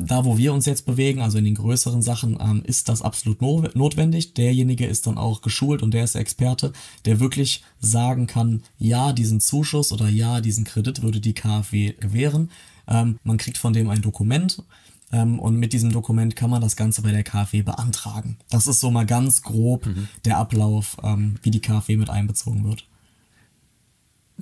da, 0.00 0.24
wo 0.24 0.38
wir 0.38 0.52
uns 0.52 0.66
jetzt 0.66 0.86
bewegen, 0.86 1.20
also 1.20 1.38
in 1.38 1.44
den 1.44 1.54
größeren 1.54 2.02
Sachen, 2.02 2.38
ähm, 2.40 2.62
ist 2.64 2.88
das 2.88 3.02
absolut 3.02 3.42
no 3.42 3.64
notwendig. 3.74 4.34
Derjenige 4.34 4.86
ist 4.86 5.06
dann 5.06 5.18
auch 5.18 5.42
geschult 5.42 5.82
und 5.82 5.92
der 5.92 6.04
ist 6.04 6.14
der 6.14 6.22
Experte, 6.22 6.72
der 7.04 7.20
wirklich 7.20 7.62
sagen 7.80 8.26
kann, 8.26 8.62
ja, 8.78 9.12
diesen 9.12 9.40
Zuschuss 9.40 9.92
oder 9.92 10.08
ja, 10.08 10.40
diesen 10.40 10.64
Kredit 10.64 11.02
würde 11.02 11.20
die 11.20 11.34
KfW 11.34 11.92
gewähren. 12.00 12.50
Ähm, 12.88 13.18
man 13.24 13.36
kriegt 13.36 13.58
von 13.58 13.72
dem 13.72 13.90
ein 13.90 14.02
Dokument 14.02 14.62
und 15.10 15.56
mit 15.56 15.72
diesem 15.72 15.92
Dokument 15.92 16.36
kann 16.36 16.50
man 16.50 16.60
das 16.60 16.76
Ganze 16.76 17.02
bei 17.02 17.10
der 17.10 17.24
KfW 17.24 17.62
beantragen. 17.62 18.36
Das 18.50 18.66
ist 18.66 18.80
so 18.80 18.90
mal 18.90 19.06
ganz 19.06 19.42
grob 19.42 19.86
mhm. 19.86 20.08
der 20.24 20.38
Ablauf, 20.38 20.96
ähm, 21.02 21.36
wie 21.42 21.50
die 21.50 21.60
KfW 21.60 21.96
mit 21.96 22.10
einbezogen 22.10 22.64
wird. 22.64 22.86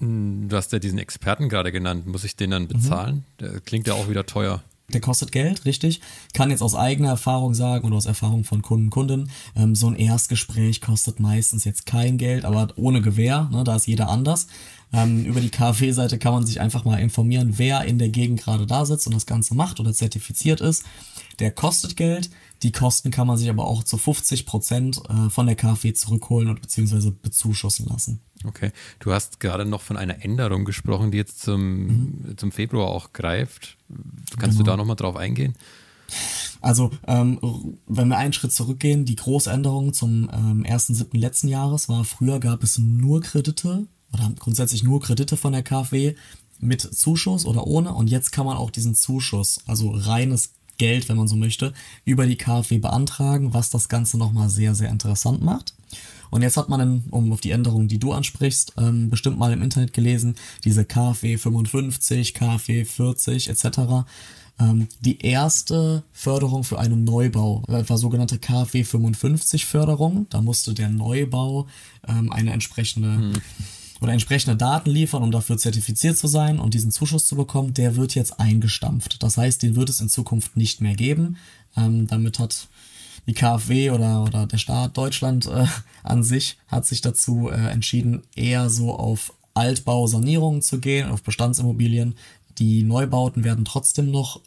Du 0.00 0.56
hast 0.56 0.72
ja 0.72 0.78
diesen 0.78 0.98
Experten 0.98 1.48
gerade 1.48 1.72
genannt. 1.72 2.06
Muss 2.06 2.22
ich 2.22 2.36
den 2.36 2.50
dann 2.50 2.64
mhm. 2.64 2.68
bezahlen? 2.68 3.16
Mhm. 3.16 3.22
Der 3.40 3.60
klingt 3.60 3.86
ja 3.86 3.94
auch 3.94 4.08
wieder 4.08 4.26
teuer 4.26 4.62
der 4.92 5.00
kostet 5.02 5.32
Geld, 5.32 5.66
richtig. 5.66 6.00
Kann 6.32 6.50
jetzt 6.50 6.62
aus 6.62 6.74
eigener 6.74 7.10
Erfahrung 7.10 7.54
sagen 7.54 7.86
oder 7.86 7.96
aus 7.96 8.06
Erfahrung 8.06 8.44
von 8.44 8.62
Kunden, 8.62 8.88
Kunden, 8.88 9.30
ähm, 9.54 9.74
so 9.74 9.86
ein 9.86 9.96
Erstgespräch 9.96 10.80
kostet 10.80 11.20
meistens 11.20 11.64
jetzt 11.64 11.84
kein 11.84 12.16
Geld, 12.16 12.46
aber 12.46 12.68
ohne 12.76 13.02
Gewähr, 13.02 13.50
ne, 13.52 13.64
da 13.64 13.76
ist 13.76 13.86
jeder 13.86 14.08
anders. 14.08 14.46
Ähm, 14.92 15.24
über 15.24 15.40
die 15.40 15.50
KfW-Seite 15.50 16.18
kann 16.18 16.32
man 16.32 16.46
sich 16.46 16.60
einfach 16.60 16.84
mal 16.84 16.96
informieren, 16.96 17.54
wer 17.56 17.84
in 17.84 17.98
der 17.98 18.08
Gegend 18.08 18.40
gerade 18.40 18.66
da 18.66 18.86
sitzt 18.86 19.06
und 19.06 19.14
das 19.14 19.26
Ganze 19.26 19.54
macht 19.54 19.80
oder 19.80 19.92
zertifiziert 19.92 20.60
ist. 20.60 20.84
Der 21.38 21.50
kostet 21.50 21.96
Geld. 21.96 22.30
Die 22.62 22.72
Kosten 22.72 23.10
kann 23.10 23.26
man 23.26 23.36
sich 23.36 23.48
aber 23.48 23.66
auch 23.66 23.84
zu 23.84 23.98
50 23.98 24.46
Prozent 24.46 25.00
äh, 25.08 25.30
von 25.30 25.46
der 25.46 25.54
KfW 25.54 25.92
zurückholen 25.92 26.48
und 26.48 26.60
beziehungsweise 26.60 27.12
bezuschussen 27.12 27.86
lassen. 27.86 28.20
Okay. 28.44 28.72
Du 28.98 29.12
hast 29.12 29.40
gerade 29.40 29.64
noch 29.64 29.82
von 29.82 29.96
einer 29.96 30.24
Änderung 30.24 30.64
gesprochen, 30.64 31.10
die 31.10 31.18
jetzt 31.18 31.40
zum, 31.40 31.86
mhm. 31.86 32.34
zum 32.36 32.50
Februar 32.50 32.88
auch 32.88 33.12
greift. 33.12 33.76
Kannst 34.38 34.58
genau. 34.58 34.58
du 34.58 34.62
da 34.64 34.76
nochmal 34.76 34.96
drauf 34.96 35.16
eingehen? 35.16 35.54
Also, 36.60 36.90
ähm, 37.06 37.38
wenn 37.86 38.08
wir 38.08 38.16
einen 38.16 38.32
Schritt 38.32 38.52
zurückgehen, 38.52 39.04
die 39.04 39.16
Großänderung 39.16 39.92
zum 39.92 40.28
ähm, 40.32 40.64
1.7. 40.64 41.16
letzten 41.16 41.48
Jahres 41.48 41.88
war, 41.88 42.04
früher 42.04 42.40
gab 42.40 42.62
es 42.64 42.78
nur 42.78 43.20
Kredite 43.20 43.86
oder 44.12 44.32
grundsätzlich 44.38 44.82
nur 44.82 45.00
Kredite 45.00 45.36
von 45.36 45.52
der 45.52 45.62
KfW 45.62 46.14
mit 46.60 46.80
Zuschuss 46.80 47.46
oder 47.46 47.66
ohne 47.66 47.94
und 47.94 48.08
jetzt 48.08 48.32
kann 48.32 48.46
man 48.46 48.56
auch 48.56 48.70
diesen 48.70 48.94
Zuschuss, 48.94 49.60
also 49.66 49.90
reines 49.90 50.52
Geld, 50.78 51.08
wenn 51.08 51.16
man 51.16 51.28
so 51.28 51.36
möchte, 51.36 51.72
über 52.04 52.26
die 52.26 52.36
KfW 52.36 52.78
beantragen, 52.78 53.52
was 53.52 53.70
das 53.70 53.88
Ganze 53.88 54.16
nochmal 54.16 54.48
sehr, 54.48 54.74
sehr 54.74 54.88
interessant 54.88 55.42
macht. 55.42 55.74
Und 56.30 56.42
jetzt 56.42 56.56
hat 56.56 56.68
man, 56.68 56.78
dann, 56.78 57.04
um 57.10 57.32
auf 57.32 57.40
die 57.40 57.50
Änderungen, 57.50 57.88
die 57.88 57.98
du 57.98 58.12
ansprichst, 58.12 58.74
ähm, 58.76 59.10
bestimmt 59.10 59.38
mal 59.38 59.52
im 59.52 59.62
Internet 59.62 59.92
gelesen, 59.92 60.36
diese 60.64 60.84
KfW 60.84 61.36
55, 61.36 62.34
KfW 62.34 62.84
40 62.84 63.48
etc. 63.48 63.78
Ähm, 64.60 64.88
die 65.00 65.20
erste 65.20 66.04
Förderung 66.12 66.64
für 66.64 66.78
einen 66.78 67.04
Neubau 67.04 67.62
war 67.66 67.98
sogenannte 67.98 68.38
KfW 68.38 68.84
55 68.84 69.64
Förderung. 69.64 70.26
Da 70.28 70.42
musste 70.42 70.74
der 70.74 70.90
Neubau 70.90 71.66
ähm, 72.06 72.30
eine 72.30 72.52
entsprechende 72.52 73.16
hm 73.16 73.32
oder 74.00 74.12
entsprechende 74.12 74.56
Daten 74.56 74.90
liefern, 74.90 75.22
um 75.22 75.30
dafür 75.30 75.58
zertifiziert 75.58 76.16
zu 76.16 76.28
sein 76.28 76.58
und 76.58 76.74
diesen 76.74 76.90
Zuschuss 76.90 77.26
zu 77.26 77.36
bekommen, 77.36 77.74
der 77.74 77.96
wird 77.96 78.14
jetzt 78.14 78.38
eingestampft. 78.38 79.22
Das 79.22 79.36
heißt, 79.36 79.62
den 79.62 79.76
wird 79.76 79.88
es 79.88 80.00
in 80.00 80.08
Zukunft 80.08 80.56
nicht 80.56 80.80
mehr 80.80 80.94
geben. 80.94 81.36
Ähm, 81.76 82.06
damit 82.06 82.38
hat 82.38 82.68
die 83.26 83.34
KfW 83.34 83.90
oder, 83.90 84.24
oder 84.24 84.46
der 84.46 84.58
Staat 84.58 84.96
Deutschland 84.96 85.46
äh, 85.46 85.66
an 86.02 86.22
sich 86.22 86.58
hat 86.66 86.86
sich 86.86 87.00
dazu 87.00 87.50
äh, 87.50 87.70
entschieden, 87.70 88.22
eher 88.34 88.70
so 88.70 88.94
auf 88.94 89.34
Altbausanierungen 89.54 90.62
zu 90.62 90.78
gehen, 90.78 91.10
auf 91.10 91.22
Bestandsimmobilien. 91.22 92.14
Die 92.58 92.82
Neubauten 92.82 93.44
werden 93.44 93.64
trotzdem 93.64 94.10
noch 94.10 94.40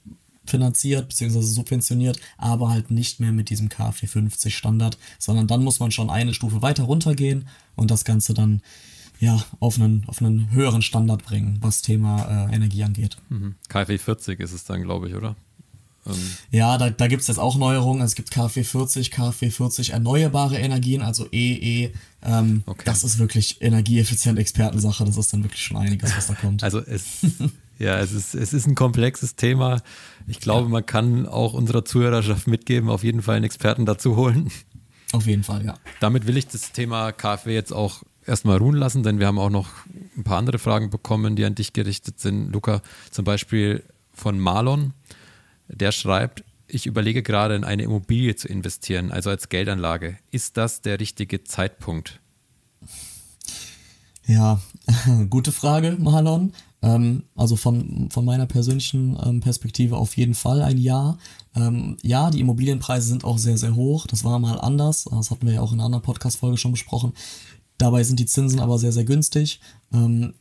finanziert 0.46 1.08
bzw. 1.10 1.42
subventioniert, 1.42 2.20
aber 2.38 2.70
halt 2.70 2.92
nicht 2.92 3.20
mehr 3.20 3.32
mit 3.32 3.50
diesem 3.50 3.70
KfW 3.70 4.08
50 4.08 4.56
Standard, 4.56 4.98
sondern 5.20 5.48
dann 5.48 5.64
muss 5.64 5.80
man 5.80 5.92
schon 5.92 6.10
eine 6.10 6.34
Stufe 6.34 6.62
weiter 6.62 6.84
runtergehen 6.84 7.48
und 7.76 7.92
das 7.92 8.04
Ganze 8.04 8.34
dann 8.34 8.62
ja, 9.22 9.40
auf 9.60 9.80
einen, 9.80 10.04
auf 10.08 10.20
einen 10.20 10.52
höheren 10.52 10.82
Standard 10.82 11.24
bringen, 11.24 11.60
was 11.62 11.84
Thema 11.84 12.50
äh, 12.50 12.56
Energie 12.56 12.84
angeht. 12.84 13.18
Mhm. 13.30 13.54
KfW 13.70 14.00
40 14.00 14.40
ist 14.40 14.52
es 14.52 14.64
dann, 14.64 14.82
glaube 14.82 15.08
ich, 15.08 15.16
oder? 15.16 15.36
Ähm 16.08 16.14
ja, 16.50 16.80
da, 16.80 16.90
da 16.90 17.08
gibt 17.08 17.22
es 17.22 17.28
jetzt 17.28 17.38
auch 17.38 17.56
Neuerungen. 17.56 18.02
Es 18.02 18.16
gibt 18.16 18.32
KfW 18.32 18.64
40, 18.64 19.12
KfW 19.12 19.52
40 19.52 19.92
erneuerbare 19.92 20.58
Energien, 20.58 21.04
also 21.04 21.28
EE. 21.32 21.92
Ähm, 22.24 22.64
okay. 22.66 22.82
Das 22.86 23.04
ist 23.04 23.20
wirklich 23.20 23.62
energieeffizient 23.62 24.40
Expertensache. 24.40 25.06
Das 25.06 25.16
ist 25.18 25.32
dann 25.32 25.44
wirklich 25.44 25.62
schon 25.62 25.78
einiges, 25.78 26.18
was 26.18 26.26
da 26.26 26.34
kommt. 26.34 26.64
Also 26.64 26.80
es, 26.80 27.24
ja, 27.78 28.00
es 28.00 28.14
ist, 28.14 28.34
es 28.34 28.54
ist 28.54 28.66
ein 28.66 28.74
komplexes 28.74 29.36
Thema. 29.36 29.84
Ich 30.26 30.40
glaube, 30.40 30.64
ja. 30.64 30.70
man 30.70 30.86
kann 30.88 31.28
auch 31.28 31.54
unserer 31.54 31.86
Zuhörerschaft 31.86 32.48
mitgeben, 32.48 32.90
auf 32.90 33.04
jeden 33.04 33.22
Fall 33.22 33.36
einen 33.36 33.46
Experten 33.46 33.86
dazu 33.86 34.16
holen. 34.16 34.50
Auf 35.12 35.28
jeden 35.28 35.44
Fall, 35.44 35.64
ja. 35.64 35.76
Damit 36.00 36.26
will 36.26 36.38
ich 36.38 36.48
das 36.48 36.72
Thema 36.72 37.12
KfW 37.12 37.54
jetzt 37.54 37.72
auch 37.72 38.02
erstmal 38.26 38.58
ruhen 38.58 38.76
lassen, 38.76 39.04
denn 39.04 39.20
wir 39.20 39.28
haben 39.28 39.40
auch 39.40 39.50
noch 39.50 39.70
ein 40.18 40.24
paar 40.24 40.38
andere 40.38 40.60
Fragen 40.60 40.90
bekommen, 40.90 41.36
die 41.36 41.46
an 41.46 41.56
dich 41.56 41.74
gerichtet 41.74 42.20
sind. 42.20 42.52
Luca, 42.52 42.82
zum 43.10 43.26
Beispiel 43.26 43.84
von 44.14 44.40
Marlon, 44.40 44.94
der 45.68 45.92
schreibt, 45.92 46.44
ich 46.68 46.86
überlege 46.86 47.24
gerade 47.24 47.56
in 47.56 47.64
eine 47.64 47.84
Immobilie 47.84 48.36
zu 48.36 48.48
investieren, 48.48 49.12
also 49.12 49.30
als 49.30 49.50
Geldanlage. 49.50 50.18
Ist 50.32 50.58
das 50.58 50.82
der 50.82 51.00
richtige 51.00 51.44
Zeitpunkt? 51.44 52.20
Ja, 54.26 54.62
gute 55.30 55.52
Frage, 55.52 55.98
Marlon. 56.00 56.54
Ähm, 56.82 57.24
also 57.36 57.56
von, 57.56 58.10
von 58.10 58.26
meiner 58.26 58.46
persönlichen 58.46 59.18
ähm, 59.24 59.40
Perspektive 59.40 59.98
auf 59.98 60.18
jeden 60.18 60.34
Fall 60.34 60.62
ein 60.62 60.78
Ja. 60.78 61.18
Ähm, 61.56 61.98
ja, 62.02 62.32
die 62.32 62.40
Immobilienpreise 62.40 63.08
sind 63.08 63.24
auch 63.24 63.38
sehr, 63.38 63.58
sehr 63.58 63.76
hoch. 63.76 64.08
Das 64.08 64.24
war 64.24 64.40
mal 64.40 64.60
anders. 64.60 65.06
Das 65.12 65.32
hatten 65.32 65.46
wir 65.46 65.56
ja 65.56 65.62
auch 65.62 65.74
in 65.74 65.80
einer 65.80 65.86
anderen 65.86 66.04
Podcast-Folge 66.04 66.58
schon 66.58 66.72
besprochen. 66.72 67.14
Dabei 67.82 68.04
sind 68.04 68.20
die 68.20 68.28
Zinsen 68.28 68.60
aber 68.60 68.78
sehr, 68.78 68.92
sehr 68.92 69.06
günstig. 69.06 69.60
Ähm, 69.92 70.36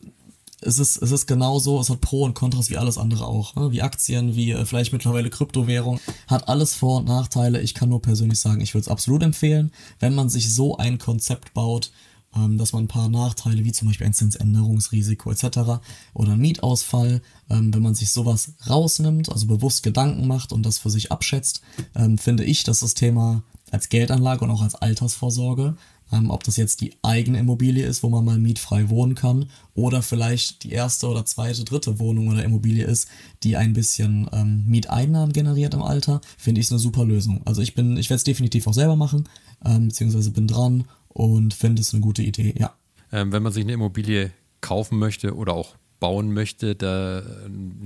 es 0.61 0.78
ist, 0.78 0.99
es 0.99 1.11
ist 1.11 1.26
genauso, 1.26 1.80
es 1.80 1.88
hat 1.88 2.03
Pro 2.03 2.24
und 2.24 2.34
Kontras 2.34 2.68
wie 2.68 2.76
alles 2.76 2.99
andere 2.99 3.24
auch. 3.24 3.55
Ne? 3.55 3.72
Wie 3.72 3.80
Aktien, 3.80 4.36
wie 4.36 4.51
äh, 4.51 4.66
vielleicht 4.66 4.93
mittlerweile 4.93 5.30
Kryptowährung. 5.30 6.01
Hat 6.26 6.51
alles 6.51 6.74
Vor- 6.74 6.99
und 6.99 7.09
Nachteile. 7.09 7.62
Ich 7.62 7.72
kann 7.72 7.88
nur 7.88 8.03
persönlich 8.03 8.38
sagen, 8.41 8.61
ich 8.61 8.74
würde 8.74 8.82
es 8.82 8.88
absolut 8.88 9.22
empfehlen, 9.22 9.72
wenn 10.01 10.14
man 10.14 10.28
sich 10.28 10.55
so 10.55 10.76
ein 10.76 10.99
Konzept 10.99 11.55
baut, 11.55 11.93
ähm, 12.36 12.59
dass 12.59 12.74
man 12.74 12.84
ein 12.84 12.88
paar 12.88 13.09
Nachteile, 13.09 13.64
wie 13.64 13.72
zum 13.72 13.88
Beispiel 13.88 14.07
ein 14.07 14.12
Zinsänderungsrisiko 14.12 15.30
etc. 15.30 15.80
oder 16.12 16.32
ein 16.32 16.41
Mietausfall, 16.41 17.22
ähm, 17.49 17.72
wenn 17.72 17.82
man 17.82 17.95
sich 17.95 18.11
sowas 18.11 18.53
rausnimmt, 18.68 19.32
also 19.32 19.47
bewusst 19.47 19.82
Gedanken 19.82 20.26
macht 20.26 20.53
und 20.53 20.66
das 20.66 20.76
für 20.76 20.91
sich 20.91 21.11
abschätzt, 21.11 21.62
ähm, 21.95 22.18
finde 22.18 22.45
ich, 22.45 22.64
dass 22.64 22.80
das 22.80 22.93
Thema 22.93 23.45
als 23.70 23.88
Geldanlage 23.88 24.44
und 24.44 24.50
auch 24.50 24.62
als 24.62 24.74
Altersvorsorge 24.74 25.76
ähm, 26.12 26.30
ob 26.30 26.44
das 26.44 26.56
jetzt 26.56 26.80
die 26.80 26.94
eigene 27.02 27.38
Immobilie 27.38 27.86
ist, 27.86 28.02
wo 28.02 28.08
man 28.08 28.24
mal 28.24 28.38
mietfrei 28.38 28.88
wohnen 28.88 29.14
kann, 29.14 29.46
oder 29.74 30.02
vielleicht 30.02 30.64
die 30.64 30.72
erste 30.72 31.08
oder 31.08 31.24
zweite, 31.24 31.64
dritte 31.64 31.98
Wohnung 31.98 32.28
oder 32.28 32.44
Immobilie 32.44 32.84
ist, 32.84 33.08
die 33.42 33.56
ein 33.56 33.72
bisschen 33.72 34.28
ähm, 34.32 34.64
Mieteinnahmen 34.66 35.32
generiert 35.32 35.74
im 35.74 35.82
Alter, 35.82 36.20
finde 36.36 36.60
ich 36.60 36.66
es 36.66 36.72
eine 36.72 36.78
super 36.78 37.04
Lösung. 37.04 37.42
Also 37.44 37.62
ich 37.62 37.74
bin, 37.74 37.96
ich 37.96 38.10
werde 38.10 38.18
es 38.18 38.24
definitiv 38.24 38.66
auch 38.66 38.74
selber 38.74 38.96
machen, 38.96 39.28
ähm, 39.64 39.88
beziehungsweise 39.88 40.30
bin 40.30 40.46
dran 40.46 40.84
und 41.08 41.54
finde 41.54 41.82
es 41.82 41.92
eine 41.94 42.02
gute 42.02 42.22
Idee, 42.22 42.54
ja. 42.58 42.74
Ähm, 43.12 43.32
wenn 43.32 43.42
man 43.42 43.52
sich 43.52 43.64
eine 43.64 43.72
Immobilie 43.72 44.30
kaufen 44.60 44.98
möchte 44.98 45.34
oder 45.34 45.52
auch 45.54 45.74
bauen 45.98 46.32
möchte, 46.32 46.76
da 46.76 47.18
äh, 47.18 47.22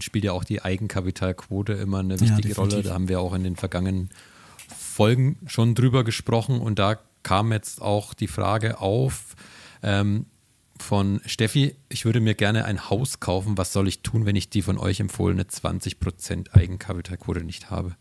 spielt 0.01 0.25
ja 0.25 0.33
auch 0.33 0.45
die 0.45 0.63
Eigenkapitalquote 0.63 1.73
immer 1.73 2.01
eine 2.01 2.21
wichtige 2.21 2.51
ja, 2.51 2.55
Rolle. 2.57 2.83
Da 2.83 2.93
haben 2.93 3.09
wir 3.09 3.21
auch 3.21 3.35
in 3.35 3.43
den 3.43 3.57
vergangenen 3.57 4.11
Folgen 4.95 5.39
schon 5.47 5.75
drüber 5.75 6.05
gesprochen 6.05 6.61
und 6.61 6.79
da 6.79 6.99
kam 7.25 7.53
jetzt 7.53 7.83
auch 7.83 8.15
die 8.15 8.29
Frage 8.29 8.81
auf 8.81 9.35
ähm, 9.83 10.27
von 10.79 11.21
Steffi, 11.27 11.75
ich 11.89 12.05
würde 12.05 12.21
mir 12.21 12.35
gerne 12.35 12.65
ein 12.65 12.91
Haus 12.91 13.19
kaufen. 13.19 13.59
Was 13.59 13.73
soll 13.73 13.89
ich 13.89 14.03
tun, 14.03 14.25
wenn 14.25 14.37
ich 14.37 14.51
die 14.51 14.63
von 14.63 14.79
euch 14.79 15.01
empfohlene 15.01 15.45
20% 15.45 16.53
Eigenkapitalquote 16.53 17.43
nicht 17.45 17.71
habe? 17.71 17.97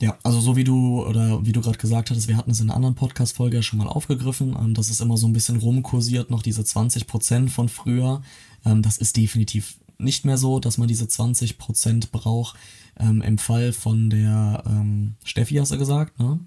Ja, 0.00 0.18
also 0.24 0.40
so 0.40 0.56
wie 0.56 0.64
du 0.64 1.04
oder 1.06 1.44
wie 1.46 1.52
du 1.52 1.60
gerade 1.60 1.78
gesagt 1.78 2.10
hattest, 2.10 2.28
wir 2.28 2.36
hatten 2.36 2.50
es 2.50 2.60
in 2.60 2.68
einer 2.68 2.76
anderen 2.76 2.94
Podcast-Folge 2.96 3.62
schon 3.62 3.78
mal 3.78 3.88
aufgegriffen, 3.88 4.56
ähm, 4.58 4.74
dass 4.74 4.90
es 4.90 5.00
immer 5.00 5.16
so 5.16 5.26
ein 5.26 5.32
bisschen 5.32 5.58
rumkursiert, 5.58 6.30
noch 6.30 6.42
diese 6.42 6.62
20% 6.62 7.48
von 7.48 7.68
früher. 7.68 8.20
Ähm, 8.64 8.82
das 8.82 8.98
ist 8.98 9.16
definitiv 9.16 9.78
nicht 9.98 10.24
mehr 10.24 10.38
so, 10.38 10.60
dass 10.60 10.78
man 10.78 10.88
diese 10.88 11.04
20% 11.06 12.10
braucht. 12.10 12.56
Ähm, 12.98 13.22
Im 13.22 13.38
Fall 13.38 13.72
von 13.72 14.10
der 14.10 14.62
ähm, 14.66 15.14
Steffi 15.24 15.54
hast 15.56 15.72
du 15.72 15.78
gesagt, 15.78 16.18
ne? 16.18 16.40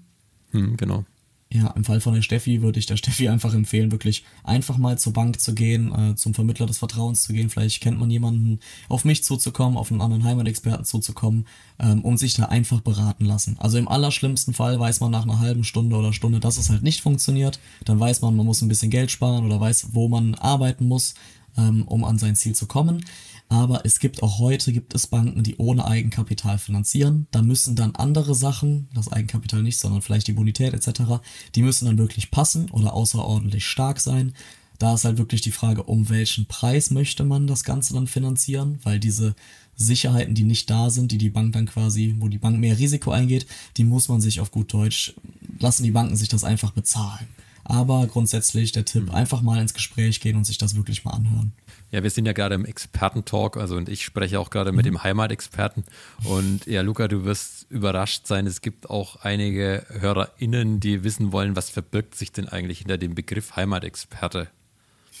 Hm, 0.50 0.76
genau 0.76 1.04
ja, 1.52 1.66
im 1.70 1.84
Fall 1.84 2.00
von 2.00 2.14
der 2.14 2.22
Steffi 2.22 2.62
würde 2.62 2.78
ich 2.78 2.86
der 2.86 2.96
Steffi 2.96 3.28
einfach 3.28 3.54
empfehlen, 3.54 3.90
wirklich 3.90 4.22
einfach 4.44 4.78
mal 4.78 4.98
zur 4.98 5.12
Bank 5.12 5.40
zu 5.40 5.52
gehen, 5.52 5.92
äh, 5.92 6.14
zum 6.14 6.32
Vermittler 6.32 6.66
des 6.66 6.78
Vertrauens 6.78 7.22
zu 7.22 7.32
gehen. 7.32 7.50
Vielleicht 7.50 7.80
kennt 7.80 7.98
man 7.98 8.08
jemanden, 8.08 8.60
auf 8.88 9.04
mich 9.04 9.24
zuzukommen, 9.24 9.76
auf 9.76 9.90
einen 9.90 10.00
anderen 10.00 10.22
Heimatexperten 10.22 10.84
zuzukommen, 10.84 11.46
ähm, 11.80 12.02
um 12.02 12.16
sich 12.16 12.34
da 12.34 12.44
einfach 12.44 12.82
beraten 12.82 13.24
lassen. 13.24 13.56
Also 13.58 13.78
im 13.78 13.88
allerschlimmsten 13.88 14.54
Fall 14.54 14.78
weiß 14.78 15.00
man 15.00 15.10
nach 15.10 15.24
einer 15.24 15.40
halben 15.40 15.64
Stunde 15.64 15.96
oder 15.96 16.12
Stunde, 16.12 16.38
dass 16.38 16.56
es 16.56 16.70
halt 16.70 16.84
nicht 16.84 17.00
funktioniert. 17.00 17.58
Dann 17.84 17.98
weiß 17.98 18.22
man, 18.22 18.36
man 18.36 18.46
muss 18.46 18.62
ein 18.62 18.68
bisschen 18.68 18.90
Geld 18.90 19.10
sparen 19.10 19.44
oder 19.44 19.58
weiß, 19.58 19.88
wo 19.92 20.06
man 20.06 20.36
arbeiten 20.36 20.86
muss, 20.86 21.14
ähm, 21.58 21.82
um 21.88 22.04
an 22.04 22.18
sein 22.18 22.36
Ziel 22.36 22.54
zu 22.54 22.66
kommen. 22.66 23.04
Aber 23.50 23.84
es 23.84 23.98
gibt 23.98 24.22
auch 24.22 24.38
heute, 24.38 24.72
gibt 24.72 24.94
es 24.94 25.08
Banken, 25.08 25.42
die 25.42 25.56
ohne 25.56 25.84
Eigenkapital 25.84 26.56
finanzieren. 26.56 27.26
Da 27.32 27.42
müssen 27.42 27.74
dann 27.74 27.96
andere 27.96 28.36
Sachen, 28.36 28.88
das 28.94 29.10
Eigenkapital 29.10 29.60
nicht, 29.64 29.76
sondern 29.76 30.02
vielleicht 30.02 30.28
die 30.28 30.34
Bonität 30.34 30.72
etc., 30.72 31.20
die 31.56 31.62
müssen 31.62 31.86
dann 31.86 31.98
wirklich 31.98 32.30
passen 32.30 32.70
oder 32.70 32.92
außerordentlich 32.92 33.66
stark 33.66 33.98
sein. 33.98 34.34
Da 34.78 34.94
ist 34.94 35.04
halt 35.04 35.18
wirklich 35.18 35.40
die 35.40 35.50
Frage, 35.50 35.82
um 35.82 36.08
welchen 36.08 36.46
Preis 36.46 36.92
möchte 36.92 37.24
man 37.24 37.48
das 37.48 37.64
Ganze 37.64 37.92
dann 37.92 38.06
finanzieren, 38.06 38.78
weil 38.84 39.00
diese 39.00 39.34
Sicherheiten, 39.74 40.36
die 40.36 40.44
nicht 40.44 40.70
da 40.70 40.88
sind, 40.88 41.10
die 41.10 41.18
die 41.18 41.30
Bank 41.30 41.52
dann 41.52 41.66
quasi, 41.66 42.14
wo 42.20 42.28
die 42.28 42.38
Bank 42.38 42.56
mehr 42.60 42.78
Risiko 42.78 43.10
eingeht, 43.10 43.46
die 43.76 43.84
muss 43.84 44.08
man 44.08 44.20
sich 44.20 44.38
auf 44.38 44.52
gut 44.52 44.72
Deutsch, 44.72 45.14
lassen 45.58 45.82
die 45.82 45.90
Banken 45.90 46.14
sich 46.14 46.28
das 46.28 46.44
einfach 46.44 46.70
bezahlen. 46.70 47.26
Aber 47.70 48.06
grundsätzlich 48.08 48.72
der 48.72 48.84
Tipp, 48.84 49.14
einfach 49.14 49.42
mal 49.42 49.60
ins 49.60 49.74
Gespräch 49.74 50.20
gehen 50.20 50.36
und 50.36 50.44
sich 50.44 50.58
das 50.58 50.74
wirklich 50.74 51.04
mal 51.04 51.12
anhören. 51.12 51.52
Ja, 51.92 52.02
wir 52.02 52.10
sind 52.10 52.26
ja 52.26 52.32
gerade 52.32 52.56
im 52.56 52.64
Expertentalk, 52.64 53.56
also 53.56 53.76
und 53.76 53.88
ich 53.88 54.04
spreche 54.04 54.40
auch 54.40 54.50
gerade 54.50 54.72
mit 54.72 54.84
mhm. 54.84 54.90
dem 54.90 55.02
Heimatexperten. 55.04 55.84
Und 56.24 56.66
ja, 56.66 56.82
Luca, 56.82 57.06
du 57.06 57.24
wirst 57.24 57.66
überrascht 57.70 58.26
sein. 58.26 58.46
Es 58.46 58.60
gibt 58.60 58.90
auch 58.90 59.16
einige 59.16 59.86
HörerInnen, 59.88 60.80
die 60.80 61.04
wissen 61.04 61.30
wollen, 61.30 61.54
was 61.54 61.70
verbirgt 61.70 62.16
sich 62.16 62.32
denn 62.32 62.48
eigentlich 62.48 62.78
hinter 62.78 62.98
dem 62.98 63.14
Begriff 63.14 63.54
Heimatexperte? 63.56 64.48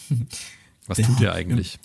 Was 0.86 0.98
ja, 0.98 1.06
tut 1.06 1.20
er 1.20 1.34
eigentlich? 1.34 1.78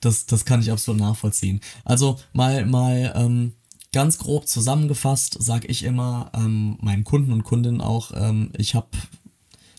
Das, 0.00 0.26
das 0.26 0.44
kann 0.44 0.60
ich 0.60 0.70
absolut 0.70 1.00
nachvollziehen. 1.00 1.60
Also 1.84 2.18
mal, 2.34 2.66
mal 2.66 3.14
ähm, 3.16 3.52
ganz 3.92 4.18
grob 4.18 4.46
zusammengefasst 4.46 5.36
sage 5.40 5.66
ich 5.68 5.82
immer 5.84 6.30
ähm, 6.34 6.76
meinen 6.80 7.04
Kunden 7.04 7.32
und 7.32 7.42
Kundinnen 7.42 7.80
auch, 7.80 8.12
ähm, 8.14 8.52
ich 8.56 8.74
habe 8.74 8.88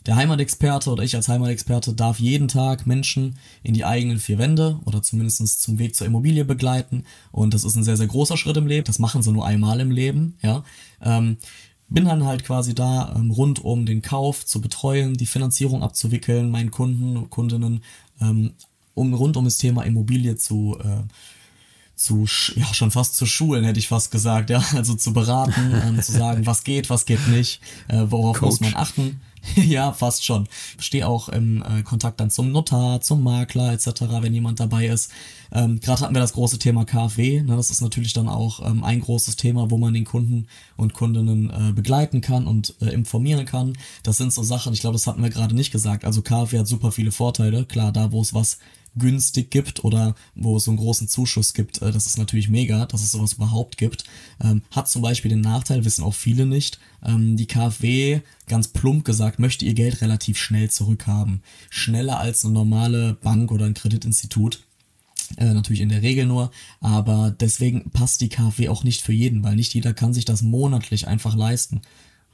der 0.06 0.16
Heimatexperte 0.16 0.90
oder 0.90 1.04
ich 1.04 1.16
als 1.16 1.28
Heimatexperte 1.28 1.94
darf 1.94 2.20
jeden 2.20 2.48
Tag 2.48 2.88
Menschen 2.88 3.38
in 3.64 3.74
die 3.74 3.86
eigenen 3.86 4.20
vier 4.20 4.40
Wände 4.40 4.80
oder 4.86 5.02
zumindest 5.02 5.62
zum 5.62 5.80
Weg 5.80 5.96
zur 5.96 6.08
Immobilie 6.08 6.46
begleiten. 6.46 7.04
Und 7.32 7.54
das 7.54 7.64
ist 7.64 7.76
ein 7.76 7.84
sehr, 7.84 7.98
sehr 7.98 8.08
großer 8.08 8.38
Schritt 8.38 8.58
im 8.58 8.68
Leben. 8.68 8.86
Das 8.86 9.00
machen 9.00 9.22
sie 9.22 9.32
nur 9.32 9.46
einmal 9.46 9.80
im 9.80 9.92
Leben, 9.92 10.38
ja. 10.42 10.64
Ähm, 11.02 11.38
bin 11.88 12.06
dann 12.06 12.26
halt 12.26 12.46
quasi 12.46 12.74
da, 12.74 13.14
ähm, 13.16 13.32
rund 13.32 13.64
um 13.64 13.86
den 13.86 14.02
Kauf 14.02 14.46
zu 14.46 14.62
betreuen, 14.62 15.16
die 15.16 15.26
Finanzierung 15.26 15.84
abzuwickeln, 15.84 16.50
meinen 16.50 16.72
Kunden 16.72 17.18
und 17.18 17.30
Kundinnen, 17.30 17.84
ähm, 18.22 18.54
um 18.94 19.14
rund 19.14 19.36
um 19.36 19.44
das 19.44 19.58
Thema 19.58 19.84
Immobilie 19.84 20.38
zu 20.38 20.78
äh, 20.82 21.04
zu, 22.04 22.26
ja, 22.56 22.74
schon 22.74 22.92
fast 22.92 23.16
zu 23.16 23.26
schulen, 23.26 23.64
hätte 23.64 23.80
ich 23.80 23.88
fast 23.88 24.12
gesagt, 24.12 24.50
ja, 24.50 24.64
also 24.76 24.96
zu 24.96 25.14
beraten, 25.14 25.82
ähm, 25.86 26.02
zu 26.02 26.12
sagen, 26.12 26.46
was 26.46 26.64
geht, 26.64 26.90
was 26.90 27.06
geht 27.06 27.28
nicht, 27.28 27.62
äh, 27.88 28.04
worauf 28.06 28.40
Coach. 28.40 28.50
muss 28.50 28.62
man 28.62 28.76
achten. 28.76 29.22
ja, 29.56 29.92
fast 29.92 30.24
schon. 30.24 30.48
Stehe 30.80 31.08
auch 31.08 31.30
im 31.30 31.64
äh, 31.64 31.82
Kontakt 31.84 32.20
dann 32.20 32.30
zum 32.30 32.52
Notar, 32.52 33.02
zum 33.02 33.24
Makler 33.24 33.74
etc., 33.74 34.04
wenn 34.22 34.34
jemand 34.34 34.60
dabei 34.60 34.88
ist. 34.88 35.12
Ähm, 35.52 35.80
Gerade 35.80 36.02
hatten 36.02 36.14
wir 36.14 36.22
das 36.22 36.34
große 36.34 36.60
Thema 36.60 36.86
KfW. 36.86 37.42
Ne, 37.42 37.56
das 37.56 37.72
ist 37.72 37.82
natürlich 37.82 38.14
dann 38.14 38.30
auch 38.30 38.66
ähm, 38.66 38.84
ein 38.84 39.02
großes 39.02 39.36
Thema, 39.36 39.72
wo 39.72 39.78
man 39.78 39.94
den 39.94 40.06
Kunden 40.06 40.48
und 40.78 40.94
Kundinnen 40.94 41.50
äh, 41.50 41.74
begleiten 41.74 42.22
kann 42.22 42.46
und 42.46 42.76
äh, 42.82 42.90
informieren 42.90 43.46
kann. 43.46 43.74
Das 44.04 44.18
sind 44.18 44.32
so 44.32 44.44
Sachen, 44.44 44.74
ich 44.74 44.82
glaube, 44.82 44.94
das 44.94 45.08
hatten 45.08 45.24
wir 45.24 45.30
gerade 45.30 45.56
nicht 45.56 45.72
gesagt. 45.72 46.06
Also 46.06 46.22
KfW 46.22 46.60
hat 46.60 46.68
super 46.68 46.92
viele 46.92 47.12
Vorteile. 47.12 47.66
Klar, 47.66 47.92
da 47.92 48.12
wo 48.12 48.22
es 48.22 48.34
was 48.34 48.60
günstig 48.96 49.52
gibt 49.52 49.84
oder 49.84 50.16
wo 50.36 50.58
es 50.58 50.66
so 50.66 50.72
einen 50.72 50.78
großen 50.78 51.08
Zuschuss 51.08 51.54
gibt, 51.54 51.82
äh, 51.82 51.92
das 51.92 52.06
ist 52.06 52.18
natürlich 52.18 52.50
mega, 52.50 52.86
dass 52.86 53.02
es 53.02 53.12
sowas 53.12 53.34
überhaupt 53.34 53.78
gibt. 53.78 54.04
Ähm, 54.44 54.64
hat 54.72 54.90
zum 54.90 55.02
Beispiel 55.02 55.30
den 55.30 55.42
Nachteil, 55.42 55.86
wissen 55.86 56.04
auch 56.04 56.14
viele 56.14 56.46
nicht, 56.46 56.80
ähm, 57.04 57.38
die 57.38 57.48
KfW, 57.48 58.22
ganz 58.48 58.68
plump 58.68 59.06
gesagt, 59.06 59.40
möchte 59.40 59.66
ihr 59.66 59.74
Geld 59.74 60.02
relativ 60.02 60.38
schnell 60.38 60.70
zurückhaben. 60.70 61.42
Schneller 61.70 62.20
als 62.20 62.44
eine 62.44 62.54
normale 62.54 63.14
Bank 63.22 63.52
oder 63.52 63.66
ein 63.66 63.74
Kreditinstitut. 63.74 64.64
Äh, 65.38 65.54
natürlich 65.54 65.82
in 65.82 65.90
der 65.90 66.02
Regel 66.02 66.26
nur, 66.26 66.52
aber 66.82 67.32
deswegen 67.32 67.90
passt 67.92 68.20
die 68.20 68.28
KfW 68.28 68.68
auch 68.68 68.84
nicht 68.84 69.02
für 69.02 69.14
jeden, 69.14 69.44
weil 69.44 69.56
nicht 69.56 69.74
jeder 69.74 69.94
kann 69.94 70.14
sich 70.14 70.26
das 70.26 70.42
monatlich 70.42 71.08
einfach 71.08 71.36
leisten. 71.36 71.82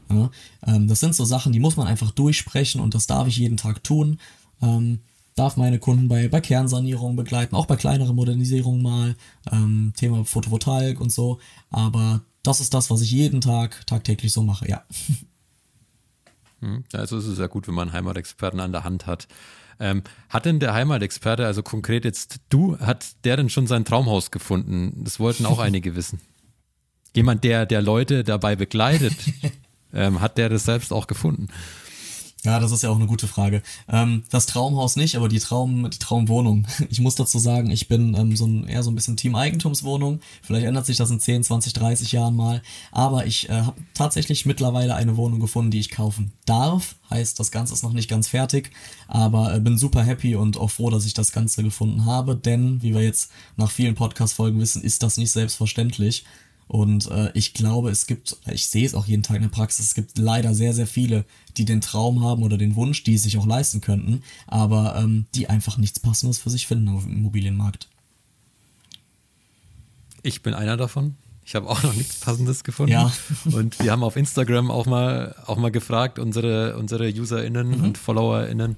Ja, 0.10 0.32
ähm, 0.66 0.88
das 0.88 0.99
sind 0.99 1.14
so 1.14 1.26
Sachen, 1.26 1.51
die 1.51 1.60
muss 1.60 1.78
man 1.78 1.86
einfach 1.86 2.12
durchsprechen 2.12 2.82
und 2.82 2.95
das 2.95 3.05
darf 3.05 3.28
ich 3.28 3.38
jeden 3.38 3.58
Tag 3.58 3.84
tun. 3.84 4.20
Ähm, 4.62 4.99
darf 5.38 5.56
meine 5.56 5.80
Kunden 5.80 6.08
bei, 6.08 6.28
bei 6.28 6.42
Kernsanierungen 6.42 7.16
begleiten, 7.16 7.56
auch 7.56 7.68
bei 7.68 7.76
kleineren 7.76 8.16
Modernisierungen 8.16 8.82
mal, 8.82 9.16
ähm, 9.52 9.94
Thema 9.96 10.26
Photovoltaik 10.26 11.00
und 11.00 11.12
so. 11.12 11.40
Aber 11.70 12.22
das 12.44 12.60
ist 12.60 12.74
das, 12.74 12.90
was 12.90 13.02
ich 13.02 13.12
jeden 13.12 13.40
Tag 13.42 13.86
tagtäglich 13.88 14.34
so 14.34 14.42
mache, 14.42 14.68
ja. 14.68 14.84
Hm, 16.62 16.84
also 16.94 17.18
es 17.18 17.28
ist 17.28 17.40
ja 17.40 17.48
gut, 17.48 17.68
wenn 17.68 17.76
man 17.76 17.90
einen 17.90 17.98
Heimatexperten 17.98 18.60
an 18.60 18.72
der 18.72 18.84
Hand 18.84 19.06
hat. 19.06 19.28
Ähm, 19.80 20.02
hat 20.30 20.46
denn 20.46 20.60
der 20.60 20.74
Heimatexperte, 20.74 21.46
also 21.46 21.62
konkret 21.62 22.04
jetzt 22.04 22.40
du, 22.50 22.80
hat 22.80 23.06
der 23.24 23.38
denn 23.38 23.50
schon 23.50 23.68
sein 23.68 23.86
Traumhaus 23.86 24.32
gefunden? 24.32 25.04
Das 25.04 25.20
wollten 25.20 25.46
auch 25.46 25.60
einige 25.68 25.96
wissen. 25.96 26.20
Jemand, 27.16 27.44
der, 27.44 27.66
der 27.66 27.82
Leute 27.82 28.24
dabei 28.24 28.56
begleitet, 28.56 29.16
ähm, 29.94 30.20
hat 30.20 30.38
der 30.38 30.50
das 30.50 30.66
selbst 30.66 30.92
auch 30.92 31.06
gefunden? 31.06 31.50
Ja, 32.48 32.62
das 32.62 32.72
ist 32.72 32.82
ja 32.82 32.89
auch 32.89 32.95
eine 32.95 33.08
gute 33.08 33.28
Frage. 33.28 33.62
Ähm, 33.89 34.24
das 34.30 34.45
Traumhaus 34.45 34.95
nicht, 34.95 35.18
aber 35.18 35.28
die 35.28 35.39
Traum, 35.39 35.89
die 35.89 36.00
Traumwohnung. 36.00 36.66
Ich 36.89 37.02
muss 37.02 37.16
dazu 37.16 37.39
sagen, 37.39 37.70
ich 37.70 37.89
bin 37.89 38.16
ähm, 38.16 38.38
so 38.38 38.45
ein, 38.45 38.66
eher 38.66 38.84
so 38.84 38.89
ein 38.89 38.95
bisschen 38.95 39.18
Team 39.18 39.36
Eigentumswohnung. 39.36 40.22
Vielleicht 40.41 40.66
ändert 40.66 40.86
sich 40.86 40.95
das 40.95 41.12
in 41.12 41.20
10, 41.20 41.43
20, 41.43 41.74
30 41.74 42.14
Jahren 42.14 42.38
mal. 42.38 42.62
Aber 42.93 43.26
ich 43.26 43.50
äh, 43.50 43.64
habe 43.64 43.76
tatsächlich 43.93 44.45
mittlerweile 44.45 44.95
eine 44.95 45.18
Wohnung 45.18 45.41
gefunden, 45.41 45.72
die 45.72 45.80
ich 45.82 45.91
kaufen 45.91 46.32
darf. 46.45 46.95
Heißt, 47.10 47.38
das 47.38 47.52
Ganze 47.52 47.74
ist 47.74 47.84
noch 47.84 47.91
nicht 47.91 48.10
ganz 48.10 48.30
fertig, 48.30 48.72
aber 49.10 49.54
äh, 49.54 49.60
bin 49.60 49.78
super 49.78 50.02
happy 50.02 50.38
und 50.38 50.56
auch 50.56 50.72
froh, 50.72 50.89
dass 50.89 51.06
ich 51.06 51.14
das 51.14 51.34
Ganze 51.34 51.64
gefunden 51.64 52.06
habe. 52.06 52.38
Denn, 52.38 52.82
wie 52.82 52.93
wir 52.93 53.02
jetzt 53.02 53.30
nach 53.58 53.72
vielen 53.72 53.95
Podcast-Folgen 53.95 54.62
wissen, 54.62 54.82
ist 54.82 55.04
das 55.04 55.18
nicht 55.18 55.34
selbstverständlich. 55.34 56.24
Und 56.68 57.09
äh, 57.09 57.32
ich 57.34 57.53
glaube, 57.53 57.89
es 57.89 58.07
gibt, 58.07 58.38
ich 58.51 58.68
sehe 58.68 58.86
es 58.86 58.93
auch 58.93 59.05
jeden 59.05 59.24
Tag 59.24 59.38
in 59.38 59.43
der 59.43 59.49
Praxis, 59.49 59.88
es 59.88 59.95
gibt 59.95 60.18
leider 60.18 60.53
sehr, 60.53 60.74
sehr 60.74 60.88
viele, 60.88 61.26
die 61.55 61.65
den 61.65 61.82
Traum 61.82 62.24
haben 62.24 62.43
oder 62.43 62.57
den 62.57 62.76
Wunsch, 62.76 63.03
die 63.03 63.15
es 63.15 63.24
sich 63.24 63.38
auch 63.38 63.45
leisten 63.45 63.80
könnten, 63.80 64.22
aber 64.47 64.97
ähm, 64.97 65.26
die 65.34 65.49
einfach 65.49 65.78
nichts 65.78 65.99
Passendes 65.99 66.39
für 66.39 66.49
sich 66.49 66.68
finden 66.68 66.89
auf 66.89 67.03
dem 67.03 67.13
Immobilienmarkt. 67.13 67.88
Ich 70.24 70.43
bin 70.43 70.53
einer 70.53 70.76
davon. 70.76 71.15
Ich 71.45 71.55
habe 71.55 71.70
auch 71.70 71.82
noch 71.82 71.95
nichts 71.95 72.20
Passendes 72.20 72.65
gefunden. 72.65 72.91
Ja. 72.91 73.09
Und 73.53 73.80
wir 73.80 73.93
haben 73.93 74.03
auf 74.03 74.18
Instagram 74.18 74.70
auch 74.70 74.86
mal, 74.86 75.36
auch 75.45 75.55
mal 75.55 75.72
gefragt, 75.72 76.20
unsere, 76.20 76.76
unsere 76.78 77.07
UserInnen 77.07 77.78
mhm. 77.78 77.84
und 77.86 77.97
FollowerInnen, 77.97 78.76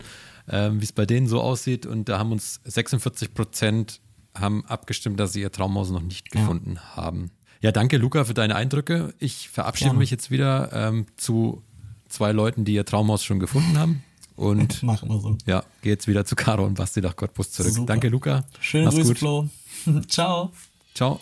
ähm, 0.47 0.79
wie 0.79 0.83
es 0.83 0.91
bei 0.91 1.07
denen 1.07 1.27
so 1.27 1.41
aussieht. 1.41 1.87
Und 1.87 2.09
da 2.09 2.19
haben 2.19 2.31
uns 2.31 2.61
46 2.65 3.33
Prozent 3.33 4.01
haben 4.35 4.63
abgestimmt, 4.67 5.19
dass 5.19 5.33
sie 5.33 5.41
ihr 5.41 5.51
Traumhaus 5.51 5.89
noch 5.89 6.03
nicht 6.03 6.29
gefunden 6.29 6.75
ja. 6.75 6.95
haben. 6.95 7.31
Ja, 7.61 7.71
danke 7.73 7.97
Luca 7.97 8.23
für 8.23 8.33
deine 8.33 8.55
Eindrücke. 8.55 9.13
Ich 9.19 9.49
verabschiede 9.49 9.89
Gerne. 9.89 9.99
mich 9.99 10.11
jetzt 10.11 10.31
wieder 10.31 10.69
ähm, 10.71 11.07
zu 11.17 11.61
zwei 12.07 12.31
Leuten, 12.31 12.63
die 12.63 12.73
ihr 12.73 12.85
Traumhaus 12.85 13.23
schon 13.23 13.39
gefunden 13.39 13.77
haben. 13.77 14.03
Und 14.35 14.81
machen 14.83 15.09
wir 15.09 15.19
so. 15.19 15.37
Ja, 15.45 15.63
gehe 15.81 15.91
jetzt 15.91 16.07
wieder 16.07 16.23
zu 16.23 16.35
Caro 16.35 16.65
und 16.65 16.75
Basti 16.75 17.01
nach 17.01 17.17
Cottbus 17.17 17.51
zurück. 17.51 17.73
Super. 17.73 17.87
Danke, 17.87 18.07
Luca. 18.07 18.45
Schöne 18.61 18.85
Mach's 18.85 18.95
Grüße, 18.95 19.09
gut. 19.09 19.17
Flo. 19.17 19.49
Ciao. 20.07 20.51
Ciao. 20.95 21.19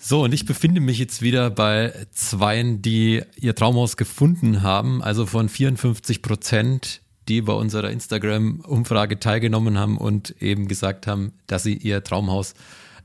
So, 0.00 0.24
und 0.24 0.32
ich 0.32 0.44
befinde 0.44 0.80
mich 0.80 0.98
jetzt 0.98 1.22
wieder 1.22 1.50
bei 1.50 2.06
Zweien, 2.12 2.82
die 2.82 3.22
ihr 3.36 3.54
Traumhaus 3.54 3.96
gefunden 3.96 4.62
haben. 4.62 5.02
Also 5.02 5.24
von 5.24 5.48
54 5.48 6.20
Prozent 6.20 7.00
die 7.28 7.42
bei 7.42 7.52
unserer 7.52 7.90
Instagram-Umfrage 7.90 9.20
teilgenommen 9.20 9.78
haben 9.78 9.98
und 9.98 10.34
eben 10.40 10.68
gesagt 10.68 11.06
haben, 11.06 11.32
dass 11.46 11.62
sie 11.62 11.74
ihr 11.74 12.02
Traumhaus 12.02 12.54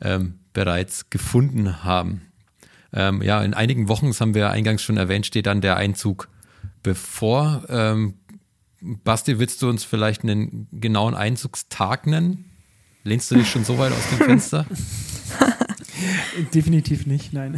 ähm, 0.01 0.39
bereits 0.53 1.09
gefunden 1.09 1.83
haben. 1.83 2.21
Ähm, 2.93 3.21
ja, 3.21 3.43
in 3.43 3.53
einigen 3.53 3.87
Wochen, 3.87 4.07
das 4.07 4.21
haben 4.21 4.33
wir 4.33 4.49
eingangs 4.49 4.81
schon 4.81 4.97
erwähnt, 4.97 5.25
steht 5.25 5.45
dann 5.45 5.61
der 5.61 5.77
Einzug 5.77 6.29
bevor. 6.83 7.63
Ähm, 7.69 8.15
Basti, 8.81 9.39
willst 9.39 9.61
du 9.61 9.69
uns 9.69 9.83
vielleicht 9.83 10.23
einen 10.23 10.67
genauen 10.71 11.15
Einzugstag 11.15 12.05
nennen? 12.05 12.45
Lehnst 13.03 13.31
du 13.31 13.35
dich 13.35 13.49
schon 13.49 13.65
so 13.65 13.77
weit 13.77 13.91
aus 13.91 14.09
dem 14.09 14.17
Fenster? 14.19 14.65
Definitiv 16.53 17.05
nicht, 17.05 17.33
nein. 17.33 17.57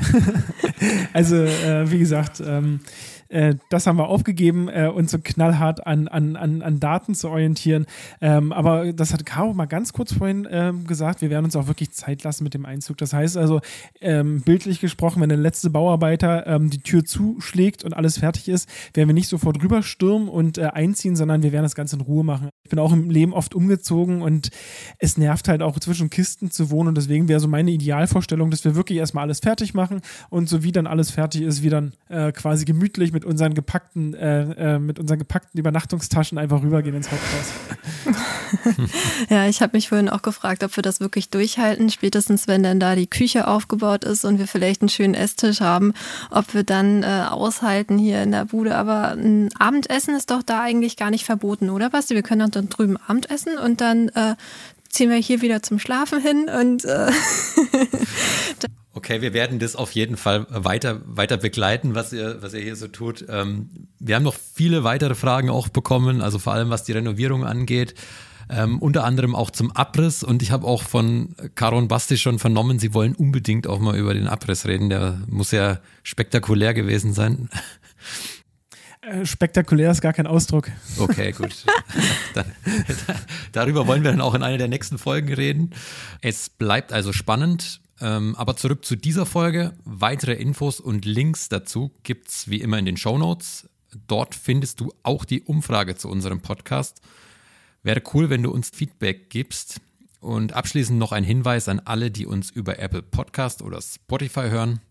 also, 1.13 1.35
äh, 1.35 1.89
wie 1.91 1.99
gesagt, 1.99 2.41
ähm, 2.45 2.79
äh, 3.29 3.55
das 3.69 3.87
haben 3.87 3.97
wir 3.97 4.07
aufgegeben, 4.07 4.69
äh, 4.69 4.87
uns 4.87 5.11
so 5.11 5.17
knallhart 5.23 5.85
an, 5.85 6.07
an, 6.07 6.35
an, 6.35 6.61
an 6.61 6.79
Daten 6.79 7.15
zu 7.15 7.29
orientieren. 7.29 7.85
Ähm, 8.21 8.51
aber 8.51 8.93
das 8.93 9.13
hat 9.13 9.25
Caro 9.25 9.53
mal 9.53 9.65
ganz 9.65 9.93
kurz 9.93 10.13
vorhin 10.13 10.47
ähm, 10.49 10.85
gesagt, 10.85 11.21
wir 11.21 11.29
werden 11.29 11.45
uns 11.45 11.55
auch 11.55 11.67
wirklich 11.67 11.91
Zeit 11.91 12.23
lassen 12.23 12.43
mit 12.43 12.53
dem 12.53 12.65
Einzug. 12.65 12.97
Das 12.97 13.13
heißt 13.13 13.37
also, 13.37 13.61
ähm, 14.01 14.41
bildlich 14.41 14.79
gesprochen, 14.79 15.21
wenn 15.21 15.29
der 15.29 15.37
letzte 15.37 15.69
Bauarbeiter 15.69 16.45
ähm, 16.47 16.69
die 16.69 16.81
Tür 16.81 17.03
zuschlägt 17.05 17.83
und 17.83 17.93
alles 17.93 18.19
fertig 18.19 18.47
ist, 18.47 18.69
werden 18.93 19.09
wir 19.09 19.13
nicht 19.13 19.29
sofort 19.29 19.61
rüberstürmen 19.61 20.29
und 20.29 20.57
äh, 20.57 20.65
einziehen, 20.65 21.15
sondern 21.15 21.43
wir 21.43 21.51
werden 21.51 21.63
das 21.63 21.75
Ganze 21.75 21.95
in 21.95 22.01
Ruhe 22.01 22.23
machen. 22.23 22.49
Ich 22.63 22.69
bin 22.69 22.79
auch 22.79 22.93
im 22.93 23.09
Leben 23.09 23.33
oft 23.33 23.55
umgezogen 23.55 24.21
und 24.21 24.49
es 24.99 25.17
nervt 25.17 25.47
halt 25.47 25.61
auch 25.61 25.79
zwischen 25.79 26.09
Kisten 26.09 26.51
zu 26.51 26.69
wohnen 26.69 26.89
und 26.89 26.97
deswegen 26.97 27.27
wäre 27.27 27.39
so 27.39 27.47
meine 27.47 27.71
Idealvorstellung, 27.71 28.51
dass 28.51 28.63
wir 28.63 28.75
wirklich 28.75 28.99
erstmal 28.99 29.23
alles 29.23 29.39
fertig 29.39 29.73
machen 29.73 30.01
und 30.29 30.49
so 30.49 30.63
wie 30.63 30.71
dann 30.71 30.87
alles 30.87 31.11
fertig 31.11 31.41
ist, 31.41 31.63
wie 31.63 31.69
dann 31.69 31.93
äh, 32.09 32.31
quasi 32.31 32.65
gemütlich 32.65 33.13
mit 33.15 33.23
unseren 33.23 33.53
gepackten, 33.53 34.13
äh, 34.13 34.75
äh, 34.75 34.79
mit 34.79 34.99
unseren 34.99 35.17
gepackten 35.17 35.57
Übernachtungstaschen 35.57 36.37
einfach 36.37 36.61
rübergehen 36.61 36.95
ins 36.95 37.09
Haupthaus. 37.09 38.89
ja, 39.29 39.47
ich 39.47 39.61
habe 39.61 39.77
mich 39.77 39.87
vorhin 39.87 40.09
auch 40.09 40.21
gefragt, 40.21 40.65
ob 40.65 40.75
wir 40.75 40.83
das 40.83 40.99
wirklich 40.99 41.29
durchhalten, 41.29 41.89
spätestens 41.89 42.49
wenn 42.49 42.61
dann 42.61 42.81
da 42.81 42.95
die 42.95 43.07
Küche 43.07 43.47
aufgebaut 43.47 44.03
ist 44.03 44.25
und 44.25 44.37
wir 44.37 44.47
vielleicht 44.47 44.81
einen 44.81 44.89
schönen 44.89 45.13
Esstisch 45.13 45.61
haben, 45.61 45.93
ob 46.29 46.53
wir 46.53 46.63
dann 46.63 47.03
äh, 47.03 47.25
aushalten 47.29 47.97
hier 47.97 48.21
in 48.21 48.31
der 48.31 48.43
Bude. 48.43 48.75
Aber 48.75 49.13
ein 49.13 49.49
Abendessen 49.57 50.13
ist 50.13 50.29
doch 50.29 50.43
da 50.43 50.61
eigentlich 50.61 50.97
gar 50.97 51.09
nicht 51.09 51.23
verboten, 51.23 51.69
oder 51.69 51.89
Basti? 51.89 52.15
Wir 52.15 52.23
können 52.23 52.51
dann 52.51 52.67
drüben 52.67 52.97
Abendessen 53.07 53.57
und 53.57 53.79
dann 53.79 54.09
äh, 54.09 54.35
ziehen 54.89 55.09
wir 55.09 55.17
hier 55.17 55.41
wieder 55.41 55.63
zum 55.63 55.79
Schlafen 55.79 56.19
hin 56.19 56.49
und 56.49 56.83
äh 56.83 57.11
Okay, 58.95 59.21
wir 59.21 59.33
werden 59.33 59.59
das 59.59 59.75
auf 59.75 59.91
jeden 59.91 60.15
Fall 60.15 60.47
weiter, 60.49 61.01
weiter 61.05 61.35
begleiten, 61.35 61.95
was 61.95 62.13
ihr, 62.13 62.41
was 62.41 62.53
ihr 62.53 62.61
hier 62.61 62.77
so 62.77 62.87
tut. 62.87 63.25
Ähm, 63.27 63.69
wir 63.99 64.15
haben 64.15 64.23
noch 64.23 64.37
viele 64.53 64.85
weitere 64.85 65.15
Fragen 65.15 65.49
auch 65.49 65.67
bekommen, 65.67 66.21
also 66.21 66.39
vor 66.39 66.53
allem 66.53 66.69
was 66.69 66.85
die 66.85 66.93
Renovierung 66.93 67.43
angeht. 67.43 67.93
Ähm, 68.49 68.79
unter 68.79 69.03
anderem 69.03 69.35
auch 69.35 69.49
zum 69.49 69.71
Abriss 69.71 70.23
und 70.23 70.41
ich 70.41 70.51
habe 70.51 70.65
auch 70.65 70.81
von 70.81 71.35
Caro 71.55 71.77
und 71.77 71.89
Basti 71.89 72.17
schon 72.17 72.39
vernommen, 72.39 72.79
sie 72.79 72.93
wollen 72.93 73.15
unbedingt 73.15 73.67
auch 73.67 73.79
mal 73.79 73.97
über 73.97 74.13
den 74.13 74.29
Abriss 74.29 74.65
reden. 74.65 74.89
Der 74.89 75.19
muss 75.27 75.51
ja 75.51 75.79
spektakulär 76.03 76.73
gewesen 76.73 77.11
sein. 77.11 77.49
Äh, 79.01 79.25
spektakulär 79.25 79.91
ist 79.91 79.99
gar 79.99 80.13
kein 80.13 80.25
Ausdruck. 80.25 80.71
Okay, 80.97 81.33
gut. 81.33 81.65
dann, 82.33 82.45
darüber 83.51 83.87
wollen 83.87 84.05
wir 84.05 84.11
dann 84.11 84.21
auch 84.21 84.35
in 84.35 84.43
einer 84.43 84.57
der 84.57 84.69
nächsten 84.69 84.97
Folgen 84.97 85.33
reden. 85.33 85.71
Es 86.21 86.49
bleibt 86.49 86.93
also 86.93 87.11
spannend. 87.11 87.81
Ähm, 88.01 88.35
aber 88.35 88.57
zurück 88.57 88.83
zu 88.83 88.95
dieser 88.95 89.25
Folge. 89.25 89.73
Weitere 89.85 90.33
Infos 90.33 90.79
und 90.79 91.05
Links 91.05 91.49
dazu 91.49 91.91
gibt 92.03 92.29
es 92.29 92.49
wie 92.49 92.61
immer 92.61 92.77
in 92.77 92.85
den 92.85 92.97
Show 92.97 93.17
Notes. 93.17 93.69
Dort 94.07 94.35
findest 94.35 94.81
du 94.81 94.93
auch 95.03 95.23
die 95.23 95.41
Umfrage 95.41 95.95
zu 95.95 96.09
unserem 96.09 96.41
Podcast. 96.41 97.01
Wäre 97.83 98.01
cool, 98.13 98.29
wenn 98.29 98.43
du 98.43 98.51
uns 98.51 98.69
Feedback 98.69 99.29
gibst. 99.29 99.79
Und 100.19 100.53
abschließend 100.53 100.97
noch 100.97 101.11
ein 101.11 101.23
Hinweis 101.23 101.69
an 101.69 101.79
alle, 101.79 102.09
die 102.09 102.25
uns 102.25 102.49
über 102.49 102.79
Apple 102.79 103.03
Podcast 103.03 103.61
oder 103.61 103.79
Spotify 103.81 104.49
hören. 104.49 104.81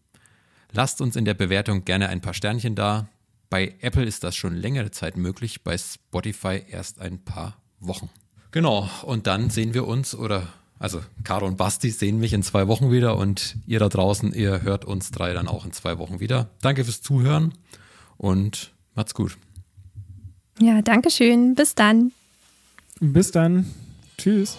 Lasst 0.72 1.00
uns 1.00 1.16
in 1.16 1.24
der 1.24 1.34
Bewertung 1.34 1.84
gerne 1.84 2.08
ein 2.08 2.20
paar 2.20 2.34
Sternchen 2.34 2.74
da. 2.74 3.08
Bei 3.50 3.74
Apple 3.80 4.04
ist 4.04 4.24
das 4.24 4.36
schon 4.36 4.54
längere 4.54 4.90
Zeit 4.90 5.16
möglich, 5.16 5.62
bei 5.62 5.76
Spotify 5.76 6.62
erst 6.68 7.00
ein 7.00 7.24
paar 7.24 7.56
Wochen. 7.80 8.10
Genau, 8.52 8.88
und 9.02 9.26
dann 9.26 9.50
sehen 9.50 9.74
wir 9.74 9.86
uns 9.86 10.14
oder 10.14 10.48
also 10.84 11.00
Caro 11.24 11.46
und 11.46 11.56
Basti 11.56 11.90
sehen 11.90 12.20
mich 12.20 12.34
in 12.34 12.42
zwei 12.42 12.68
Wochen 12.68 12.92
wieder 12.92 13.16
und 13.16 13.56
ihr 13.66 13.78
da 13.78 13.88
draußen, 13.88 14.34
ihr 14.34 14.60
hört 14.60 14.84
uns 14.84 15.10
drei 15.10 15.32
dann 15.32 15.48
auch 15.48 15.64
in 15.64 15.72
zwei 15.72 15.96
Wochen 15.96 16.20
wieder. 16.20 16.50
Danke 16.60 16.84
fürs 16.84 17.00
Zuhören 17.00 17.54
und 18.18 18.74
macht's 18.94 19.14
gut. 19.14 19.38
Ja, 20.60 20.82
danke 20.82 21.10
schön. 21.10 21.54
Bis 21.54 21.74
dann. 21.74 22.12
Bis 23.00 23.30
dann. 23.30 23.64
Tschüss. 24.18 24.58